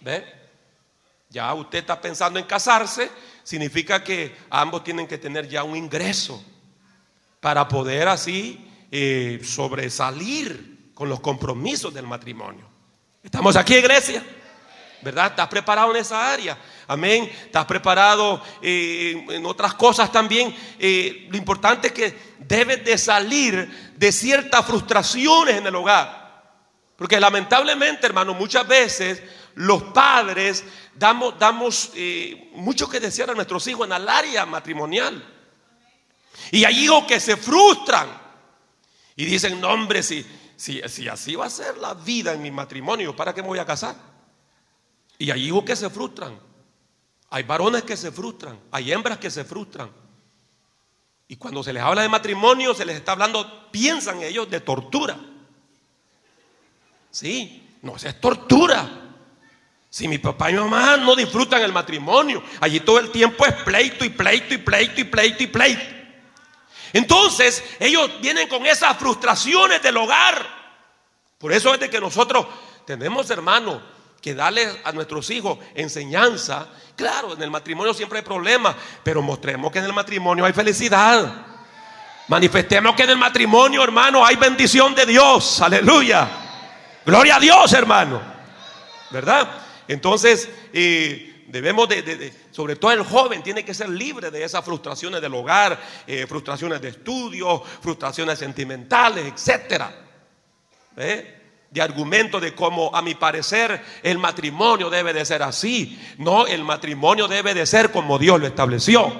¿Ve? 0.00 0.24
Ya 1.30 1.54
usted 1.54 1.78
está 1.78 2.00
pensando 2.00 2.38
en 2.38 2.44
casarse, 2.44 3.10
significa 3.44 4.02
que 4.02 4.36
ambos 4.50 4.84
tienen 4.84 5.06
que 5.06 5.18
tener 5.18 5.48
ya 5.48 5.62
un 5.62 5.76
ingreso 5.76 6.44
para 7.42 7.66
poder 7.66 8.06
así 8.06 8.64
eh, 8.88 9.40
sobresalir 9.42 10.92
con 10.94 11.08
los 11.08 11.18
compromisos 11.18 11.92
del 11.92 12.06
matrimonio. 12.06 12.64
Estamos 13.20 13.56
aquí, 13.56 13.74
iglesia. 13.74 14.24
¿Verdad? 15.02 15.26
¿Estás 15.30 15.48
preparado 15.48 15.90
en 15.90 15.96
esa 15.96 16.32
área? 16.32 16.56
Amén. 16.86 17.28
¿Estás 17.46 17.64
preparado 17.64 18.40
eh, 18.62 19.26
en 19.28 19.44
otras 19.44 19.74
cosas 19.74 20.12
también? 20.12 20.54
Eh, 20.78 21.26
lo 21.32 21.36
importante 21.36 21.88
es 21.88 21.92
que 21.92 22.16
debes 22.38 22.84
de 22.84 22.96
salir 22.96 23.92
de 23.96 24.12
ciertas 24.12 24.64
frustraciones 24.64 25.56
en 25.56 25.66
el 25.66 25.74
hogar. 25.74 26.44
Porque 26.94 27.18
lamentablemente, 27.18 28.06
hermano, 28.06 28.34
muchas 28.34 28.68
veces 28.68 29.20
los 29.56 29.82
padres 29.82 30.62
damos, 30.94 31.36
damos 31.40 31.90
mucho 32.52 32.88
que 32.88 33.00
desear 33.00 33.30
a 33.30 33.34
nuestros 33.34 33.66
hijos 33.66 33.88
en 33.88 33.94
el 33.94 34.08
área 34.08 34.46
matrimonial. 34.46 35.31
Y 36.50 36.64
hay 36.64 36.84
hijos 36.84 37.04
que 37.04 37.20
se 37.20 37.36
frustran 37.36 38.08
y 39.16 39.24
dicen, 39.24 39.60
no 39.60 39.68
hombre, 39.68 40.02
si, 40.02 40.24
si, 40.56 40.80
si 40.86 41.08
así 41.08 41.34
va 41.34 41.46
a 41.46 41.50
ser 41.50 41.76
la 41.78 41.94
vida 41.94 42.32
en 42.32 42.42
mi 42.42 42.50
matrimonio, 42.50 43.14
¿para 43.14 43.34
qué 43.34 43.42
me 43.42 43.48
voy 43.48 43.58
a 43.58 43.66
casar? 43.66 43.96
Y 45.18 45.30
hay 45.30 45.46
hijos 45.46 45.64
que 45.64 45.76
se 45.76 45.88
frustran. 45.90 46.38
Hay 47.30 47.44
varones 47.44 47.82
que 47.82 47.96
se 47.96 48.12
frustran. 48.12 48.58
Hay 48.70 48.92
hembras 48.92 49.18
que 49.18 49.30
se 49.30 49.44
frustran. 49.44 49.90
Y 51.28 51.36
cuando 51.36 51.62
se 51.62 51.72
les 51.72 51.82
habla 51.82 52.02
de 52.02 52.08
matrimonio, 52.08 52.74
se 52.74 52.84
les 52.84 52.96
está 52.96 53.12
hablando, 53.12 53.70
piensan 53.70 54.22
ellos, 54.22 54.50
de 54.50 54.60
tortura. 54.60 55.18
Sí, 57.10 57.78
no, 57.82 57.96
es 57.96 58.20
tortura. 58.20 58.86
Si 59.88 60.08
mi 60.08 60.18
papá 60.18 60.50
y 60.50 60.54
mi 60.54 60.60
mamá 60.60 60.96
no 60.96 61.14
disfrutan 61.14 61.62
el 61.62 61.72
matrimonio, 61.72 62.42
allí 62.60 62.80
todo 62.80 62.98
el 62.98 63.10
tiempo 63.10 63.46
es 63.46 63.54
pleito 63.62 64.04
y 64.04 64.10
pleito 64.10 64.54
y 64.54 64.58
pleito 64.58 65.00
y 65.00 65.04
pleito 65.04 65.42
y 65.42 65.46
pleito. 65.46 66.01
Entonces 66.92 67.62
ellos 67.78 68.10
vienen 68.20 68.48
con 68.48 68.66
esas 68.66 68.96
frustraciones 68.96 69.82
del 69.82 69.96
hogar. 69.96 70.46
Por 71.38 71.52
eso 71.52 71.74
es 71.74 71.80
de 71.80 71.90
que 71.90 72.00
nosotros 72.00 72.46
tenemos, 72.86 73.30
hermanos, 73.30 73.80
que 74.20 74.34
darle 74.34 74.80
a 74.84 74.92
nuestros 74.92 75.28
hijos 75.30 75.58
enseñanza. 75.74 76.68
Claro, 76.94 77.32
en 77.32 77.42
el 77.42 77.50
matrimonio 77.50 77.92
siempre 77.94 78.18
hay 78.18 78.24
problemas, 78.24 78.76
pero 79.02 79.22
mostremos 79.22 79.72
que 79.72 79.78
en 79.78 79.86
el 79.86 79.92
matrimonio 79.92 80.44
hay 80.44 80.52
felicidad. 80.52 81.46
Manifestemos 82.28 82.94
que 82.94 83.02
en 83.02 83.10
el 83.10 83.18
matrimonio, 83.18 83.82
hermano, 83.82 84.24
hay 84.24 84.36
bendición 84.36 84.94
de 84.94 85.06
Dios. 85.06 85.60
Aleluya. 85.60 86.28
Gloria 87.04 87.36
a 87.36 87.40
Dios, 87.40 87.72
hermano. 87.72 88.22
¿Verdad? 89.10 89.48
Entonces, 89.88 90.48
eh, 90.72 91.32
Debemos 91.52 91.86
de, 91.86 92.32
sobre 92.52 92.76
todo 92.76 92.92
el 92.92 93.02
joven, 93.02 93.42
tiene 93.42 93.64
que 93.64 93.74
ser 93.74 93.88
libre 93.88 94.30
de 94.30 94.44
esas 94.44 94.64
frustraciones 94.64 95.20
del 95.20 95.34
hogar, 95.34 95.80
eh, 96.06 96.26
frustraciones 96.28 96.80
de 96.80 96.90
estudio, 96.90 97.60
frustraciones 97.80 98.38
sentimentales, 98.38 99.32
etcétera. 99.32 99.92
De 100.94 101.80
argumentos 101.80 102.42
de 102.42 102.54
cómo, 102.54 102.94
a 102.94 103.00
mi 103.00 103.14
parecer, 103.14 103.82
el 104.02 104.18
matrimonio 104.18 104.90
debe 104.90 105.14
de 105.14 105.24
ser 105.24 105.42
así. 105.42 105.98
No, 106.18 106.46
el 106.46 106.62
matrimonio 106.62 107.26
debe 107.26 107.54
de 107.54 107.64
ser 107.64 107.90
como 107.90 108.18
Dios 108.18 108.38
lo 108.38 108.46
estableció. 108.46 109.10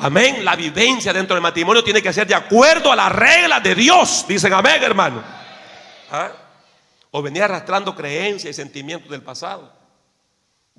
Amén. 0.00 0.44
La 0.44 0.56
vivencia 0.56 1.12
dentro 1.12 1.34
del 1.34 1.42
matrimonio 1.42 1.84
tiene 1.84 2.02
que 2.02 2.12
ser 2.12 2.26
de 2.26 2.34
acuerdo 2.34 2.90
a 2.90 2.96
las 2.96 3.12
reglas 3.12 3.62
de 3.62 3.76
Dios. 3.76 4.24
Dicen 4.28 4.52
amén, 4.52 4.82
hermano. 4.82 5.22
¿Ah? 6.10 6.32
O 7.12 7.22
venía 7.22 7.44
arrastrando 7.44 7.94
creencias 7.94 8.50
y 8.50 8.54
sentimientos 8.54 9.10
del 9.10 9.22
pasado. 9.22 9.77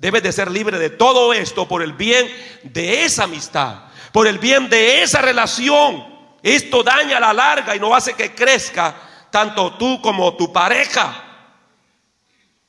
Debes 0.00 0.22
de 0.22 0.32
ser 0.32 0.50
libre 0.50 0.78
de 0.78 0.88
todo 0.88 1.34
esto 1.34 1.68
por 1.68 1.82
el 1.82 1.92
bien 1.92 2.26
de 2.62 3.04
esa 3.04 3.24
amistad, 3.24 3.82
por 4.12 4.26
el 4.26 4.38
bien 4.38 4.70
de 4.70 5.02
esa 5.02 5.20
relación. 5.20 6.08
Esto 6.42 6.82
daña 6.82 7.18
a 7.18 7.20
la 7.20 7.34
larga 7.34 7.76
y 7.76 7.80
no 7.80 7.94
hace 7.94 8.14
que 8.14 8.34
crezca 8.34 8.96
tanto 9.30 9.74
tú 9.74 10.00
como 10.00 10.34
tu 10.38 10.50
pareja. 10.50 11.22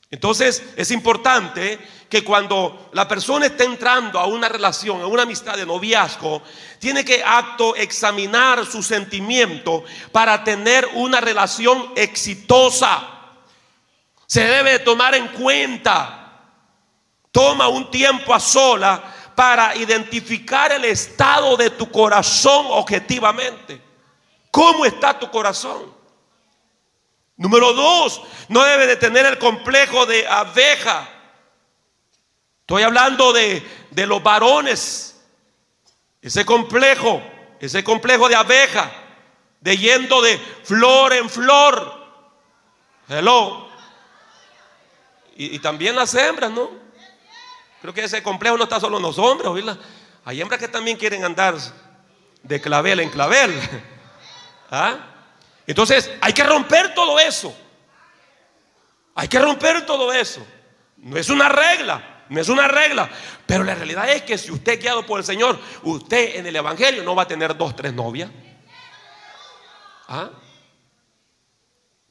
Entonces 0.09 0.61
es 0.75 0.91
importante 0.91 1.79
que 2.09 2.21
cuando 2.21 2.89
la 2.91 3.07
persona 3.07 3.45
esté 3.45 3.63
entrando 3.63 4.19
a 4.19 4.25
una 4.25 4.49
relación, 4.49 4.99
a 4.99 5.07
una 5.07 5.23
amistad 5.23 5.55
de 5.55 5.65
noviazgo, 5.65 6.43
tiene 6.79 7.05
que 7.05 7.23
acto 7.23 7.77
examinar 7.77 8.65
su 8.65 8.84
sentimiento 8.84 9.86
para 10.11 10.43
tener 10.43 10.86
una 10.95 11.21
relación 11.21 11.93
exitosa. 11.95 13.07
Se 14.27 14.43
debe 14.43 14.71
de 14.71 14.79
tomar 14.79 15.15
en 15.15 15.29
cuenta 15.29 16.20
Toma 17.32 17.67
un 17.67 17.89
tiempo 17.89 18.34
a 18.34 18.39
sola 18.39 19.01
para 19.36 19.75
identificar 19.75 20.71
el 20.71 20.86
estado 20.86 21.55
de 21.57 21.69
tu 21.69 21.89
corazón 21.89 22.67
objetivamente. 22.69 23.82
¿Cómo 24.51 24.86
está 24.86 25.17
tu 25.17 25.32
corazón? 25.32 25.93
Número 27.38 27.73
dos, 27.73 28.21
no 28.49 28.63
debe 28.63 28.86
de 28.86 28.97
tener 28.97 29.25
el 29.25 29.39
complejo 29.39 30.05
de 30.05 30.27
abeja. 30.27 31.09
Estoy 32.59 32.84
hablando 32.84 33.34
de, 33.34 33.65
de 33.89 34.05
los 34.05 34.21
varones. 34.21 35.19
Ese 36.21 36.45
complejo, 36.45 37.23
ese 37.59 37.84
complejo 37.84 38.29
de 38.29 38.36
abeja, 38.36 38.91
de 39.59 39.77
yendo 39.77 40.21
de 40.21 40.38
flor 40.38 41.13
en 41.13 41.29
flor. 41.29 42.05
Hello. 43.07 43.69
Y, 45.36 45.55
y 45.55 45.59
también 45.59 45.95
las 45.95 46.13
hembras, 46.13 46.51
¿no? 46.51 46.80
Creo 47.82 47.93
que 47.93 48.03
ese 48.03 48.21
complejo 48.21 48.57
no 48.57 48.63
está 48.65 48.79
solo 48.79 48.97
en 48.97 49.03
los 49.03 49.17
hombres, 49.17 49.51
¿verdad? 49.51 49.77
Hay 50.23 50.39
hembras 50.39 50.59
que 50.59 50.67
también 50.67 50.97
quieren 50.97 51.23
andar 51.23 51.55
de 52.43 52.61
clavel 52.61 52.99
en 52.99 53.09
clavel. 53.09 53.59
¿Ah? 54.69 54.97
Entonces, 55.65 56.11
hay 56.21 56.32
que 56.32 56.43
romper 56.43 56.93
todo 56.93 57.19
eso. 57.19 57.55
Hay 59.15 59.27
que 59.27 59.39
romper 59.39 59.86
todo 59.86 60.13
eso. 60.13 60.45
No 60.97 61.17
es 61.17 61.29
una 61.29 61.49
regla, 61.49 62.23
no 62.29 62.39
es 62.39 62.49
una 62.49 62.67
regla. 62.67 63.09
Pero 63.47 63.63
la 63.63 63.73
realidad 63.73 64.09
es 64.11 64.21
que 64.21 64.38
si 64.38 64.51
usted 64.51 64.73
es 64.73 64.79
guiado 64.79 65.05
por 65.05 65.19
el 65.19 65.25
Señor, 65.25 65.59
usted 65.82 66.36
en 66.36 66.45
el 66.45 66.55
Evangelio 66.55 67.03
no 67.03 67.15
va 67.15 67.23
a 67.23 67.27
tener 67.27 67.57
dos, 67.57 67.75
tres 67.75 67.93
novias. 67.93 68.29
¿Ah? 70.07 70.29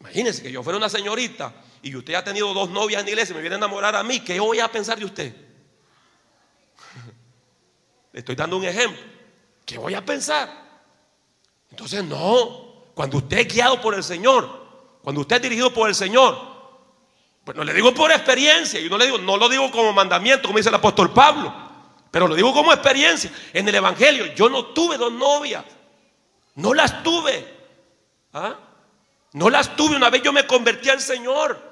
Imagínense 0.00 0.42
que 0.42 0.50
yo 0.50 0.62
fuera 0.62 0.78
una 0.78 0.88
señorita 0.88 1.52
y 1.82 1.94
usted 1.94 2.14
ha 2.14 2.24
tenido 2.24 2.52
dos 2.54 2.70
novias 2.70 3.00
en 3.00 3.06
la 3.06 3.10
iglesia 3.10 3.32
y 3.32 3.36
me 3.36 3.40
viene 3.40 3.54
a 3.54 3.58
enamorar 3.58 3.94
a 3.94 4.02
mí, 4.02 4.20
¿qué 4.20 4.40
voy 4.40 4.58
a 4.58 4.68
pensar 4.68 4.98
de 4.98 5.04
usted? 5.04 5.49
Le 8.12 8.20
estoy 8.20 8.34
dando 8.34 8.56
un 8.56 8.64
ejemplo. 8.64 9.00
¿Qué 9.64 9.78
voy 9.78 9.94
a 9.94 10.04
pensar? 10.04 10.50
Entonces, 11.70 12.02
no. 12.04 12.70
Cuando 12.94 13.18
usted 13.18 13.38
es 13.38 13.48
guiado 13.48 13.80
por 13.80 13.94
el 13.94 14.02
Señor, 14.02 14.98
cuando 15.02 15.22
usted 15.22 15.36
es 15.36 15.42
dirigido 15.42 15.72
por 15.72 15.88
el 15.88 15.94
Señor, 15.94 16.38
pues 17.44 17.56
no 17.56 17.64
le 17.64 17.72
digo 17.72 17.94
por 17.94 18.10
experiencia, 18.10 18.80
yo 18.80 18.90
no 18.90 18.98
le 18.98 19.06
digo, 19.06 19.18
no 19.18 19.36
lo 19.36 19.48
digo 19.48 19.70
como 19.70 19.92
mandamiento, 19.92 20.48
como 20.48 20.58
dice 20.58 20.68
el 20.68 20.74
apóstol 20.74 21.12
Pablo, 21.12 21.54
pero 22.10 22.28
lo 22.28 22.34
digo 22.34 22.52
como 22.52 22.72
experiencia. 22.72 23.32
En 23.52 23.66
el 23.68 23.74
Evangelio, 23.74 24.34
yo 24.34 24.48
no 24.48 24.66
tuve 24.66 24.98
dos 24.98 25.12
novias, 25.12 25.64
no 26.56 26.74
las 26.74 27.02
tuve. 27.02 27.60
¿Ah? 28.32 28.54
No 29.32 29.48
las 29.48 29.76
tuve, 29.76 29.96
una 29.96 30.10
vez 30.10 30.22
yo 30.22 30.32
me 30.32 30.46
convertí 30.46 30.90
al 30.90 31.00
Señor. 31.00 31.70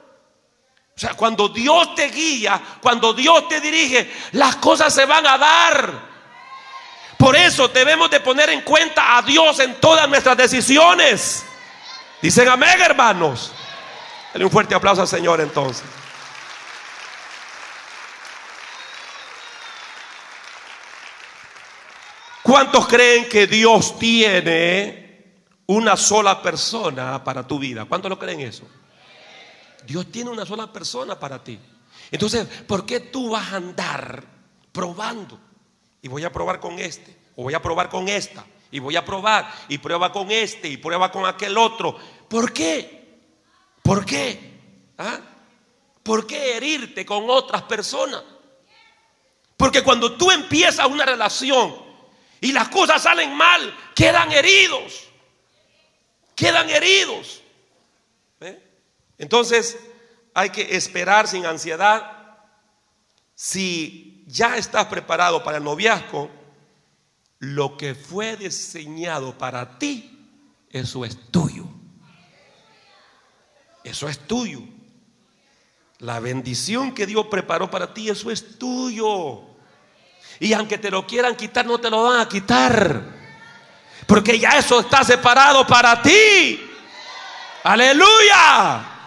O 0.96 0.98
sea, 0.98 1.14
cuando 1.14 1.48
Dios 1.48 1.94
te 1.94 2.08
guía, 2.08 2.60
cuando 2.80 3.12
Dios 3.12 3.48
te 3.48 3.60
dirige, 3.60 4.10
las 4.32 4.56
cosas 4.56 4.92
se 4.94 5.04
van 5.04 5.26
a 5.26 5.38
dar. 5.38 6.07
Por 7.18 7.34
eso 7.34 7.66
debemos 7.66 8.08
de 8.10 8.20
poner 8.20 8.48
en 8.50 8.62
cuenta 8.62 9.18
a 9.18 9.22
Dios 9.22 9.58
en 9.58 9.74
todas 9.80 10.08
nuestras 10.08 10.36
decisiones. 10.36 11.44
Dicen 12.22 12.48
amén, 12.48 12.80
hermanos. 12.80 13.52
Dale 14.32 14.44
un 14.44 14.50
fuerte 14.50 14.74
aplauso 14.74 15.02
al 15.02 15.08
Señor 15.08 15.40
entonces. 15.40 15.84
¿Cuántos 22.42 22.86
creen 22.86 23.28
que 23.28 23.46
Dios 23.46 23.98
tiene 23.98 25.42
una 25.66 25.96
sola 25.96 26.40
persona 26.40 27.22
para 27.22 27.46
tu 27.46 27.58
vida? 27.58 27.84
¿Cuántos 27.84 28.08
lo 28.08 28.18
creen 28.18 28.40
eso? 28.40 28.66
Dios 29.84 30.10
tiene 30.12 30.30
una 30.30 30.46
sola 30.46 30.72
persona 30.72 31.18
para 31.18 31.42
ti. 31.42 31.58
Entonces, 32.10 32.46
¿por 32.46 32.86
qué 32.86 33.00
tú 33.00 33.30
vas 33.30 33.52
a 33.52 33.56
andar 33.56 34.24
probando? 34.72 35.47
Y 36.02 36.08
voy 36.08 36.24
a 36.24 36.32
probar 36.32 36.60
con 36.60 36.78
este, 36.78 37.16
o 37.36 37.42
voy 37.44 37.54
a 37.54 37.62
probar 37.62 37.88
con 37.88 38.08
esta, 38.08 38.44
y 38.70 38.78
voy 38.78 38.96
a 38.96 39.04
probar, 39.04 39.52
y 39.68 39.78
prueba 39.78 40.12
con 40.12 40.30
este, 40.30 40.68
y 40.68 40.76
prueba 40.76 41.10
con 41.10 41.26
aquel 41.26 41.56
otro. 41.56 41.96
¿Por 42.28 42.52
qué? 42.52 43.18
¿Por 43.82 44.04
qué? 44.04 44.58
¿Ah? 44.98 45.20
¿Por 46.02 46.26
qué 46.26 46.56
herirte 46.56 47.04
con 47.04 47.28
otras 47.28 47.62
personas? 47.62 48.22
Porque 49.56 49.82
cuando 49.82 50.16
tú 50.16 50.30
empiezas 50.30 50.86
una 50.86 51.04
relación 51.04 51.74
y 52.40 52.52
las 52.52 52.68
cosas 52.68 53.02
salen 53.02 53.34
mal, 53.34 53.76
quedan 53.94 54.30
heridos. 54.30 55.08
Quedan 56.36 56.70
heridos. 56.70 57.42
¿Eh? 58.40 58.62
Entonces 59.18 59.76
hay 60.32 60.50
que 60.50 60.76
esperar 60.76 61.26
sin 61.26 61.44
ansiedad. 61.44 62.38
Si 63.34 64.17
ya 64.28 64.56
estás 64.56 64.86
preparado 64.86 65.42
para 65.42 65.56
el 65.56 65.64
noviazgo, 65.64 66.30
lo 67.38 67.76
que 67.76 67.94
fue 67.94 68.36
diseñado 68.36 69.36
para 69.36 69.78
ti, 69.78 70.28
eso 70.70 71.04
es 71.04 71.16
tuyo. 71.30 71.64
Eso 73.82 74.08
es 74.08 74.18
tuyo. 74.18 74.60
La 75.98 76.20
bendición 76.20 76.94
que 76.94 77.06
Dios 77.06 77.26
preparó 77.26 77.70
para 77.70 77.94
ti, 77.94 78.10
eso 78.10 78.30
es 78.30 78.58
tuyo. 78.58 79.42
Y 80.40 80.52
aunque 80.52 80.76
te 80.78 80.90
lo 80.90 81.06
quieran 81.06 81.34
quitar, 81.34 81.64
no 81.64 81.78
te 81.78 81.88
lo 81.88 82.04
van 82.04 82.20
a 82.20 82.28
quitar. 82.28 83.02
Porque 84.06 84.38
ya 84.38 84.50
eso 84.50 84.80
está 84.80 85.02
separado 85.04 85.66
para 85.66 86.02
ti. 86.02 86.60
Aleluya. 87.64 88.97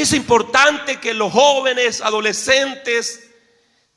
Es 0.00 0.12
importante 0.12 1.00
que 1.00 1.12
los 1.12 1.32
jóvenes, 1.32 2.00
adolescentes, 2.00 3.30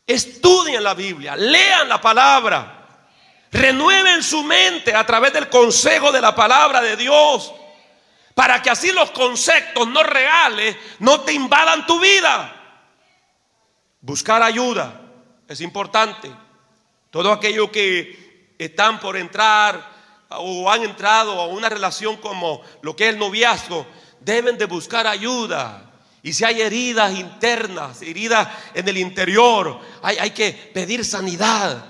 estudien 0.08 0.84
la 0.84 0.96
Biblia, 0.96 1.36
lean 1.36 1.88
la 1.88 2.02
palabra, 2.02 3.08
renueven 3.52 4.24
su 4.24 4.44
mente 4.44 4.96
a 4.96 5.06
través 5.06 5.32
del 5.32 5.48
consejo 5.48 6.12
de 6.12 6.20
la 6.20 6.34
palabra 6.34 6.82
de 6.82 6.98
Dios 6.98 7.54
para 8.34 8.64
que 8.64 8.72
así 8.72 8.92
los 8.92 9.12
conceptos 9.12 9.88
no 9.88 10.02
reales 10.02 10.76
no 10.98 11.22
te 11.22 11.34
invadan 11.34 11.86
tu 11.86 12.00
vida. 12.00 12.52
Buscar 14.00 14.42
ayuda 14.42 15.02
es 15.48 15.62
importante. 15.62 16.32
Todo 17.12 17.32
aquello 17.32 17.72
que 17.72 18.56
están 18.58 19.00
por 19.00 19.18
entrar 19.18 20.26
o 20.30 20.72
han 20.72 20.82
entrado 20.82 21.40
a 21.40 21.46
una 21.46 21.70
relación 21.70 22.18
como 22.18 22.64
lo 22.82 22.96
que 22.96 23.10
es 23.10 23.14
el 23.14 23.20
noviazgo, 23.20 23.86
deben 24.20 24.58
de 24.58 24.66
buscar 24.66 25.06
ayuda. 25.06 25.91
Y 26.24 26.34
si 26.34 26.44
hay 26.44 26.62
heridas 26.62 27.18
internas, 27.18 28.02
heridas 28.02 28.48
en 28.74 28.88
el 28.88 28.98
interior, 28.98 29.80
hay, 30.02 30.18
hay 30.18 30.32
que 30.32 30.52
pedir 30.52 31.04
sanidad 31.04 31.84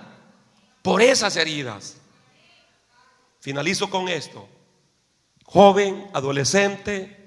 por 0.81 1.01
esas 1.01 1.35
heridas. 1.35 1.97
Finalizo 3.39 3.89
con 3.89 4.07
esto 4.07 4.47
joven, 5.51 6.09
adolescente, 6.13 7.17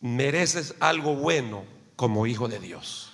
mereces 0.00 0.76
algo 0.78 1.16
bueno 1.16 1.64
como 1.96 2.24
hijo 2.28 2.46
de 2.46 2.60
Dios. 2.60 3.10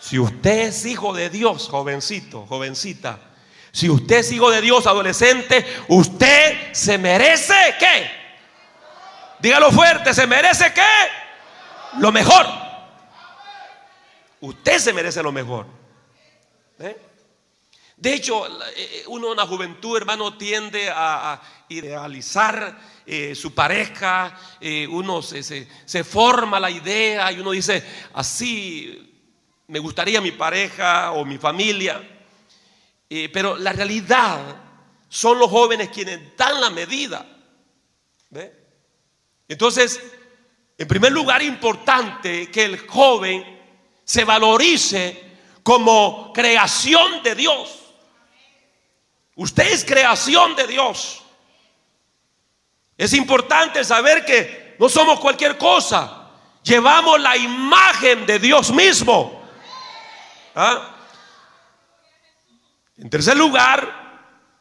Si 0.00 0.18
usted 0.18 0.68
es 0.68 0.84
hijo 0.84 1.14
de 1.14 1.30
Dios, 1.30 1.68
jovencito, 1.68 2.44
jovencita, 2.46 3.20
si 3.70 3.88
usted 3.88 4.16
es 4.16 4.32
hijo 4.32 4.50
de 4.50 4.60
Dios, 4.62 4.84
adolescente, 4.88 5.64
usted 5.86 6.72
se 6.72 6.98
merece 6.98 7.54
qué? 7.78 8.23
Dígalo 9.44 9.70
fuerte, 9.70 10.14
¿se 10.14 10.26
merece 10.26 10.72
qué? 10.72 10.80
Lo 11.98 12.10
mejor. 12.10 12.46
Usted 14.40 14.78
se 14.78 14.94
merece 14.94 15.22
lo 15.22 15.32
mejor. 15.32 15.66
¿Eh? 16.78 16.96
De 17.94 18.14
hecho, 18.14 18.46
eh, 18.74 19.04
uno 19.08 19.32
en 19.32 19.36
la 19.36 19.46
juventud, 19.46 19.98
hermano, 19.98 20.38
tiende 20.38 20.88
a, 20.90 21.42
idealizar 21.68 22.74
eh, 23.04 23.34
su 23.34 23.52
pareja, 23.52 24.34
eh, 24.62 24.86
uno 24.86 25.20
se, 25.20 25.66
forma 26.04 26.58
la 26.58 26.70
idea 26.70 27.30
y 27.30 27.40
uno 27.40 27.50
dice, 27.50 27.84
así 28.14 29.28
me 29.66 29.78
gustaría 29.78 30.22
mi 30.22 30.32
pareja 30.32 31.12
o 31.12 31.26
mi 31.26 31.36
familia. 31.36 32.02
pero 33.30 33.58
la 33.58 33.74
realidad 33.74 34.40
son 35.06 35.38
los 35.38 35.50
jóvenes 35.50 35.90
quienes 35.90 36.34
dan 36.34 36.62
la 36.62 36.70
medida. 36.70 37.26
Entonces, 39.48 40.00
en 40.76 40.88
primer 40.88 41.12
lugar, 41.12 41.42
importante 41.42 42.50
que 42.50 42.64
el 42.64 42.78
joven 42.78 43.44
se 44.04 44.24
valorice 44.24 45.22
como 45.62 46.32
creación 46.32 47.22
de 47.22 47.34
Dios. 47.34 47.80
Usted 49.36 49.72
es 49.72 49.84
creación 49.84 50.54
de 50.56 50.66
Dios. 50.66 51.22
Es 52.96 53.12
importante 53.12 53.84
saber 53.84 54.24
que 54.24 54.76
no 54.78 54.88
somos 54.88 55.20
cualquier 55.20 55.58
cosa. 55.58 56.30
Llevamos 56.62 57.20
la 57.20 57.36
imagen 57.36 58.26
de 58.26 58.38
Dios 58.38 58.70
mismo. 58.72 59.42
¿Ah? 60.54 60.96
En 62.96 63.10
tercer 63.10 63.36
lugar, 63.36 64.04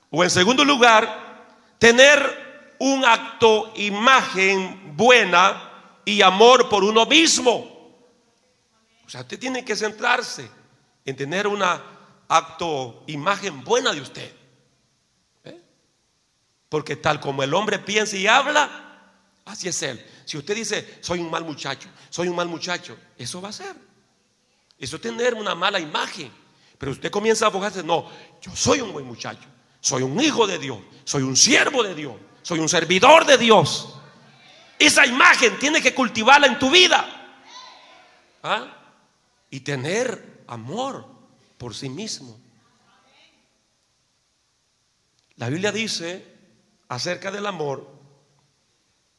o 0.10 0.24
en 0.24 0.30
segundo 0.30 0.66
lugar, 0.66 1.46
tener 1.78 2.43
un 2.80 3.06
acto, 3.06 3.74
imagen 3.76 4.96
buena 4.96 5.72
y 6.06 6.22
amor 6.22 6.70
por 6.70 6.84
uno 6.84 7.06
mismo. 7.06 7.74
O 9.06 9.10
sea, 9.10 9.22
usted 9.22 9.40
tiene 9.40 9.64
que 9.64 9.76
centrarse 9.76 10.50
en 11.06 11.16
tener 11.16 11.48
una 11.48 11.82
acto, 12.28 13.04
imagen 13.08 13.64
buena 13.64 13.94
de 13.94 14.02
usted. 14.02 14.34
Porque 16.70 16.96
tal 16.96 17.20
como 17.20 17.44
el 17.44 17.54
hombre 17.54 17.78
piensa 17.80 18.18
y 18.18 18.26
habla, 18.26 19.12
así 19.46 19.68
es 19.68 19.82
él. 19.84 20.04
Si 20.26 20.38
usted 20.38 20.56
dice, 20.56 20.98
soy 21.02 21.20
un 21.20 21.30
mal 21.30 21.44
muchacho, 21.44 21.88
soy 22.10 22.28
un 22.28 22.36
mal 22.36 22.48
muchacho, 22.48 22.98
eso 23.18 23.42
va 23.42 23.50
a 23.50 23.54
ser. 23.54 23.76
Eso 24.80 24.96
es 24.96 25.02
tener 25.02 25.36
una 25.36 25.54
mala 25.54 25.80
imagen. 25.80 26.32
Pero 26.78 26.92
usted 26.92 27.12
comienza 27.12 27.46
a 27.46 27.50
abogarse, 27.50 27.84
no, 27.84 28.10
yo 28.42 28.56
soy 28.56 28.82
un 28.82 28.92
buen 28.92 29.06
muchacho, 29.06 29.48
soy 29.80 30.04
un 30.04 30.20
hijo 30.20 30.48
de 30.48 30.58
Dios, 30.58 30.80
soy 31.04 31.24
un 31.24 31.38
siervo 31.38 31.84
de 31.84 31.96
Dios, 31.96 32.16
soy 32.44 32.60
un 32.60 32.70
servidor 32.70 33.26
de 33.26 33.38
Dios. 33.38 33.96
Esa 34.78 35.06
imagen 35.06 35.58
tiene 35.58 35.82
que 35.82 35.96
cultivarla 35.96 36.48
en 36.48 36.60
tu 36.60 36.70
vida. 36.70 37.06
¿Ah? 38.44 38.68
Y 39.50 39.62
tener 39.62 40.44
amor 40.48 41.08
por 41.58 41.74
sí 41.74 41.90
mismo. 41.90 42.38
La 45.38 45.50
Biblia 45.50 45.72
dice 45.72 46.28
acerca 46.90 47.32
del 47.32 47.46
amor 47.48 47.90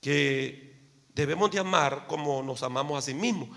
que 0.00 0.74
debemos 1.14 1.50
de 1.50 1.58
amar 1.58 2.06
como 2.06 2.42
nos 2.42 2.62
amamos 2.62 2.98
a 2.98 3.02
sí 3.02 3.14
mismos. 3.14 3.48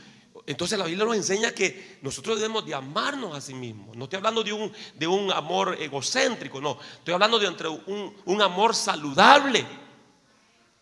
Entonces 0.48 0.80
la 0.80 0.86
Biblia 0.86 1.04
nos 1.04 1.18
enseña 1.18 1.52
que 1.52 2.00
nosotros 2.02 2.38
debemos 2.38 2.66
de 2.66 2.74
amarnos 2.74 3.36
a 3.36 3.42
sí 3.42 3.54
mismos. 3.54 3.98
No 3.98 4.06
estoy 4.06 4.16
hablando 4.16 4.42
de 4.42 4.54
un, 4.54 4.72
de 4.96 5.06
un 5.06 5.30
amor 5.34 5.76
egocéntrico, 5.78 6.62
no. 6.62 6.80
Estoy 7.00 7.14
hablando 7.14 7.38
de 7.38 7.50
un, 7.86 8.16
un 8.24 8.42
amor 8.42 8.74
saludable. 8.74 9.66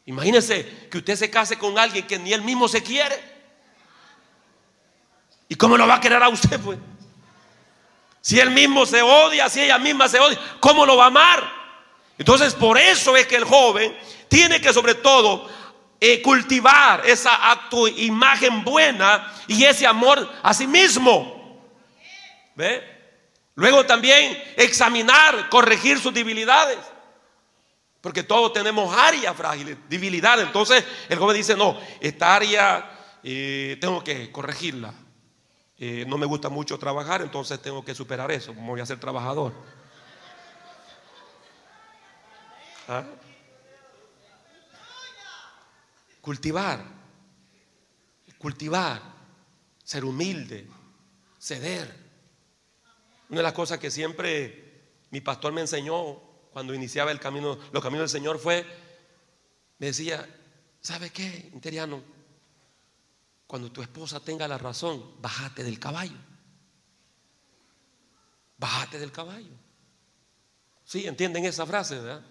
Imagínese 0.05 0.87
que 0.91 0.99
usted 0.99 1.15
se 1.15 1.31
case 1.31 1.57
con 1.57 1.79
alguien 1.79 2.05
que 2.05 2.19
ni 2.19 2.31
él 2.31 2.43
mismo 2.43 2.67
se 2.67 2.83
quiere. 2.83 3.19
¿Y 5.49 5.55
cómo 5.55 5.77
lo 5.77 5.87
va 5.87 5.95
a 5.95 5.99
querer 5.99 6.21
a 6.21 6.29
usted, 6.29 6.59
pues? 6.59 6.77
Si 8.21 8.39
él 8.39 8.51
mismo 8.51 8.85
se 8.85 9.01
odia, 9.01 9.49
si 9.49 9.61
ella 9.61 9.79
misma 9.79 10.07
se 10.07 10.19
odia, 10.19 10.39
¿cómo 10.59 10.85
lo 10.85 10.95
va 10.95 11.05
a 11.05 11.07
amar? 11.07 11.51
Entonces, 12.19 12.53
por 12.53 12.77
eso 12.77 13.17
es 13.17 13.25
que 13.25 13.35
el 13.35 13.45
joven 13.45 13.97
tiene 14.27 14.61
que 14.61 14.71
sobre 14.71 14.93
todo 14.93 15.49
eh, 15.99 16.21
cultivar 16.21 17.05
esa 17.05 17.51
acto, 17.51 17.87
imagen 17.87 18.63
buena 18.63 19.33
y 19.47 19.63
ese 19.63 19.87
amor 19.87 20.29
a 20.43 20.53
sí 20.53 20.67
mismo. 20.67 21.63
¿Ve? 22.55 22.95
Luego 23.55 23.85
también 23.85 24.37
examinar, 24.57 25.49
corregir 25.49 25.99
sus 25.99 26.13
debilidades. 26.13 26.77
Porque 28.01 28.23
todos 28.23 28.53
tenemos 28.53 28.95
áreas 28.95 29.35
frágiles, 29.35 29.77
debilidades. 29.89 30.45
Entonces 30.45 30.83
el 31.09 31.17
joven 31.17 31.37
dice, 31.37 31.55
no, 31.55 31.79
esta 31.99 32.35
área 32.35 33.19
eh, 33.23 33.77
tengo 33.81 34.03
que 34.03 34.31
corregirla. 34.31 34.93
Eh, 35.77 36.05
no 36.07 36.17
me 36.17 36.25
gusta 36.25 36.49
mucho 36.49 36.77
trabajar, 36.77 37.21
entonces 37.21 37.61
tengo 37.61 37.83
que 37.83 37.95
superar 37.95 38.31
eso. 38.31 38.53
Voy 38.53 38.79
a 38.79 38.85
ser 38.85 38.99
trabajador. 38.99 39.53
¿Ah? 42.87 43.03
Cultivar, 46.25 46.83
cultivar, 48.39 48.99
ser 49.83 50.03
humilde, 50.03 50.67
ceder. 51.37 51.87
Una 53.29 53.37
de 53.37 53.43
las 53.43 53.53
cosas 53.53 53.77
que 53.77 53.91
siempre 53.91 54.87
mi 55.11 55.21
pastor 55.21 55.53
me 55.53 55.61
enseñó 55.61 56.15
cuando 56.51 56.73
iniciaba 56.73 57.11
el 57.11 57.19
camino, 57.19 57.59
los 57.71 57.83
caminos 57.83 58.11
del 58.11 58.21
Señor 58.21 58.39
fue, 58.39 58.65
me 59.77 59.85
decía, 59.85 60.27
¿sabe 60.81 61.11
qué, 61.11 61.51
interiano? 61.53 62.01
Cuando 63.45 63.71
tu 63.71 63.83
esposa 63.83 64.19
tenga 64.19 64.47
la 64.47 64.57
razón, 64.57 65.21
bájate 65.21 65.63
del 65.63 65.77
caballo. 65.77 66.17
Bájate 68.57 68.97
del 68.97 69.11
caballo. 69.11 69.53
¿Sí? 70.85 71.05
¿Entienden 71.05 71.45
esa 71.45 71.67
frase, 71.67 71.99
verdad? 71.99 72.25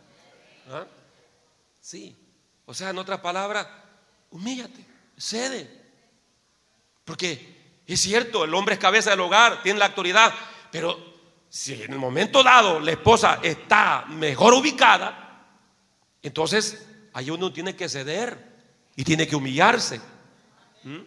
¿Ah? 0.68 0.86
Sí. 1.80 2.16
O 2.66 2.74
sea, 2.74 2.90
en 2.90 2.98
otras 2.98 3.20
palabras, 3.20 3.83
humíllate, 4.34 4.84
cede. 5.16 5.70
Porque 7.04 7.80
es 7.86 8.00
cierto, 8.00 8.44
el 8.44 8.52
hombre 8.52 8.74
es 8.74 8.80
cabeza 8.80 9.10
del 9.10 9.20
hogar, 9.20 9.62
tiene 9.62 9.78
la 9.78 9.86
autoridad, 9.86 10.34
pero 10.70 11.14
si 11.48 11.80
en 11.82 11.92
el 11.92 11.98
momento 11.98 12.42
dado 12.42 12.80
la 12.80 12.90
esposa 12.90 13.38
está 13.42 14.04
mejor 14.08 14.54
ubicada, 14.54 15.46
entonces 16.20 16.84
ahí 17.12 17.30
uno 17.30 17.52
tiene 17.52 17.76
que 17.76 17.88
ceder 17.88 18.52
y 18.96 19.04
tiene 19.04 19.28
que 19.28 19.36
humillarse. 19.36 20.00
¿Mm? 20.82 20.98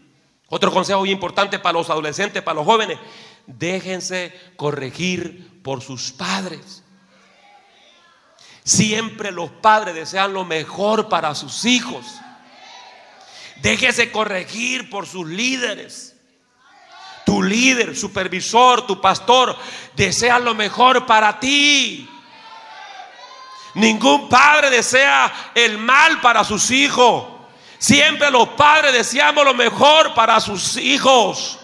Otro 0.48 0.72
consejo 0.72 1.00
muy 1.00 1.12
importante 1.12 1.60
para 1.60 1.74
los 1.74 1.90
adolescentes, 1.90 2.42
para 2.42 2.56
los 2.56 2.66
jóvenes, 2.66 2.98
déjense 3.46 4.34
corregir 4.56 5.62
por 5.62 5.82
sus 5.82 6.14
padres. 6.14 6.82
Siempre 8.64 9.32
los 9.32 9.50
padres 9.50 9.96
desean 9.96 10.32
lo 10.32 10.46
mejor 10.46 11.10
para 11.10 11.36
sus 11.36 11.66
hijos. 11.66 12.06
Déjese 13.62 14.12
corregir 14.12 14.90
por 14.90 15.08
sus 15.08 15.28
líderes. 15.28 16.16
Tu 17.26 17.44
líder, 17.44 17.96
supervisor, 17.96 18.88
tu 18.88 19.02
pastor 19.02 19.58
desea 19.96 20.40
lo 20.40 20.56
mejor 20.56 21.06
para 21.06 21.40
ti. 21.40 22.08
Ningún 23.74 24.30
padre 24.30 24.70
desea 24.70 25.52
el 25.54 25.78
mal 25.78 26.22
para 26.22 26.44
sus 26.44 26.72
hijos. 26.72 27.26
Siempre 27.78 28.32
los 28.32 28.50
padres 28.50 28.94
deseamos 28.94 29.44
lo 29.44 29.54
mejor 29.54 30.14
para 30.14 30.40
sus 30.40 30.78
hijos. 30.78 31.60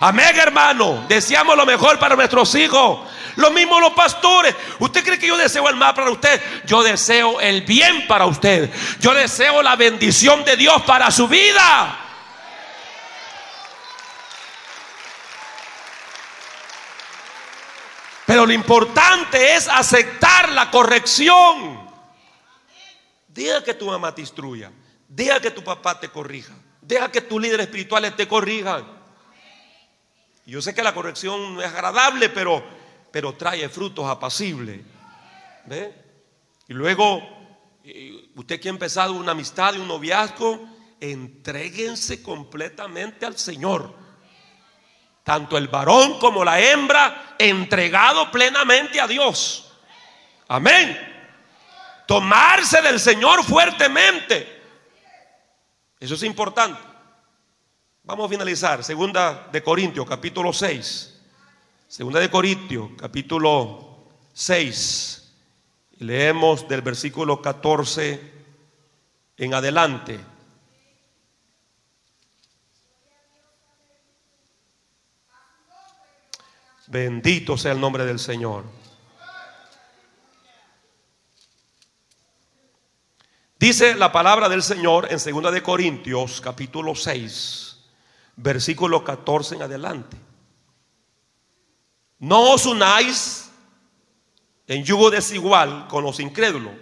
Amén, 0.00 0.36
hermano. 0.36 1.04
Deseamos 1.08 1.56
lo 1.56 1.64
mejor 1.64 1.98
para 1.98 2.16
nuestros 2.16 2.54
hijos. 2.54 3.08
Lo 3.36 3.50
mismo 3.50 3.80
los 3.80 3.92
pastores. 3.92 4.54
¿Usted 4.78 5.04
cree 5.04 5.18
que 5.18 5.26
yo 5.26 5.36
deseo 5.36 5.68
el 5.68 5.76
mal 5.76 5.94
para 5.94 6.10
usted? 6.10 6.40
Yo 6.66 6.82
deseo 6.82 7.40
el 7.40 7.62
bien 7.62 8.06
para 8.06 8.26
usted. 8.26 8.70
Yo 9.00 9.14
deseo 9.14 9.62
la 9.62 9.76
bendición 9.76 10.44
de 10.44 10.56
Dios 10.56 10.82
para 10.82 11.10
su 11.10 11.28
vida. 11.28 12.00
Pero 18.26 18.44
lo 18.44 18.52
importante 18.52 19.54
es 19.54 19.68
aceptar 19.68 20.50
la 20.50 20.70
corrección. 20.70 21.86
Deja 23.28 23.62
que 23.62 23.74
tu 23.74 23.86
mamá 23.86 24.14
te 24.14 24.20
instruya. 24.20 24.72
Deja 25.08 25.40
que 25.40 25.50
tu 25.50 25.62
papá 25.62 25.98
te 26.00 26.08
corrija. 26.08 26.52
Deja 26.80 27.10
que 27.10 27.20
tus 27.20 27.40
líderes 27.40 27.66
espirituales 27.66 28.16
te 28.16 28.26
corrijan. 28.26 28.95
Yo 30.46 30.62
sé 30.62 30.74
que 30.74 30.82
la 30.82 30.94
corrección 30.94 31.54
no 31.54 31.60
es 31.60 31.68
agradable, 31.68 32.28
pero 32.28 32.64
pero 33.16 33.34
trae 33.34 33.66
frutos 33.70 34.06
apacibles. 34.06 34.82
¿Ve? 35.64 35.90
Y 36.68 36.74
luego, 36.74 37.22
eh, 37.82 38.28
usted 38.34 38.60
que 38.60 38.68
ha 38.68 38.70
empezado 38.70 39.14
una 39.14 39.32
amistad 39.32 39.72
y 39.72 39.78
un 39.78 39.88
noviazgo, 39.88 40.68
entréguense 41.00 42.22
completamente 42.22 43.24
al 43.24 43.38
Señor. 43.38 43.96
Tanto 45.24 45.56
el 45.56 45.68
varón 45.68 46.18
como 46.18 46.44
la 46.44 46.60
hembra, 46.60 47.36
entregado 47.38 48.30
plenamente 48.30 49.00
a 49.00 49.06
Dios. 49.06 49.72
Amén. 50.48 50.98
Tomarse 52.06 52.82
del 52.82 53.00
Señor 53.00 53.42
fuertemente. 53.44 54.62
Eso 55.98 56.16
es 56.16 56.22
importante. 56.22 56.85
Vamos 58.06 58.26
a 58.26 58.28
finalizar. 58.28 58.84
Segunda 58.84 59.48
de 59.50 59.64
Corintios, 59.64 60.06
capítulo 60.06 60.52
6. 60.52 61.20
Segunda 61.88 62.20
de 62.20 62.30
Corintios, 62.30 62.90
capítulo 62.96 64.06
6. 64.32 65.34
leemos 65.98 66.68
del 66.68 66.82
versículo 66.82 67.42
14 67.42 68.32
en 69.38 69.54
adelante. 69.54 70.20
Bendito 76.86 77.58
sea 77.58 77.72
el 77.72 77.80
nombre 77.80 78.04
del 78.04 78.20
Señor. 78.20 78.66
Dice 83.58 83.96
la 83.96 84.12
palabra 84.12 84.48
del 84.48 84.62
Señor 84.62 85.08
en 85.10 85.18
Segunda 85.18 85.50
de 85.50 85.60
Corintios, 85.60 86.40
capítulo 86.40 86.94
6, 86.94 87.75
versículo 88.36 89.02
14 89.02 89.56
en 89.56 89.62
adelante. 89.62 90.16
No 92.18 92.52
os 92.52 92.66
unáis 92.66 93.50
en 94.66 94.84
yugo 94.84 95.10
desigual 95.10 95.86
con 95.88 96.04
los 96.04 96.20
incrédulos. 96.20 96.74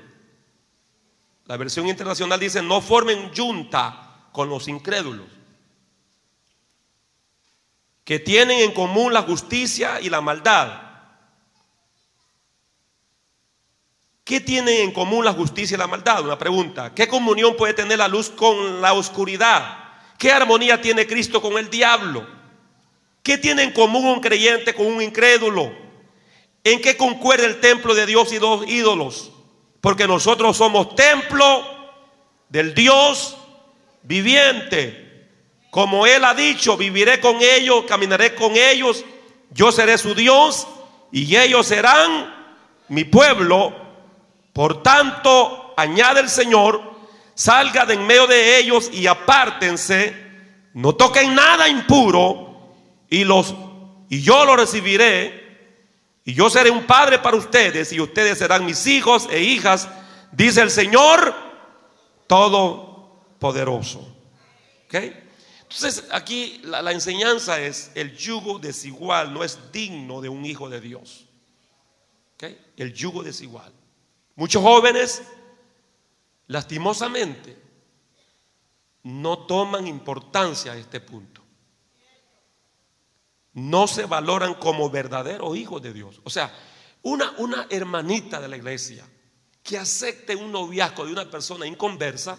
La 1.47 1.57
versión 1.57 1.87
internacional 1.89 2.41
dice, 2.41 2.63
no 2.63 2.81
formen 2.81 3.31
junta 3.35 4.29
con 4.33 4.49
los 4.49 4.67
incrédulos, 4.67 5.27
que 8.05 8.19
tienen 8.19 8.61
en 8.61 8.73
común 8.73 9.13
la 9.13 9.23
justicia 9.23 10.01
y 10.01 10.09
la 10.09 10.21
maldad. 10.21 10.81
¿Qué 14.25 14.41
tienen 14.41 14.81
en 14.81 14.93
común 14.93 15.25
la 15.25 15.35
justicia 15.35 15.75
y 15.75 15.79
la 15.79 15.87
maldad? 15.87 16.25
Una 16.25 16.39
pregunta. 16.39 16.95
¿Qué 16.95 17.07
comunión 17.07 17.57
puede 17.57 17.75
tener 17.75 17.99
la 17.99 18.09
luz 18.09 18.31
con 18.31 18.81
la 18.81 18.95
oscuridad? 18.95 19.84
¿Qué 20.19 20.33
armonía 20.33 20.81
tiene 20.81 21.07
Cristo 21.07 21.41
con 21.43 21.59
el 21.59 21.69
diablo? 21.71 22.27
¿Qué 23.23 23.39
tiene 23.39 23.63
en 23.63 23.73
común 23.73 24.07
un 24.07 24.21
creyente 24.21 24.75
con 24.75 24.87
un 24.87 25.03
incrédulo? 25.03 25.73
¿En 26.63 26.81
qué 26.81 26.97
concuerda 26.97 27.47
el 27.47 27.61
templo 27.61 27.95
de 27.95 28.07
Dios 28.07 28.33
y 28.33 28.39
dos 28.39 28.69
ídolos? 28.69 29.33
Porque 29.81 30.07
nosotros 30.07 30.57
somos 30.57 30.95
templo 30.95 31.65
del 32.49 32.75
Dios 32.75 33.37
viviente. 34.03 35.29
Como 35.71 36.07
Él 36.07 36.25
ha 36.25 36.35
dicho, 36.35 36.77
viviré 36.77 37.21
con 37.21 37.39
ellos, 37.41 37.85
caminaré 37.87 38.35
con 38.35 38.57
ellos, 38.57 39.05
yo 39.51 39.73
seré 39.73 39.99
su 39.99 40.15
Dios 40.15 40.67
y 41.11 41.37
ellos 41.37 41.67
serán 41.67 42.33
mi 42.89 43.05
pueblo. 43.05 43.75
Por 44.53 44.83
tanto, 44.83 45.75
añade 45.77 46.21
el 46.21 46.29
Señor, 46.29 46.94
salga 47.35 47.87
de 47.87 47.95
en 47.95 48.07
medio 48.07 48.27
de 48.27 48.59
ellos 48.59 48.91
y 48.93 49.07
apártense, 49.07 50.15
no 50.75 50.95
toquen 50.95 51.35
nada 51.35 51.69
impuro 51.69 52.73
y 53.09 53.25
los 53.25 53.55
y 54.09 54.23
yo 54.23 54.45
lo 54.45 54.57
recibiré 54.57 55.45
y 56.25 56.35
yo 56.35 56.49
seré 56.49 56.71
un 56.71 56.85
padre 56.85 57.19
para 57.19 57.37
ustedes 57.37 57.93
y 57.93 58.01
ustedes 58.01 58.39
serán 58.39 58.65
mis 58.65 58.87
hijos 58.87 59.29
e 59.31 59.43
hijas, 59.43 59.89
dice 60.33 60.63
el 60.63 60.71
Señor 60.71 61.35
todopoderoso. 62.27 64.01
¿Ok? 64.87 64.95
Entonces 65.63 66.05
aquí 66.13 66.61
la, 66.65 66.83
la, 66.83 66.93
enseñanza 66.93 67.61
es 67.61 67.91
el 67.95 68.17
yugo 68.17 68.59
desigual 68.59 69.35
no 69.35 69.43
es 69.43 69.59
digno 69.73 70.21
de 70.21 70.29
un 70.29 70.45
hijo 70.45 70.69
de 70.69 70.81
Dios. 70.81 71.27
¿Ok? 72.35 72.45
El 72.77 72.95
yugo 72.95 73.23
desigual. 73.23 73.73
Muchos 74.37 74.63
jóvenes, 74.63 75.23
lastimosamente, 76.47 77.63
no 79.05 79.47
toman 79.47 79.87
importancia 79.87 80.73
a 80.73 80.77
este 80.77 81.01
punto 81.01 81.45
no 83.55 83.87
se 83.87 84.07
valoran 84.07 84.55
como 84.55 84.91
verdaderos 84.91 85.57
hijos 85.57 85.81
de 85.81 85.93
Dios. 85.93 86.21
O 86.25 86.31
sea, 86.31 86.53
una, 87.03 87.33
una 87.39 87.67
hermanita 87.71 88.41
de 88.41 88.49
la 88.49 88.57
iglesia 88.57 89.05
que 89.63 89.79
acepte 89.79 90.37
un 90.37 90.53
noviazgo 90.53 91.07
de 91.07 91.13
una 91.13 91.31
persona 91.31 91.67
inconversa, 91.67 92.39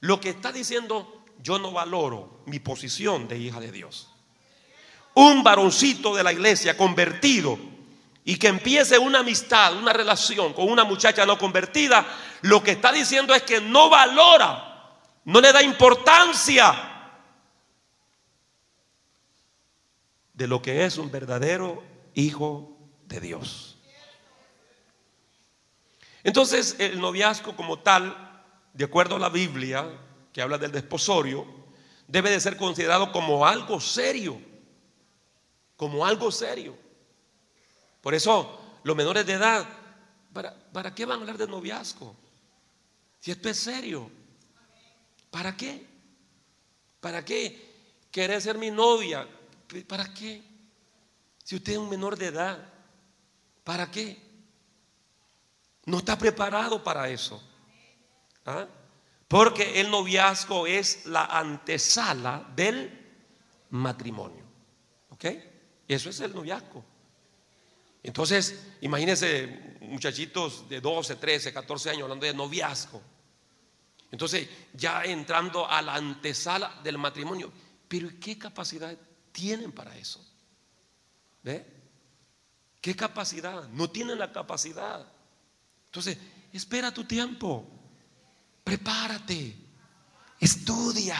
lo 0.00 0.20
que 0.20 0.30
está 0.30 0.52
diciendo, 0.52 1.24
yo 1.42 1.58
no 1.58 1.72
valoro 1.72 2.42
mi 2.46 2.60
posición 2.60 3.26
de 3.26 3.38
hija 3.38 3.58
de 3.58 3.72
Dios. 3.72 4.10
Un 5.14 5.42
varoncito 5.42 6.14
de 6.14 6.22
la 6.22 6.32
iglesia 6.32 6.76
convertido 6.76 7.58
y 8.24 8.36
que 8.36 8.48
empiece 8.48 8.98
una 8.98 9.18
amistad, 9.18 9.76
una 9.76 9.92
relación 9.92 10.54
con 10.54 10.70
una 10.70 10.84
muchacha 10.84 11.26
no 11.26 11.38
convertida, 11.38 12.06
lo 12.40 12.62
que 12.62 12.70
está 12.70 12.90
diciendo 12.90 13.34
es 13.34 13.42
que 13.42 13.60
no 13.60 13.90
valora, 13.90 14.98
no 15.24 15.40
le 15.42 15.52
da 15.52 15.62
importancia 15.62 16.90
de 20.32 20.48
lo 20.48 20.62
que 20.62 20.86
es 20.86 20.96
un 20.96 21.10
verdadero 21.10 21.84
hijo 22.14 22.76
de 23.04 23.20
Dios. 23.20 23.76
Entonces, 26.22 26.76
el 26.78 26.98
noviazgo 27.00 27.54
como 27.54 27.80
tal, 27.80 28.42
de 28.72 28.86
acuerdo 28.86 29.16
a 29.16 29.18
la 29.18 29.28
Biblia, 29.28 29.86
que 30.32 30.40
habla 30.40 30.56
del 30.56 30.72
desposorio, 30.72 31.46
debe 32.08 32.30
de 32.30 32.40
ser 32.40 32.56
considerado 32.56 33.12
como 33.12 33.46
algo 33.46 33.78
serio, 33.80 34.40
como 35.76 36.06
algo 36.06 36.32
serio. 36.32 36.83
Por 38.04 38.12
eso, 38.12 38.60
los 38.82 38.94
menores 38.94 39.24
de 39.24 39.32
edad, 39.32 39.66
¿para, 40.34 40.54
para 40.54 40.94
qué 40.94 41.06
van 41.06 41.16
a 41.16 41.20
hablar 41.22 41.38
de 41.38 41.46
noviazgo? 41.46 42.14
Si 43.18 43.30
esto 43.30 43.48
es 43.48 43.58
serio, 43.58 44.10
¿para 45.30 45.56
qué? 45.56 45.86
¿Para 47.00 47.24
qué 47.24 48.06
querer 48.10 48.42
ser 48.42 48.58
mi 48.58 48.70
novia? 48.70 49.26
¿Para 49.88 50.12
qué? 50.12 50.42
Si 51.42 51.56
usted 51.56 51.72
es 51.72 51.78
un 51.78 51.88
menor 51.88 52.18
de 52.18 52.26
edad, 52.26 52.58
¿para 53.64 53.90
qué? 53.90 54.20
No 55.86 55.96
está 55.96 56.18
preparado 56.18 56.84
para 56.84 57.08
eso. 57.08 57.42
¿Ah? 58.44 58.66
Porque 59.26 59.80
el 59.80 59.90
noviazgo 59.90 60.66
es 60.66 61.06
la 61.06 61.24
antesala 61.24 62.52
del 62.54 63.16
matrimonio. 63.70 64.44
¿Ok? 65.08 65.24
Eso 65.88 66.10
es 66.10 66.20
el 66.20 66.34
noviazgo. 66.34 66.84
Entonces, 68.04 68.66
imagínense 68.82 69.78
muchachitos 69.80 70.68
de 70.68 70.80
12, 70.80 71.16
13, 71.16 71.52
14 71.54 71.90
años 71.90 72.02
hablando 72.02 72.26
de 72.26 72.34
noviazgo. 72.34 73.02
Entonces, 74.10 74.46
ya 74.74 75.02
entrando 75.04 75.66
a 75.68 75.80
la 75.80 75.94
antesala 75.94 76.80
del 76.84 76.98
matrimonio. 76.98 77.50
Pero 77.88 78.10
¿qué 78.20 78.38
capacidad 78.38 78.96
tienen 79.32 79.72
para 79.72 79.96
eso? 79.96 80.24
¿Ve? 81.42 81.66
¿Qué 82.80 82.94
capacidad? 82.94 83.68
No 83.70 83.88
tienen 83.90 84.18
la 84.18 84.30
capacidad. 84.30 85.10
Entonces, 85.86 86.18
espera 86.52 86.92
tu 86.92 87.04
tiempo. 87.04 87.66
Prepárate. 88.62 89.56
Estudia. 90.38 91.16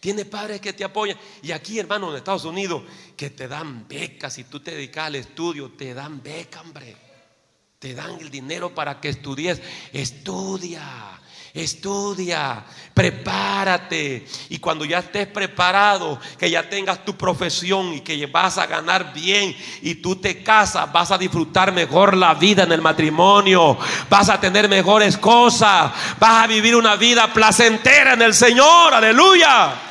Tiene 0.00 0.24
padres 0.24 0.62
que 0.62 0.72
te 0.72 0.82
apoyan. 0.82 1.18
Y 1.42 1.52
aquí, 1.52 1.78
hermano, 1.78 2.10
en 2.10 2.16
Estados 2.16 2.46
Unidos, 2.46 2.82
que 3.16 3.28
te 3.28 3.46
dan 3.46 3.86
becas. 3.86 4.32
Si 4.32 4.44
tú 4.44 4.60
te 4.60 4.70
dedicas 4.70 5.06
al 5.06 5.16
estudio, 5.16 5.70
te 5.72 5.92
dan 5.92 6.22
beca, 6.22 6.62
hombre. 6.62 6.96
Te 7.78 7.94
dan 7.94 8.18
el 8.18 8.30
dinero 8.30 8.74
para 8.74 8.98
que 8.98 9.10
estudies. 9.10 9.60
Estudia. 9.92 11.20
Estudia, 11.52 12.64
prepárate 12.94 14.24
y 14.50 14.58
cuando 14.58 14.84
ya 14.84 15.00
estés 15.00 15.26
preparado, 15.26 16.20
que 16.38 16.48
ya 16.48 16.70
tengas 16.70 17.04
tu 17.04 17.16
profesión 17.16 17.92
y 17.92 18.02
que 18.02 18.24
vas 18.26 18.56
a 18.56 18.68
ganar 18.68 19.12
bien 19.12 19.56
y 19.82 19.96
tú 19.96 20.14
te 20.14 20.44
casas, 20.44 20.92
vas 20.92 21.10
a 21.10 21.18
disfrutar 21.18 21.72
mejor 21.72 22.16
la 22.16 22.34
vida 22.34 22.62
en 22.62 22.70
el 22.70 22.80
matrimonio, 22.80 23.76
vas 24.08 24.28
a 24.28 24.40
tener 24.40 24.68
mejores 24.68 25.16
cosas, 25.16 25.90
vas 26.20 26.44
a 26.44 26.46
vivir 26.46 26.76
una 26.76 26.94
vida 26.94 27.32
placentera 27.32 28.12
en 28.12 28.22
el 28.22 28.34
Señor, 28.34 28.94
aleluya. 28.94 29.89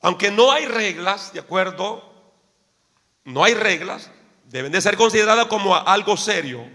Aunque 0.00 0.30
no 0.30 0.50
hay 0.50 0.66
reglas, 0.66 1.32
¿de 1.32 1.40
acuerdo? 1.40 2.10
No 3.24 3.44
hay 3.44 3.54
reglas, 3.54 4.10
deben 4.44 4.72
de 4.72 4.80
ser 4.80 4.96
consideradas 4.96 5.46
como 5.46 5.74
algo 5.74 6.16
serio. 6.16 6.66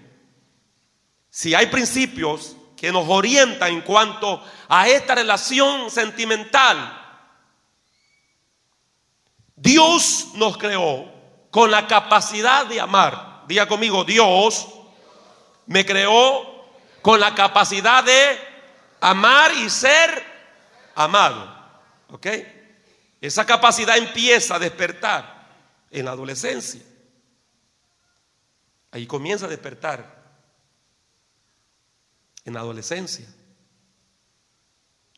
Si 1.29 1.53
hay 1.53 1.67
principios 1.67 2.55
que 2.77 2.91
nos 2.91 3.07
orientan 3.09 3.73
en 3.73 3.81
cuanto 3.81 4.43
a 4.69 4.87
esta 4.87 5.15
relación 5.15 5.89
sentimental, 5.89 7.01
Dios 9.55 10.29
nos 10.35 10.57
creó 10.57 11.11
con 11.49 11.71
la 11.71 11.87
capacidad 11.87 12.65
de 12.65 12.79
amar. 12.79 13.43
Diga 13.47 13.67
conmigo, 13.67 14.03
Dios 14.03 14.67
me 15.65 15.85
creó 15.85 16.67
con 17.01 17.19
la 17.19 17.33
capacidad 17.33 18.03
de 18.03 18.39
amar 19.01 19.51
y 19.53 19.69
ser 19.69 20.23
amado. 20.95 21.55
¿Ok? 22.09 22.27
Esa 23.25 23.43
capacidad 23.43 23.97
empieza 23.97 24.55
a 24.55 24.59
despertar 24.59 25.47
en 25.89 26.05
la 26.05 26.11
adolescencia. 26.11 26.83
Ahí 28.91 29.07
comienza 29.07 29.47
a 29.47 29.49
despertar 29.49 30.23
en 32.43 32.53
la 32.53 32.59
adolescencia. 32.59 33.27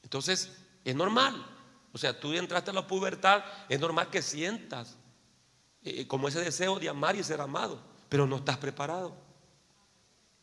Entonces, 0.01 0.57
es 0.85 0.95
normal. 0.95 1.45
O 1.91 1.97
sea, 1.97 2.17
tú 2.17 2.31
entraste 2.31 2.71
a 2.71 2.73
la 2.73 2.87
pubertad, 2.87 3.43
es 3.67 3.77
normal 3.77 4.09
que 4.09 4.21
sientas 4.21 4.95
eh, 5.83 6.07
como 6.07 6.29
ese 6.29 6.39
deseo 6.39 6.79
de 6.79 6.87
amar 6.87 7.17
y 7.17 7.23
ser 7.23 7.41
amado, 7.41 7.83
pero 8.07 8.25
no 8.25 8.37
estás 8.37 8.57
preparado. 8.57 9.17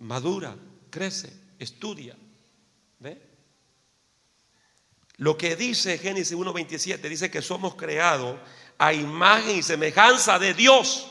Madura, 0.00 0.54
crece, 0.90 1.32
estudia. 1.58 2.14
¿Ve? 2.98 3.33
Lo 5.16 5.36
que 5.36 5.56
dice 5.56 5.98
Génesis 5.98 6.36
1.27, 6.36 7.00
dice 7.08 7.30
que 7.30 7.42
somos 7.42 7.76
creados 7.76 8.36
a 8.78 8.92
imagen 8.92 9.58
y 9.58 9.62
semejanza 9.62 10.38
de 10.38 10.54
Dios. 10.54 11.06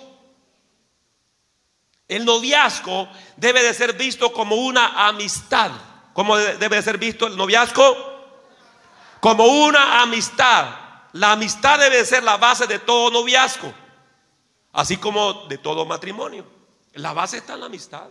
El 2.08 2.26
noviazgo 2.26 3.08
debe 3.38 3.64
de 3.64 3.74
ser 3.74 3.94
visto 3.94 4.34
como 4.34 4.56
una 4.56 5.08
amistad. 5.08 5.72
¿Cómo 6.14 6.38
debe 6.38 6.76
de 6.76 6.82
ser 6.82 6.98
visto 6.98 7.28
el 7.28 7.38
noviazgo? 7.38 7.96
Como 9.20 9.46
una 9.46 10.02
amistad. 10.02 10.84
La 11.14 11.32
amistad 11.32 11.80
debe 11.80 11.98
de 11.98 12.06
ser 12.06 12.24
la 12.24 12.38
base 12.38 12.68
de 12.68 12.80
todo 12.80 13.12
noviazgo, 13.12 13.74
así 14.74 14.98
como 14.98 15.46
de 15.48 15.60
todo 15.60 15.86
matrimonio. 15.86 16.46
La 16.94 17.14
base 17.14 17.38
está 17.38 17.54
en 17.54 17.62
la 17.62 17.66
amistad. 17.68 18.10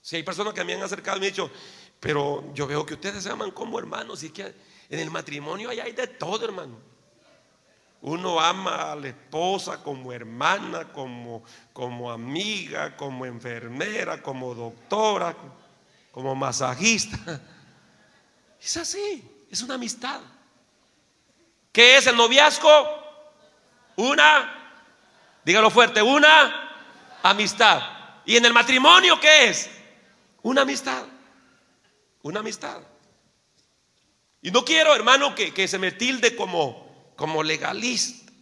Si 0.00 0.16
hay 0.16 0.22
personas 0.22 0.52
que 0.52 0.64
me 0.64 0.74
han 0.74 0.82
acercado 0.82 1.18
y 1.18 1.20
me 1.20 1.26
han 1.26 1.32
dicho, 1.32 1.50
pero 2.02 2.52
yo 2.52 2.66
veo 2.66 2.84
que 2.84 2.94
ustedes 2.94 3.22
se 3.22 3.30
aman 3.30 3.52
como 3.52 3.78
hermanos 3.78 4.24
y 4.24 4.30
que 4.30 4.52
en 4.90 4.98
el 4.98 5.08
matrimonio 5.08 5.70
hay 5.70 5.92
de 5.92 6.08
todo, 6.08 6.44
hermano. 6.44 6.76
Uno 8.00 8.40
ama 8.40 8.90
a 8.90 8.96
la 8.96 9.06
esposa 9.06 9.80
como 9.84 10.12
hermana, 10.12 10.92
como, 10.92 11.44
como 11.72 12.10
amiga, 12.10 12.96
como 12.96 13.24
enfermera, 13.24 14.20
como 14.20 14.52
doctora, 14.52 15.36
como 16.10 16.34
masajista. 16.34 17.40
Es 18.60 18.76
así, 18.76 19.46
es 19.50 19.60
una 19.62 19.74
amistad. 19.74 20.20
¿Qué 21.72 21.96
es 21.96 22.06
el 22.06 22.16
noviazgo? 22.16 22.70
Una, 23.96 24.84
dígalo 25.44 25.68
fuerte, 25.68 26.00
una 26.00 27.18
amistad. 27.24 27.82
¿Y 28.24 28.36
en 28.36 28.44
el 28.44 28.52
matrimonio 28.52 29.18
qué 29.18 29.48
es? 29.48 29.68
Una 30.42 30.62
amistad. 30.62 31.02
Una 32.22 32.40
amistad. 32.40 32.82
Y 34.40 34.50
no 34.50 34.64
quiero, 34.64 34.94
hermano, 34.94 35.34
que, 35.34 35.52
que 35.52 35.68
se 35.68 35.78
me 35.78 35.92
tilde 35.92 36.34
como, 36.34 37.12
como 37.16 37.42
legalista. 37.42 38.32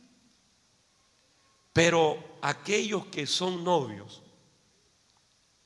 Pero 1.73 2.39
aquellos 2.43 3.07
que 3.07 3.27
son 3.27 3.65
novios 3.65 4.23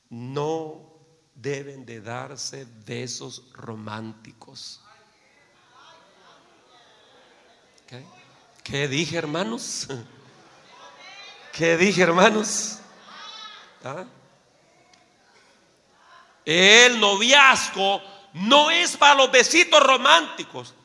no 0.09 0.95
deben 1.33 1.85
de 1.85 2.01
darse 2.01 2.65
besos 2.85 3.43
románticos. 3.53 4.81
¿Qué, 8.63 8.87
dije, 8.87 9.17
hermanos? 9.17 9.87
¿Qué 11.53 11.77
dije, 11.77 12.01
hermanos? 12.01 12.79
¿Ah? 13.83 14.05
El 16.45 16.99
noviazgo 16.99 18.01
no 18.33 18.69
es 18.69 18.95
para 18.95 19.15
los 19.15 19.31
besitos 19.31 19.81
románticos, 19.81 20.75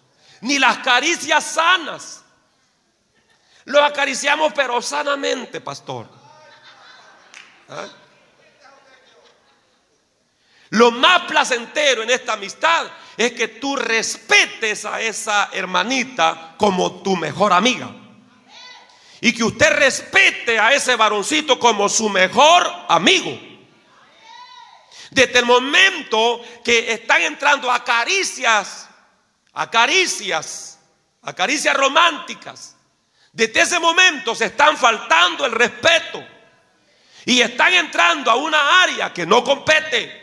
ni 0.40 0.58
las 0.58 0.78
caricias 0.78 1.44
sanas. 1.44 2.24
Lo 3.66 3.84
acariciamos 3.84 4.52
pero 4.54 4.80
sanamente, 4.80 5.61
pastor. 5.61 6.08
¿Ah? 7.68 7.86
Lo 10.70 10.90
más 10.92 11.22
placentero 11.22 12.02
en 12.02 12.11
esta 12.11 12.34
amistad 12.34 12.86
es 13.16 13.32
que 13.32 13.48
tú 13.48 13.76
respetes 13.76 14.84
a 14.84 15.00
esa 15.00 15.50
hermanita 15.52 16.54
como 16.56 17.02
tu 17.02 17.16
mejor 17.16 17.52
amiga. 17.52 17.90
Y 19.20 19.32
que 19.32 19.44
usted 19.44 19.70
respete 19.76 20.58
a 20.58 20.72
ese 20.72 20.96
varoncito 20.96 21.58
como 21.58 21.88
su 21.88 22.08
mejor 22.08 22.66
amigo. 22.88 23.49
Desde 25.11 25.40
el 25.40 25.46
momento 25.46 26.40
que 26.64 26.92
están 26.92 27.22
entrando 27.22 27.70
a 27.70 27.84
caricias, 27.84 28.88
a 29.52 29.70
caricias, 29.70 30.78
a 31.22 31.32
caricias 31.32 31.76
románticas, 31.76 32.76
desde 33.32 33.61
ese 33.61 33.78
momento 33.78 34.34
se 34.34 34.46
están 34.46 34.76
faltando 34.76 35.44
el 35.46 35.52
respeto 35.52 36.24
y 37.24 37.40
están 37.40 37.72
entrando 37.74 38.30
a 38.30 38.36
una 38.36 38.82
área 38.82 39.12
que 39.12 39.26
no 39.26 39.44
compete. 39.44 40.18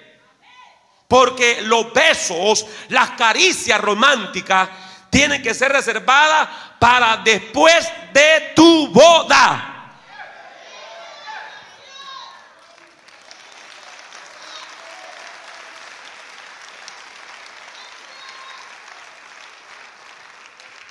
Porque 1.08 1.62
los 1.62 1.94
besos, 1.94 2.66
las 2.90 3.12
caricias 3.12 3.80
románticas 3.80 4.70
tienen 5.10 5.42
que 5.42 5.54
ser 5.54 5.72
reservadas 5.72 6.50
para 6.80 7.18
después 7.18 7.90
de 8.14 8.52
tu 8.56 8.90
boda. 8.90 9.77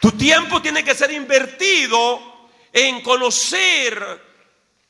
Tu 0.06 0.12
tiempo 0.12 0.62
tiene 0.62 0.84
que 0.84 0.94
ser 0.94 1.10
invertido 1.10 2.48
en 2.72 3.00
conocer 3.02 4.22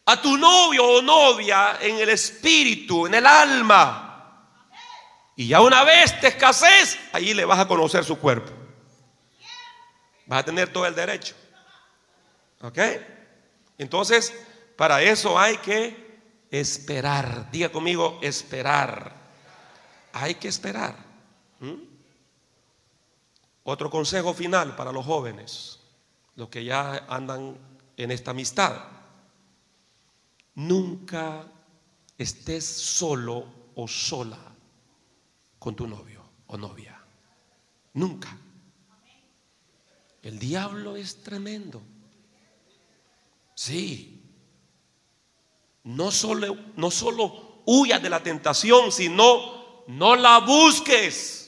a 0.05 0.21
tu 0.21 0.37
novio 0.37 0.85
o 0.85 1.01
novia 1.01 1.79
en 1.81 1.97
el 1.97 2.11
espíritu, 2.11 3.07
en 3.07 3.15
el 3.15 3.25
alma. 3.25 4.53
Y 5.35 5.49
ya 5.49 5.63
una 5.63 5.85
vez 5.85 6.21
te 6.21 6.29
escases, 6.29 6.99
allí 7.15 7.33
le 7.33 7.47
vas 7.47 7.61
a 7.61 7.67
conocer 7.67 8.05
su 8.05 8.19
cuerpo. 8.19 8.53
Vas 10.27 10.41
a 10.41 10.45
tener 10.45 10.71
todo 10.71 10.85
el 10.85 10.95
derecho. 10.95 11.35
¿Ok? 12.61 12.79
Entonces, 13.79 14.35
Para 14.77 15.01
eso 15.01 15.39
hay 15.39 15.57
que 15.57 15.97
esperar. 16.51 17.51
Diga 17.51 17.71
conmigo, 17.71 18.19
esperar. 18.21 19.15
Hay 20.13 20.35
que 20.35 20.49
esperar. 20.49 20.95
¿Mm? 21.61 21.86
Otro 23.69 23.91
consejo 23.91 24.33
final 24.33 24.77
para 24.77 24.93
los 24.93 25.05
jóvenes, 25.05 25.81
los 26.37 26.49
que 26.49 26.65
ya 26.65 27.05
andan 27.09 27.59
en 27.97 28.13
esta 28.13 28.31
amistad. 28.31 28.81
Nunca 30.55 31.51
estés 32.17 32.65
solo 32.65 33.45
o 33.75 33.89
sola 33.89 34.39
con 35.59 35.75
tu 35.75 35.89
novio 35.89 36.23
o 36.47 36.57
novia. 36.57 36.97
Nunca. 37.95 38.39
El 40.23 40.39
diablo 40.39 40.95
es 40.95 41.25
tremendo. 41.25 41.83
Sí. 43.57 44.23
No 45.83 46.13
solo, 46.13 46.57
no 46.77 46.93
solo 46.93 47.63
huyas 47.67 48.01
de 48.01 48.11
la 48.11 48.23
tentación, 48.23 48.93
sino 48.93 49.85
no 49.89 50.15
la 50.15 50.39
busques. 50.39 51.46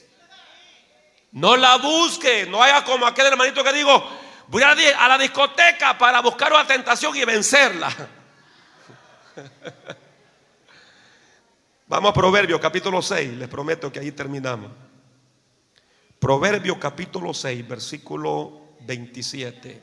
No 1.31 1.55
la 1.57 1.77
busques. 1.77 2.47
No 2.47 2.61
haya 2.61 2.83
como 2.83 3.05
aquel 3.05 3.27
hermanito 3.27 3.63
que 3.63 3.73
digo, 3.73 4.03
voy 4.47 4.63
a, 4.63 4.71
a 4.71 5.07
la 5.07 5.17
discoteca 5.17 5.97
para 5.97 6.21
buscar 6.21 6.51
una 6.51 6.65
tentación 6.65 7.15
y 7.15 7.23
vencerla. 7.25 7.89
Vamos 11.87 12.11
a 12.11 12.13
Proverbios 12.13 12.61
capítulo 12.61 13.01
6, 13.01 13.33
les 13.33 13.47
prometo 13.47 13.91
que 13.91 13.99
ahí 13.99 14.11
terminamos. 14.11 14.71
Proverbios 16.19 16.77
capítulo 16.77 17.33
6, 17.33 17.67
versículo 17.67 18.75
27. 18.81 19.81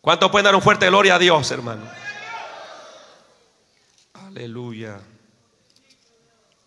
¿Cuánto 0.00 0.30
pueden 0.30 0.44
dar 0.44 0.54
un 0.54 0.62
fuerte 0.62 0.86
gloria 0.86 1.16
a 1.16 1.18
Dios, 1.18 1.50
hermano? 1.50 1.86
Aleluya. 4.14 5.00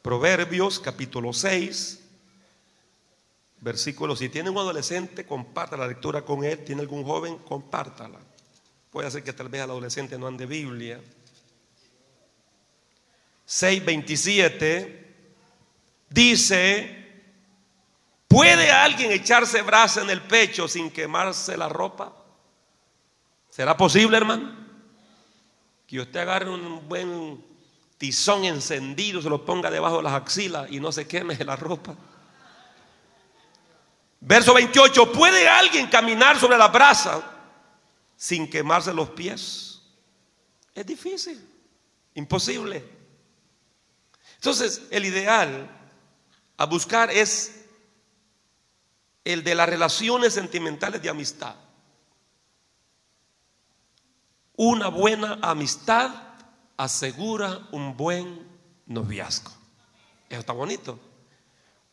Proverbios 0.03 0.79
capítulo 0.79 1.33
6, 1.33 2.02
versículo. 3.63 4.15
Si 4.15 4.29
tiene 4.29 4.49
un 4.49 4.57
adolescente, 4.57 5.25
comparta 5.25 5.77
la 5.77 5.87
lectura 5.87 6.23
con 6.23 6.43
él. 6.43 6.63
¿Tiene 6.63 6.81
algún 6.81 7.03
joven? 7.03 7.37
Compártala. 7.39 8.19
Puede 8.91 9.09
ser 9.09 9.23
que 9.23 9.33
tal 9.33 9.49
vez 9.49 9.63
el 9.63 9.69
adolescente 9.69 10.17
no 10.17 10.27
ande 10.27 10.45
Biblia. 10.45 11.01
6:27 13.47 15.03
dice, 16.09 17.23
¿puede 18.27 18.71
alguien 18.71 19.11
echarse 19.11 19.61
brasa 19.61 20.01
en 20.01 20.09
el 20.09 20.21
pecho 20.21 20.67
sin 20.67 20.91
quemarse 20.91 21.57
la 21.57 21.69
ropa? 21.69 22.13
¿Será 23.49 23.75
posible, 23.77 24.17
hermano? 24.17 24.63
Que 25.87 25.99
usted 25.99 26.19
agarre 26.19 26.49
un 26.49 26.87
buen 26.87 27.43
tizón 27.97 28.45
encendido, 28.45 29.21
se 29.21 29.29
lo 29.29 29.45
ponga 29.45 29.69
debajo 29.71 29.97
de 29.97 30.03
las 30.03 30.13
axilas 30.13 30.71
y 30.71 30.79
no 30.79 30.91
se 30.91 31.07
queme 31.07 31.35
la 31.43 31.55
ropa. 31.55 31.95
Verso 34.25 34.53
28, 34.53 35.11
¿puede 35.11 35.49
alguien 35.49 35.87
caminar 35.87 36.39
sobre 36.39 36.57
la 36.57 36.69
brasa 36.69 37.21
sin 38.15 38.49
quemarse 38.49 38.93
los 38.93 39.09
pies? 39.09 39.81
Es 40.73 40.85
difícil, 40.85 41.45
imposible. 42.13 42.87
Entonces, 44.35 44.83
el 44.91 45.03
ideal 45.03 45.69
a 46.55 46.65
buscar 46.65 47.11
es 47.11 47.65
el 49.25 49.43
de 49.43 49.55
las 49.55 49.67
relaciones 49.67 50.33
sentimentales 50.33 51.01
de 51.01 51.09
amistad. 51.09 51.55
Una 54.55 54.87
buena 54.87 55.37
amistad 55.41 56.11
asegura 56.77 57.67
un 57.73 57.97
buen 57.97 58.47
noviazgo. 58.85 59.51
Eso 60.29 60.39
está 60.39 60.53
bonito. 60.53 60.97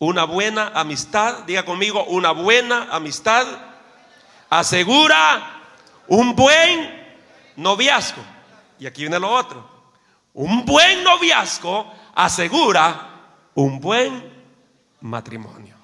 Una 0.03 0.25
buena 0.25 0.73
amistad, 0.75 1.41
diga 1.41 1.63
conmigo, 1.67 2.03
una 2.05 2.31
buena 2.31 2.89
amistad 2.91 3.47
asegura 4.49 5.61
un 6.09 6.35
buen 6.35 7.19
noviazgo. 7.57 8.23
Y 8.79 8.87
aquí 8.87 9.03
viene 9.03 9.19
lo 9.19 9.29
otro. 9.31 9.69
Un 10.33 10.65
buen 10.65 11.05
noviazgo 11.05 11.93
asegura 12.15 13.11
un 13.53 13.79
buen 13.79 14.43
matrimonio. 15.03 15.77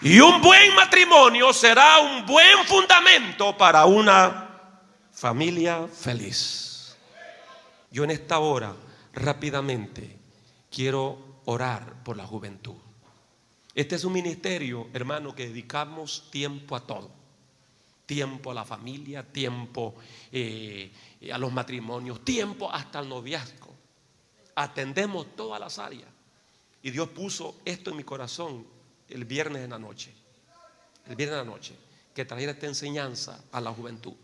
Y 0.00 0.20
un 0.20 0.40
buen 0.40 0.76
matrimonio 0.76 1.52
será 1.52 1.98
un 1.98 2.24
buen 2.24 2.64
fundamento 2.66 3.56
para 3.56 3.84
una 3.84 4.49
familia 5.20 5.86
feliz. 5.86 6.96
Yo 7.90 8.04
en 8.04 8.10
esta 8.10 8.38
hora 8.38 8.74
rápidamente 9.12 10.16
quiero 10.70 11.42
orar 11.44 12.02
por 12.02 12.16
la 12.16 12.26
juventud. 12.26 12.76
Este 13.74 13.96
es 13.96 14.04
un 14.04 14.14
ministerio, 14.14 14.88
hermano, 14.94 15.34
que 15.34 15.48
dedicamos 15.48 16.30
tiempo 16.30 16.74
a 16.74 16.86
todo. 16.86 17.10
Tiempo 18.06 18.50
a 18.50 18.54
la 18.54 18.64
familia, 18.64 19.22
tiempo 19.22 19.94
eh, 20.32 20.90
a 21.30 21.36
los 21.36 21.52
matrimonios, 21.52 22.24
tiempo 22.24 22.72
hasta 22.72 23.00
el 23.00 23.08
noviazgo. 23.10 23.74
Atendemos 24.54 25.36
todas 25.36 25.60
las 25.60 25.78
áreas. 25.78 26.08
Y 26.82 26.90
Dios 26.90 27.10
puso 27.10 27.60
esto 27.66 27.90
en 27.90 27.98
mi 27.98 28.04
corazón 28.04 28.66
el 29.06 29.26
viernes 29.26 29.64
en 29.64 29.70
la 29.70 29.78
noche. 29.78 30.14
El 31.06 31.14
viernes 31.14 31.38
en 31.38 31.46
la 31.46 31.52
noche. 31.52 31.76
Que 32.14 32.24
trajera 32.24 32.52
esta 32.52 32.66
enseñanza 32.66 33.44
a 33.52 33.60
la 33.60 33.70
juventud. 33.70 34.14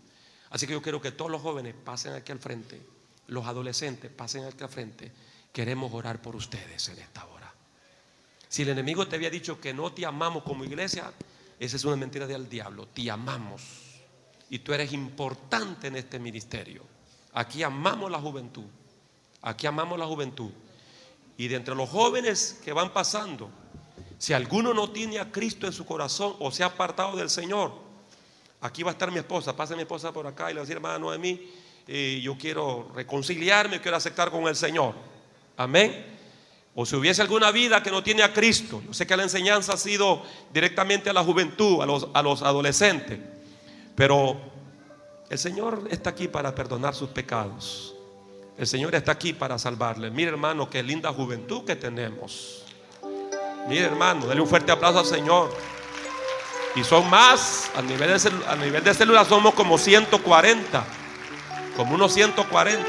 Así 0.51 0.67
que 0.67 0.73
yo 0.73 0.83
quiero 0.83 1.01
que 1.01 1.13
todos 1.13 1.31
los 1.31 1.43
jóvenes 1.43 1.75
pasen 1.75 2.13
aquí 2.15 2.33
al 2.33 2.39
frente. 2.39 2.81
Los 3.29 3.47
adolescentes 3.47 4.11
pasen 4.11 4.45
aquí 4.45 4.63
al 4.63 4.69
frente. 4.69 5.13
Queremos 5.53 5.93
orar 5.93 6.23
por 6.23 6.37
ustedes 6.37 6.89
en 6.89 6.99
esta 6.99 7.25
hora. 7.27 7.53
Si 8.49 8.63
el 8.63 8.71
enemigo 8.71 9.07
te 9.09 9.17
había 9.17 9.31
dicho 9.31 9.61
que 9.61 9.75
no 9.75 9.93
te 9.93 10.07
amamos 10.07 10.45
como 10.45 10.65
iglesia, 10.65 11.13
esa 11.59 11.77
es 11.77 11.85
una 11.85 11.97
mentira 11.97 12.27
del 12.27 12.49
diablo. 12.49 12.87
Te 12.89 13.11
amamos. 13.11 13.63
Y 14.49 14.61
tú 14.61 14.73
eres 14.73 14.93
importante 14.93 15.89
en 15.89 15.97
este 15.97 16.19
ministerio. 16.19 16.85
Aquí 17.33 17.63
amamos 17.63 18.11
la 18.11 18.19
juventud. 18.19 18.65
Aquí 19.43 19.67
amamos 19.67 19.99
la 19.99 20.07
juventud. 20.07 20.51
Y 21.37 21.49
de 21.49 21.57
entre 21.57 21.75
los 21.75 21.89
jóvenes 21.91 22.61
que 22.65 22.73
van 22.73 22.93
pasando, 22.93 23.51
si 24.19 24.33
alguno 24.33 24.73
no 24.73 24.91
tiene 24.91 25.19
a 25.19 25.31
Cristo 25.31 25.67
en 25.67 25.73
su 25.73 25.85
corazón 25.85 26.37
o 26.39 26.51
se 26.51 26.63
ha 26.63 26.67
apartado 26.67 27.17
del 27.17 27.29
Señor, 27.29 27.86
aquí 28.61 28.83
va 28.83 28.91
a 28.91 28.93
estar 28.93 29.11
mi 29.11 29.19
esposa. 29.19 29.55
Pase 29.55 29.75
mi 29.75 29.83
esposa 29.83 30.13
por 30.13 30.27
acá 30.27 30.51
y 30.51 30.55
le 30.55 30.61
va 30.61 30.63
a 30.63 30.65
decir, 30.65 30.77
hermano 30.77 30.99
Noemí, 30.99 31.51
eh, 31.87 32.21
yo 32.23 32.37
quiero 32.37 32.91
reconciliarme, 32.95 33.81
quiero 33.81 33.97
aceptar 33.97 34.31
con 34.31 34.47
el 34.49 34.57
Señor. 34.57 34.95
Amén 35.57 36.17
o 36.79 36.85
si 36.85 36.95
hubiese 36.95 37.23
alguna 37.23 37.51
vida 37.51 37.83
que 37.83 37.91
no 37.91 38.03
tiene 38.03 38.23
a 38.23 38.35
Cristo, 38.35 38.83
yo 38.87 38.93
sé 38.93 39.07
que 39.07 39.17
la 39.17 39.23
enseñanza 39.23 39.73
ha 39.73 39.77
sido 39.79 40.23
directamente 40.53 41.09
a 41.09 41.15
la 41.15 41.25
juventud, 41.25 41.81
a 41.81 41.87
los, 41.87 42.07
a 42.13 42.23
los 42.23 42.43
adolescentes, 42.43 43.19
pero 43.95 44.39
el 45.31 45.39
Señor 45.39 45.89
está 45.91 46.11
aquí 46.11 46.29
para 46.29 46.55
perdonar 46.55 46.95
sus 46.95 47.09
pecados. 47.09 47.95
El 48.59 48.67
Señor 48.67 48.95
está 48.95 49.13
aquí 49.13 49.33
para 49.33 49.59
salvarle. 49.59 50.11
Mire 50.11 50.29
hermano, 50.33 50.69
qué 50.69 50.83
linda 50.83 51.11
juventud 51.15 51.65
que 51.65 51.77
tenemos. 51.77 52.63
Mire 53.69 53.87
hermano, 53.87 54.27
denle 54.27 54.43
un 54.43 54.49
fuerte 54.49 54.71
aplauso 54.71 54.99
al 54.99 55.07
Señor. 55.07 55.57
Y 56.77 56.85
son 56.85 57.09
más, 57.09 57.71
a 57.75 57.81
nivel 57.81 58.09
de, 58.09 58.31
a 58.47 58.55
nivel 58.57 58.85
de 58.85 58.93
célula 58.93 59.25
somos 59.25 59.55
como 59.55 59.79
140, 59.79 60.85
como 61.75 61.95
unos 61.95 62.13
140. 62.13 62.85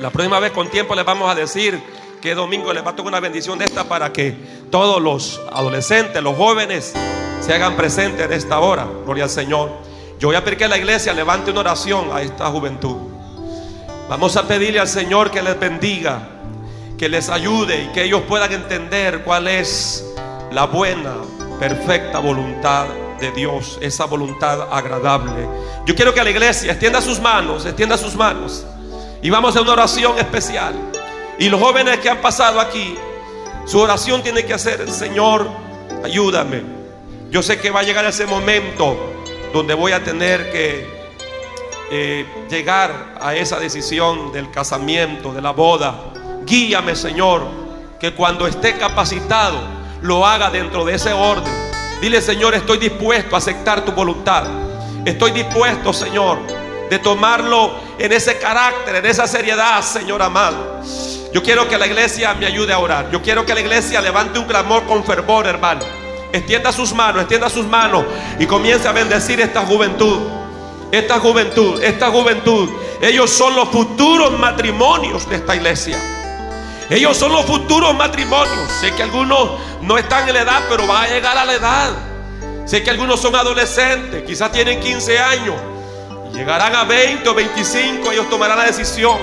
La 0.00 0.10
próxima 0.10 0.40
vez 0.40 0.50
con 0.50 0.68
tiempo 0.68 0.94
les 0.96 1.04
vamos 1.04 1.30
a 1.30 1.36
decir 1.36 1.80
que 2.20 2.34
domingo 2.34 2.72
les 2.72 2.84
va 2.84 2.90
a 2.90 2.96
tocar 2.96 3.10
una 3.10 3.20
bendición 3.20 3.58
de 3.58 3.66
esta 3.66 3.84
para 3.84 4.12
que 4.12 4.36
todos 4.70 5.00
los 5.00 5.40
adolescentes, 5.52 6.20
los 6.20 6.36
jóvenes, 6.36 6.94
se 7.40 7.54
hagan 7.54 7.76
presentes 7.76 8.26
en 8.26 8.32
esta 8.32 8.58
hora. 8.58 8.88
Gloria 9.04 9.24
al 9.24 9.30
Señor. 9.30 9.70
Yo 10.18 10.28
voy 10.28 10.36
a 10.36 10.42
pedir 10.42 10.58
que 10.58 10.66
la 10.66 10.78
iglesia 10.78 11.12
levante 11.12 11.50
una 11.52 11.60
oración 11.60 12.08
a 12.12 12.22
esta 12.22 12.46
juventud. 12.46 12.96
Vamos 14.08 14.36
a 14.36 14.48
pedirle 14.48 14.80
al 14.80 14.88
Señor 14.88 15.30
que 15.30 15.42
les 15.42 15.60
bendiga, 15.60 16.28
que 16.98 17.08
les 17.08 17.28
ayude 17.28 17.84
y 17.84 17.86
que 17.92 18.02
ellos 18.02 18.22
puedan 18.26 18.52
entender 18.52 19.22
cuál 19.22 19.46
es 19.46 20.04
la 20.50 20.64
buena, 20.64 21.14
perfecta 21.58 22.18
voluntad 22.18 22.86
de 23.20 23.30
Dios, 23.32 23.78
esa 23.80 24.06
voluntad 24.06 24.68
agradable. 24.72 25.48
Yo 25.86 25.94
quiero 25.94 26.12
que 26.12 26.22
la 26.22 26.30
iglesia 26.30 26.72
extienda 26.72 27.00
sus 27.00 27.20
manos, 27.20 27.64
extienda 27.64 27.96
sus 27.96 28.14
manos 28.14 28.66
y 29.22 29.30
vamos 29.30 29.56
a 29.56 29.62
una 29.62 29.72
oración 29.72 30.18
especial. 30.18 30.74
Y 31.38 31.48
los 31.48 31.60
jóvenes 31.60 31.98
que 31.98 32.10
han 32.10 32.20
pasado 32.20 32.60
aquí, 32.60 32.94
su 33.64 33.78
oración 33.80 34.22
tiene 34.22 34.44
que 34.44 34.54
hacer, 34.54 34.90
Señor, 34.90 35.48
ayúdame. 36.04 36.62
Yo 37.30 37.42
sé 37.42 37.58
que 37.58 37.70
va 37.70 37.80
a 37.80 37.82
llegar 37.82 38.04
ese 38.04 38.26
momento 38.26 38.96
donde 39.52 39.74
voy 39.74 39.92
a 39.92 40.04
tener 40.04 40.52
que 40.52 40.86
eh, 41.90 42.26
llegar 42.50 43.14
a 43.20 43.34
esa 43.34 43.58
decisión 43.58 44.32
del 44.32 44.50
casamiento, 44.50 45.32
de 45.32 45.40
la 45.40 45.52
boda. 45.52 46.12
Guíame, 46.44 46.94
Señor, 46.94 47.46
que 47.98 48.12
cuando 48.12 48.46
esté 48.46 48.76
capacitado 48.76 49.83
lo 50.04 50.26
haga 50.26 50.50
dentro 50.50 50.84
de 50.84 50.94
ese 50.94 51.14
orden. 51.14 51.50
Dile, 52.00 52.20
Señor, 52.20 52.54
estoy 52.54 52.76
dispuesto 52.76 53.34
a 53.34 53.38
aceptar 53.38 53.86
tu 53.86 53.92
voluntad. 53.92 54.44
Estoy 55.02 55.30
dispuesto, 55.30 55.94
Señor, 55.94 56.40
de 56.90 56.98
tomarlo 56.98 57.72
en 57.98 58.12
ese 58.12 58.38
carácter, 58.38 58.96
en 58.96 59.06
esa 59.06 59.26
seriedad, 59.26 59.80
Señor 59.80 60.20
amado. 60.20 60.82
Yo 61.32 61.42
quiero 61.42 61.66
que 61.68 61.78
la 61.78 61.86
iglesia 61.86 62.34
me 62.34 62.44
ayude 62.44 62.74
a 62.74 62.78
orar. 62.78 63.10
Yo 63.10 63.22
quiero 63.22 63.46
que 63.46 63.54
la 63.54 63.60
iglesia 63.60 64.02
levante 64.02 64.38
un 64.38 64.44
clamor 64.44 64.84
con 64.84 65.02
fervor, 65.04 65.46
hermano. 65.46 65.80
Extienda 66.34 66.70
sus 66.70 66.92
manos, 66.92 67.22
extienda 67.22 67.48
sus 67.48 67.66
manos 67.66 68.04
y 68.38 68.44
comience 68.44 68.86
a 68.86 68.92
bendecir 68.92 69.40
esta 69.40 69.62
juventud. 69.62 70.20
Esta 70.92 71.18
juventud, 71.18 71.82
esta 71.82 72.10
juventud. 72.10 72.68
Ellos 73.00 73.30
son 73.30 73.56
los 73.56 73.70
futuros 73.70 74.38
matrimonios 74.38 75.26
de 75.30 75.36
esta 75.36 75.56
iglesia. 75.56 75.96
Ellos 76.90 77.16
son 77.16 77.32
los 77.32 77.44
futuros 77.44 77.94
matrimonios. 77.94 78.70
Sé 78.80 78.94
que 78.94 79.02
algunos 79.02 79.50
no 79.80 79.96
están 79.96 80.28
en 80.28 80.34
la 80.34 80.40
edad, 80.42 80.62
pero 80.68 80.86
van 80.86 81.04
a 81.04 81.08
llegar 81.08 81.36
a 81.36 81.44
la 81.44 81.54
edad. 81.54 81.90
Sé 82.66 82.82
que 82.82 82.90
algunos 82.90 83.20
son 83.20 83.34
adolescentes, 83.34 84.22
quizás 84.24 84.50
tienen 84.52 84.80
15 84.80 85.18
años. 85.18 85.54
Llegarán 86.32 86.74
a 86.74 86.84
20 86.84 87.28
o 87.28 87.34
25, 87.34 88.10
ellos 88.12 88.28
tomarán 88.28 88.58
la 88.58 88.64
decisión. 88.64 89.18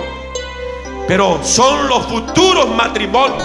Pero 1.07 1.43
son 1.43 1.87
los 1.87 2.05
futuros 2.05 2.69
matrimonios. 2.69 3.43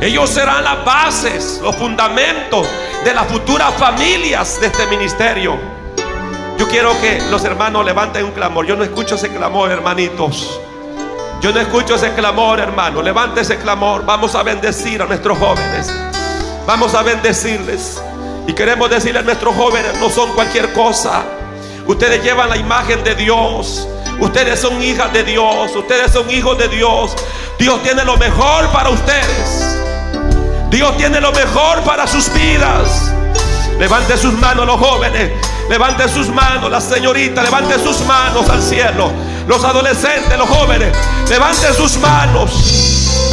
Ellos 0.00 0.30
serán 0.30 0.64
las 0.64 0.84
bases, 0.84 1.60
los 1.62 1.76
fundamentos 1.76 2.66
de 3.04 3.14
las 3.14 3.26
futuras 3.26 3.74
familias 3.74 4.60
de 4.60 4.68
este 4.68 4.86
ministerio. 4.86 5.58
Yo 6.58 6.68
quiero 6.68 6.92
que 7.00 7.20
los 7.30 7.44
hermanos 7.44 7.84
levanten 7.84 8.24
un 8.24 8.32
clamor. 8.32 8.66
Yo 8.66 8.76
no 8.76 8.84
escucho 8.84 9.16
ese 9.16 9.28
clamor, 9.28 9.70
hermanitos. 9.70 10.60
Yo 11.42 11.50
no 11.50 11.58
escucho 11.58 11.96
ese 11.96 12.12
clamor, 12.12 12.60
hermano. 12.60 13.02
Levante 13.02 13.40
ese 13.40 13.58
clamor. 13.58 14.06
Vamos 14.06 14.36
a 14.36 14.44
bendecir 14.44 15.02
a 15.02 15.06
nuestros 15.06 15.36
jóvenes. 15.36 15.92
Vamos 16.68 16.94
a 16.94 17.02
bendecirles. 17.02 18.00
Y 18.46 18.52
queremos 18.52 18.88
decirle 18.88 19.18
a 19.18 19.22
nuestros 19.22 19.56
jóvenes, 19.56 19.98
no 19.98 20.08
son 20.08 20.32
cualquier 20.34 20.72
cosa. 20.72 21.24
Ustedes 21.84 22.22
llevan 22.22 22.48
la 22.48 22.56
imagen 22.56 23.02
de 23.02 23.16
Dios. 23.16 23.88
Ustedes 24.20 24.60
son 24.60 24.80
hijas 24.80 25.12
de 25.12 25.24
Dios. 25.24 25.74
Ustedes 25.74 26.12
son 26.12 26.30
hijos 26.30 26.56
de 26.58 26.68
Dios. 26.68 27.16
Dios 27.58 27.82
tiene 27.82 28.04
lo 28.04 28.16
mejor 28.18 28.68
para 28.68 28.90
ustedes. 28.90 29.78
Dios 30.70 30.96
tiene 30.96 31.20
lo 31.20 31.32
mejor 31.32 31.80
para 31.80 32.06
sus 32.06 32.32
vidas. 32.32 33.12
Levante 33.80 34.16
sus 34.16 34.34
manos 34.34 34.64
los 34.64 34.78
jóvenes. 34.78 35.32
Levante 35.68 36.08
sus 36.08 36.28
manos 36.28 36.70
las 36.70 36.84
señoritas. 36.84 37.44
Levante 37.44 37.80
sus 37.80 38.00
manos 38.02 38.48
al 38.48 38.62
cielo. 38.62 39.10
Los 39.46 39.64
adolescentes, 39.64 40.38
los 40.38 40.48
jóvenes. 40.48 40.94
Levante 41.28 41.72
sus 41.74 41.98
manos. 41.98 42.50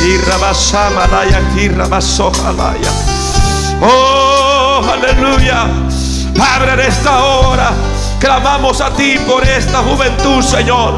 Y 0.02 0.18
Oh, 3.82 4.82
aleluya. 4.92 5.68
Padre, 6.38 6.74
en 6.74 6.80
esta 6.80 7.24
hora 7.24 7.72
clamamos 8.20 8.82
a 8.82 8.92
ti 8.92 9.18
por 9.28 9.44
esta 9.44 9.80
juventud, 9.80 10.42
Señor. 10.42 10.98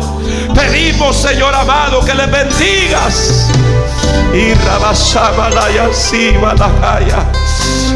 Pedimos, 0.54 1.16
Señor 1.18 1.54
amado, 1.56 2.04
que 2.06 2.14
les 2.14 2.32
bendigas. 2.32 3.48
Y 4.34 4.54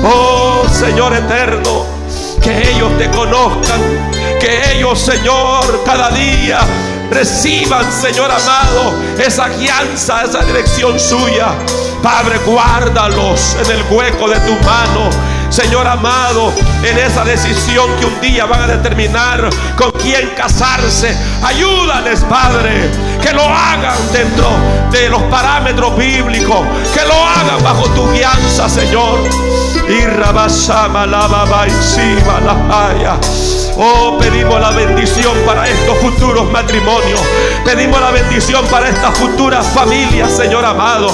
Oh, 0.04 0.64
Señor 0.72 1.14
eterno, 1.16 1.86
que 2.42 2.72
ellos 2.72 2.98
te 2.98 3.10
conozcan. 3.12 3.80
Que 4.40 4.74
ellos, 4.76 5.00
Señor, 5.00 5.84
cada 5.86 6.10
día 6.10 6.60
reciban, 7.12 7.92
Señor 7.92 8.32
amado, 8.32 8.94
esa 9.18 9.50
guianza, 9.50 10.24
esa 10.24 10.40
dirección 10.46 11.00
suya. 11.00 11.54
Padre, 12.02 12.38
guárdalos 12.46 13.56
en 13.66 13.72
el 13.72 13.84
hueco 13.90 14.30
de 14.30 14.40
tu 14.42 14.54
mano. 14.66 15.10
Señor 15.50 15.88
amado, 15.88 16.52
en 16.84 16.98
esa 16.98 17.24
decisión 17.24 17.90
que 18.00 18.06
un 18.06 18.20
día 18.20 18.46
van 18.46 18.62
a 18.62 18.68
determinar 18.68 19.50
con 19.78 19.92
quién 19.92 20.32
casarse. 20.36 21.16
Ayúdales, 21.44 22.22
Padre, 22.30 22.90
que 23.22 23.32
lo 23.32 23.44
hagan 23.44 23.98
dentro 24.12 24.50
de 24.92 25.10
los 25.10 25.22
parámetros 25.24 25.96
bíblicos, 25.98 26.66
que 26.94 27.06
lo 27.08 27.14
hagan 27.14 27.64
bajo 27.64 27.88
tu 27.90 28.12
guianza, 28.12 28.68
Señor. 28.68 29.20
Y 29.88 30.02
rabasama 30.06 31.06
la 31.06 31.28
baba 31.28 31.68
y 31.68 31.72
la 32.44 32.90
haya. 32.90 33.20
Oh, 33.78 34.18
pedimos 34.18 34.60
la 34.60 34.72
bendición 34.72 35.38
para 35.46 35.68
estos 35.68 35.98
futuros 36.00 36.50
matrimonios. 36.50 37.20
Pedimos 37.64 38.00
la 38.00 38.12
bendición 38.12 38.66
para 38.68 38.90
estas 38.90 39.18
futuras 39.18 39.66
familias, 39.68 40.32
Señor 40.32 40.64
amado. 40.66 41.08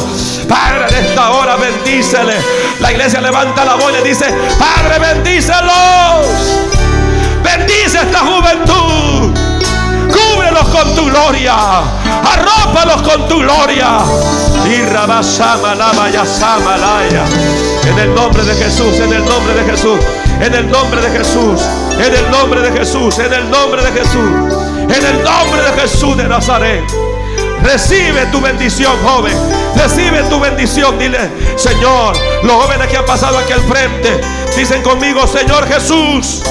Padre, 0.47 0.85
en 0.89 1.05
esta 1.05 1.31
hora 1.31 1.55
bendícele. 1.55 2.35
La 2.79 2.91
iglesia 2.91 3.19
levanta 3.19 3.65
la 3.65 3.75
voz 3.75 3.93
y 3.99 4.07
dice, 4.07 4.25
Padre, 4.59 4.99
bendícelos. 4.99 6.71
Bendice 7.43 7.99
esta 7.99 8.19
juventud. 8.19 9.33
Cúbrelos 10.11 10.67
con 10.69 10.95
tu 10.95 11.05
gloria. 11.05 11.55
Arrópalos 12.23 13.01
con 13.01 13.27
tu 13.27 13.39
gloria. 13.39 13.99
En 17.87 17.99
el 17.99 18.13
nombre 18.15 18.43
de 18.43 18.53
Jesús, 18.55 18.99
en 18.99 19.13
el 19.13 19.25
nombre 19.25 19.53
de 19.55 19.71
Jesús, 19.71 19.99
en 20.39 20.53
el 20.53 20.69
nombre 20.69 21.01
de 21.01 21.09
Jesús. 21.17 21.61
En 21.99 22.15
el 22.15 22.31
nombre 22.31 22.61
de 22.61 22.71
Jesús, 22.71 23.19
en 23.19 23.31
el 23.31 23.51
nombre 23.51 23.83
de 23.83 23.91
Jesús, 23.91 24.53
en 24.89 25.05
el 25.05 25.23
nombre 25.23 25.61
de 25.61 25.81
Jesús 25.81 26.17
de 26.17 26.27
Nazaret. 26.27 26.83
Recibe 27.61 28.25
tu 28.31 28.41
bendición, 28.41 28.91
joven. 29.03 29.37
Recibe 29.75 30.23
tu 30.23 30.39
bendición. 30.39 30.97
Dile, 30.97 31.29
Señor, 31.55 32.15
los 32.43 32.53
jóvenes 32.53 32.87
que 32.87 32.97
han 32.97 33.05
pasado 33.05 33.37
aquí 33.37 33.53
al 33.53 33.61
frente, 33.61 34.19
dicen 34.57 34.81
conmigo, 34.81 35.27
Señor 35.27 35.67
Jesús. 35.67 36.41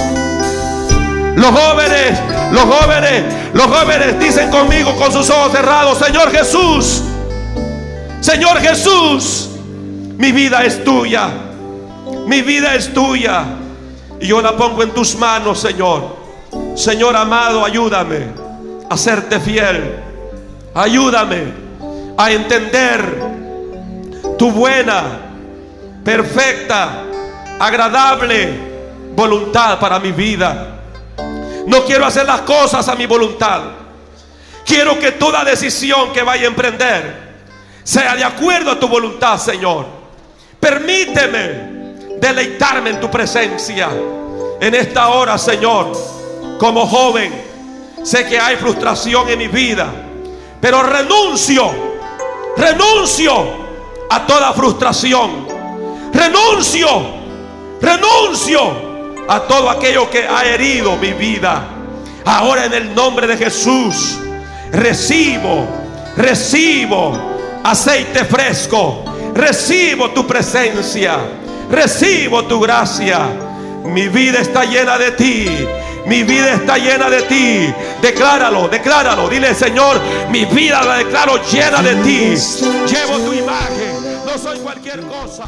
Los 1.34 1.50
jóvenes, 1.50 2.20
los 2.52 2.62
jóvenes, 2.62 3.24
los 3.54 3.66
jóvenes 3.66 4.20
dicen 4.20 4.50
conmigo 4.50 4.94
con 4.96 5.12
sus 5.12 5.28
ojos 5.30 5.50
cerrados, 5.50 5.98
Señor 5.98 6.30
Jesús. 6.30 7.02
Señor 8.20 8.58
Jesús, 8.58 9.48
mi 10.18 10.30
vida 10.30 10.64
es 10.64 10.84
tuya. 10.84 11.30
Mi 12.26 12.42
vida 12.42 12.74
es 12.74 12.92
tuya. 12.92 13.44
Y 14.20 14.26
yo 14.26 14.42
la 14.42 14.56
pongo 14.56 14.82
en 14.82 14.90
tus 14.90 15.16
manos, 15.16 15.58
Señor. 15.58 16.16
Señor 16.76 17.16
amado, 17.16 17.64
ayúdame 17.64 18.26
a 18.90 18.96
serte 18.96 19.40
fiel. 19.40 19.96
Ayúdame 20.74 21.44
a 22.16 22.30
entender 22.30 23.22
tu 24.38 24.52
buena, 24.52 25.02
perfecta, 26.04 27.02
agradable 27.58 28.50
voluntad 29.16 29.80
para 29.80 29.98
mi 29.98 30.12
vida. 30.12 30.82
No 31.66 31.84
quiero 31.84 32.04
hacer 32.04 32.26
las 32.26 32.42
cosas 32.42 32.86
a 32.88 32.94
mi 32.94 33.06
voluntad. 33.06 33.62
Quiero 34.64 34.98
que 34.98 35.12
toda 35.12 35.42
decisión 35.44 36.12
que 36.12 36.22
vaya 36.22 36.44
a 36.44 36.48
emprender 36.48 37.29
sea 37.82 38.14
de 38.14 38.24
acuerdo 38.24 38.72
a 38.72 38.80
tu 38.80 38.88
voluntad, 38.88 39.38
Señor. 39.38 39.86
Permíteme 40.58 41.80
deleitarme 42.20 42.90
en 42.90 43.00
tu 43.00 43.10
presencia. 43.10 43.88
En 44.60 44.74
esta 44.74 45.08
hora, 45.08 45.38
Señor, 45.38 45.92
como 46.58 46.86
joven, 46.86 47.32
sé 48.02 48.26
que 48.26 48.38
hay 48.38 48.56
frustración 48.56 49.28
en 49.30 49.38
mi 49.38 49.48
vida, 49.48 49.90
pero 50.60 50.82
renuncio, 50.82 51.70
renuncio 52.56 53.60
a 54.10 54.26
toda 54.26 54.52
frustración. 54.52 55.48
Renuncio, 56.12 56.88
renuncio 57.80 58.90
a 59.28 59.40
todo 59.42 59.70
aquello 59.70 60.10
que 60.10 60.26
ha 60.26 60.44
herido 60.44 60.96
mi 60.96 61.12
vida. 61.12 61.64
Ahora 62.24 62.66
en 62.66 62.74
el 62.74 62.94
nombre 62.94 63.26
de 63.26 63.36
Jesús, 63.36 64.18
recibo, 64.72 65.66
recibo 66.16 67.29
aceite 67.62 68.24
fresco, 68.24 69.04
recibo 69.34 70.10
tu 70.10 70.26
presencia 70.26 71.40
recibo 71.70 72.44
tu 72.44 72.60
gracia. 72.60 73.26
Mi 73.84 74.08
vida 74.08 74.40
está 74.40 74.64
llena 74.64 74.98
de 74.98 75.12
ti. 75.12 75.66
Mi 76.06 76.22
vida 76.22 76.54
está 76.54 76.76
llena 76.76 77.08
de 77.08 77.22
ti. 77.22 77.74
Decláralo, 78.02 78.68
decláralo. 78.68 79.28
Dile, 79.28 79.54
Señor, 79.54 80.00
mi 80.30 80.44
vida 80.44 80.82
la 80.82 80.96
declaro 80.96 81.40
llena 81.50 81.82
de 81.82 81.94
ti. 81.96 82.34
Llevo 82.86 83.18
tu 83.18 83.32
imagen. 83.32 84.24
No 84.26 84.36
soy 84.38 84.58
cualquier 84.58 85.00
cosa. 85.02 85.44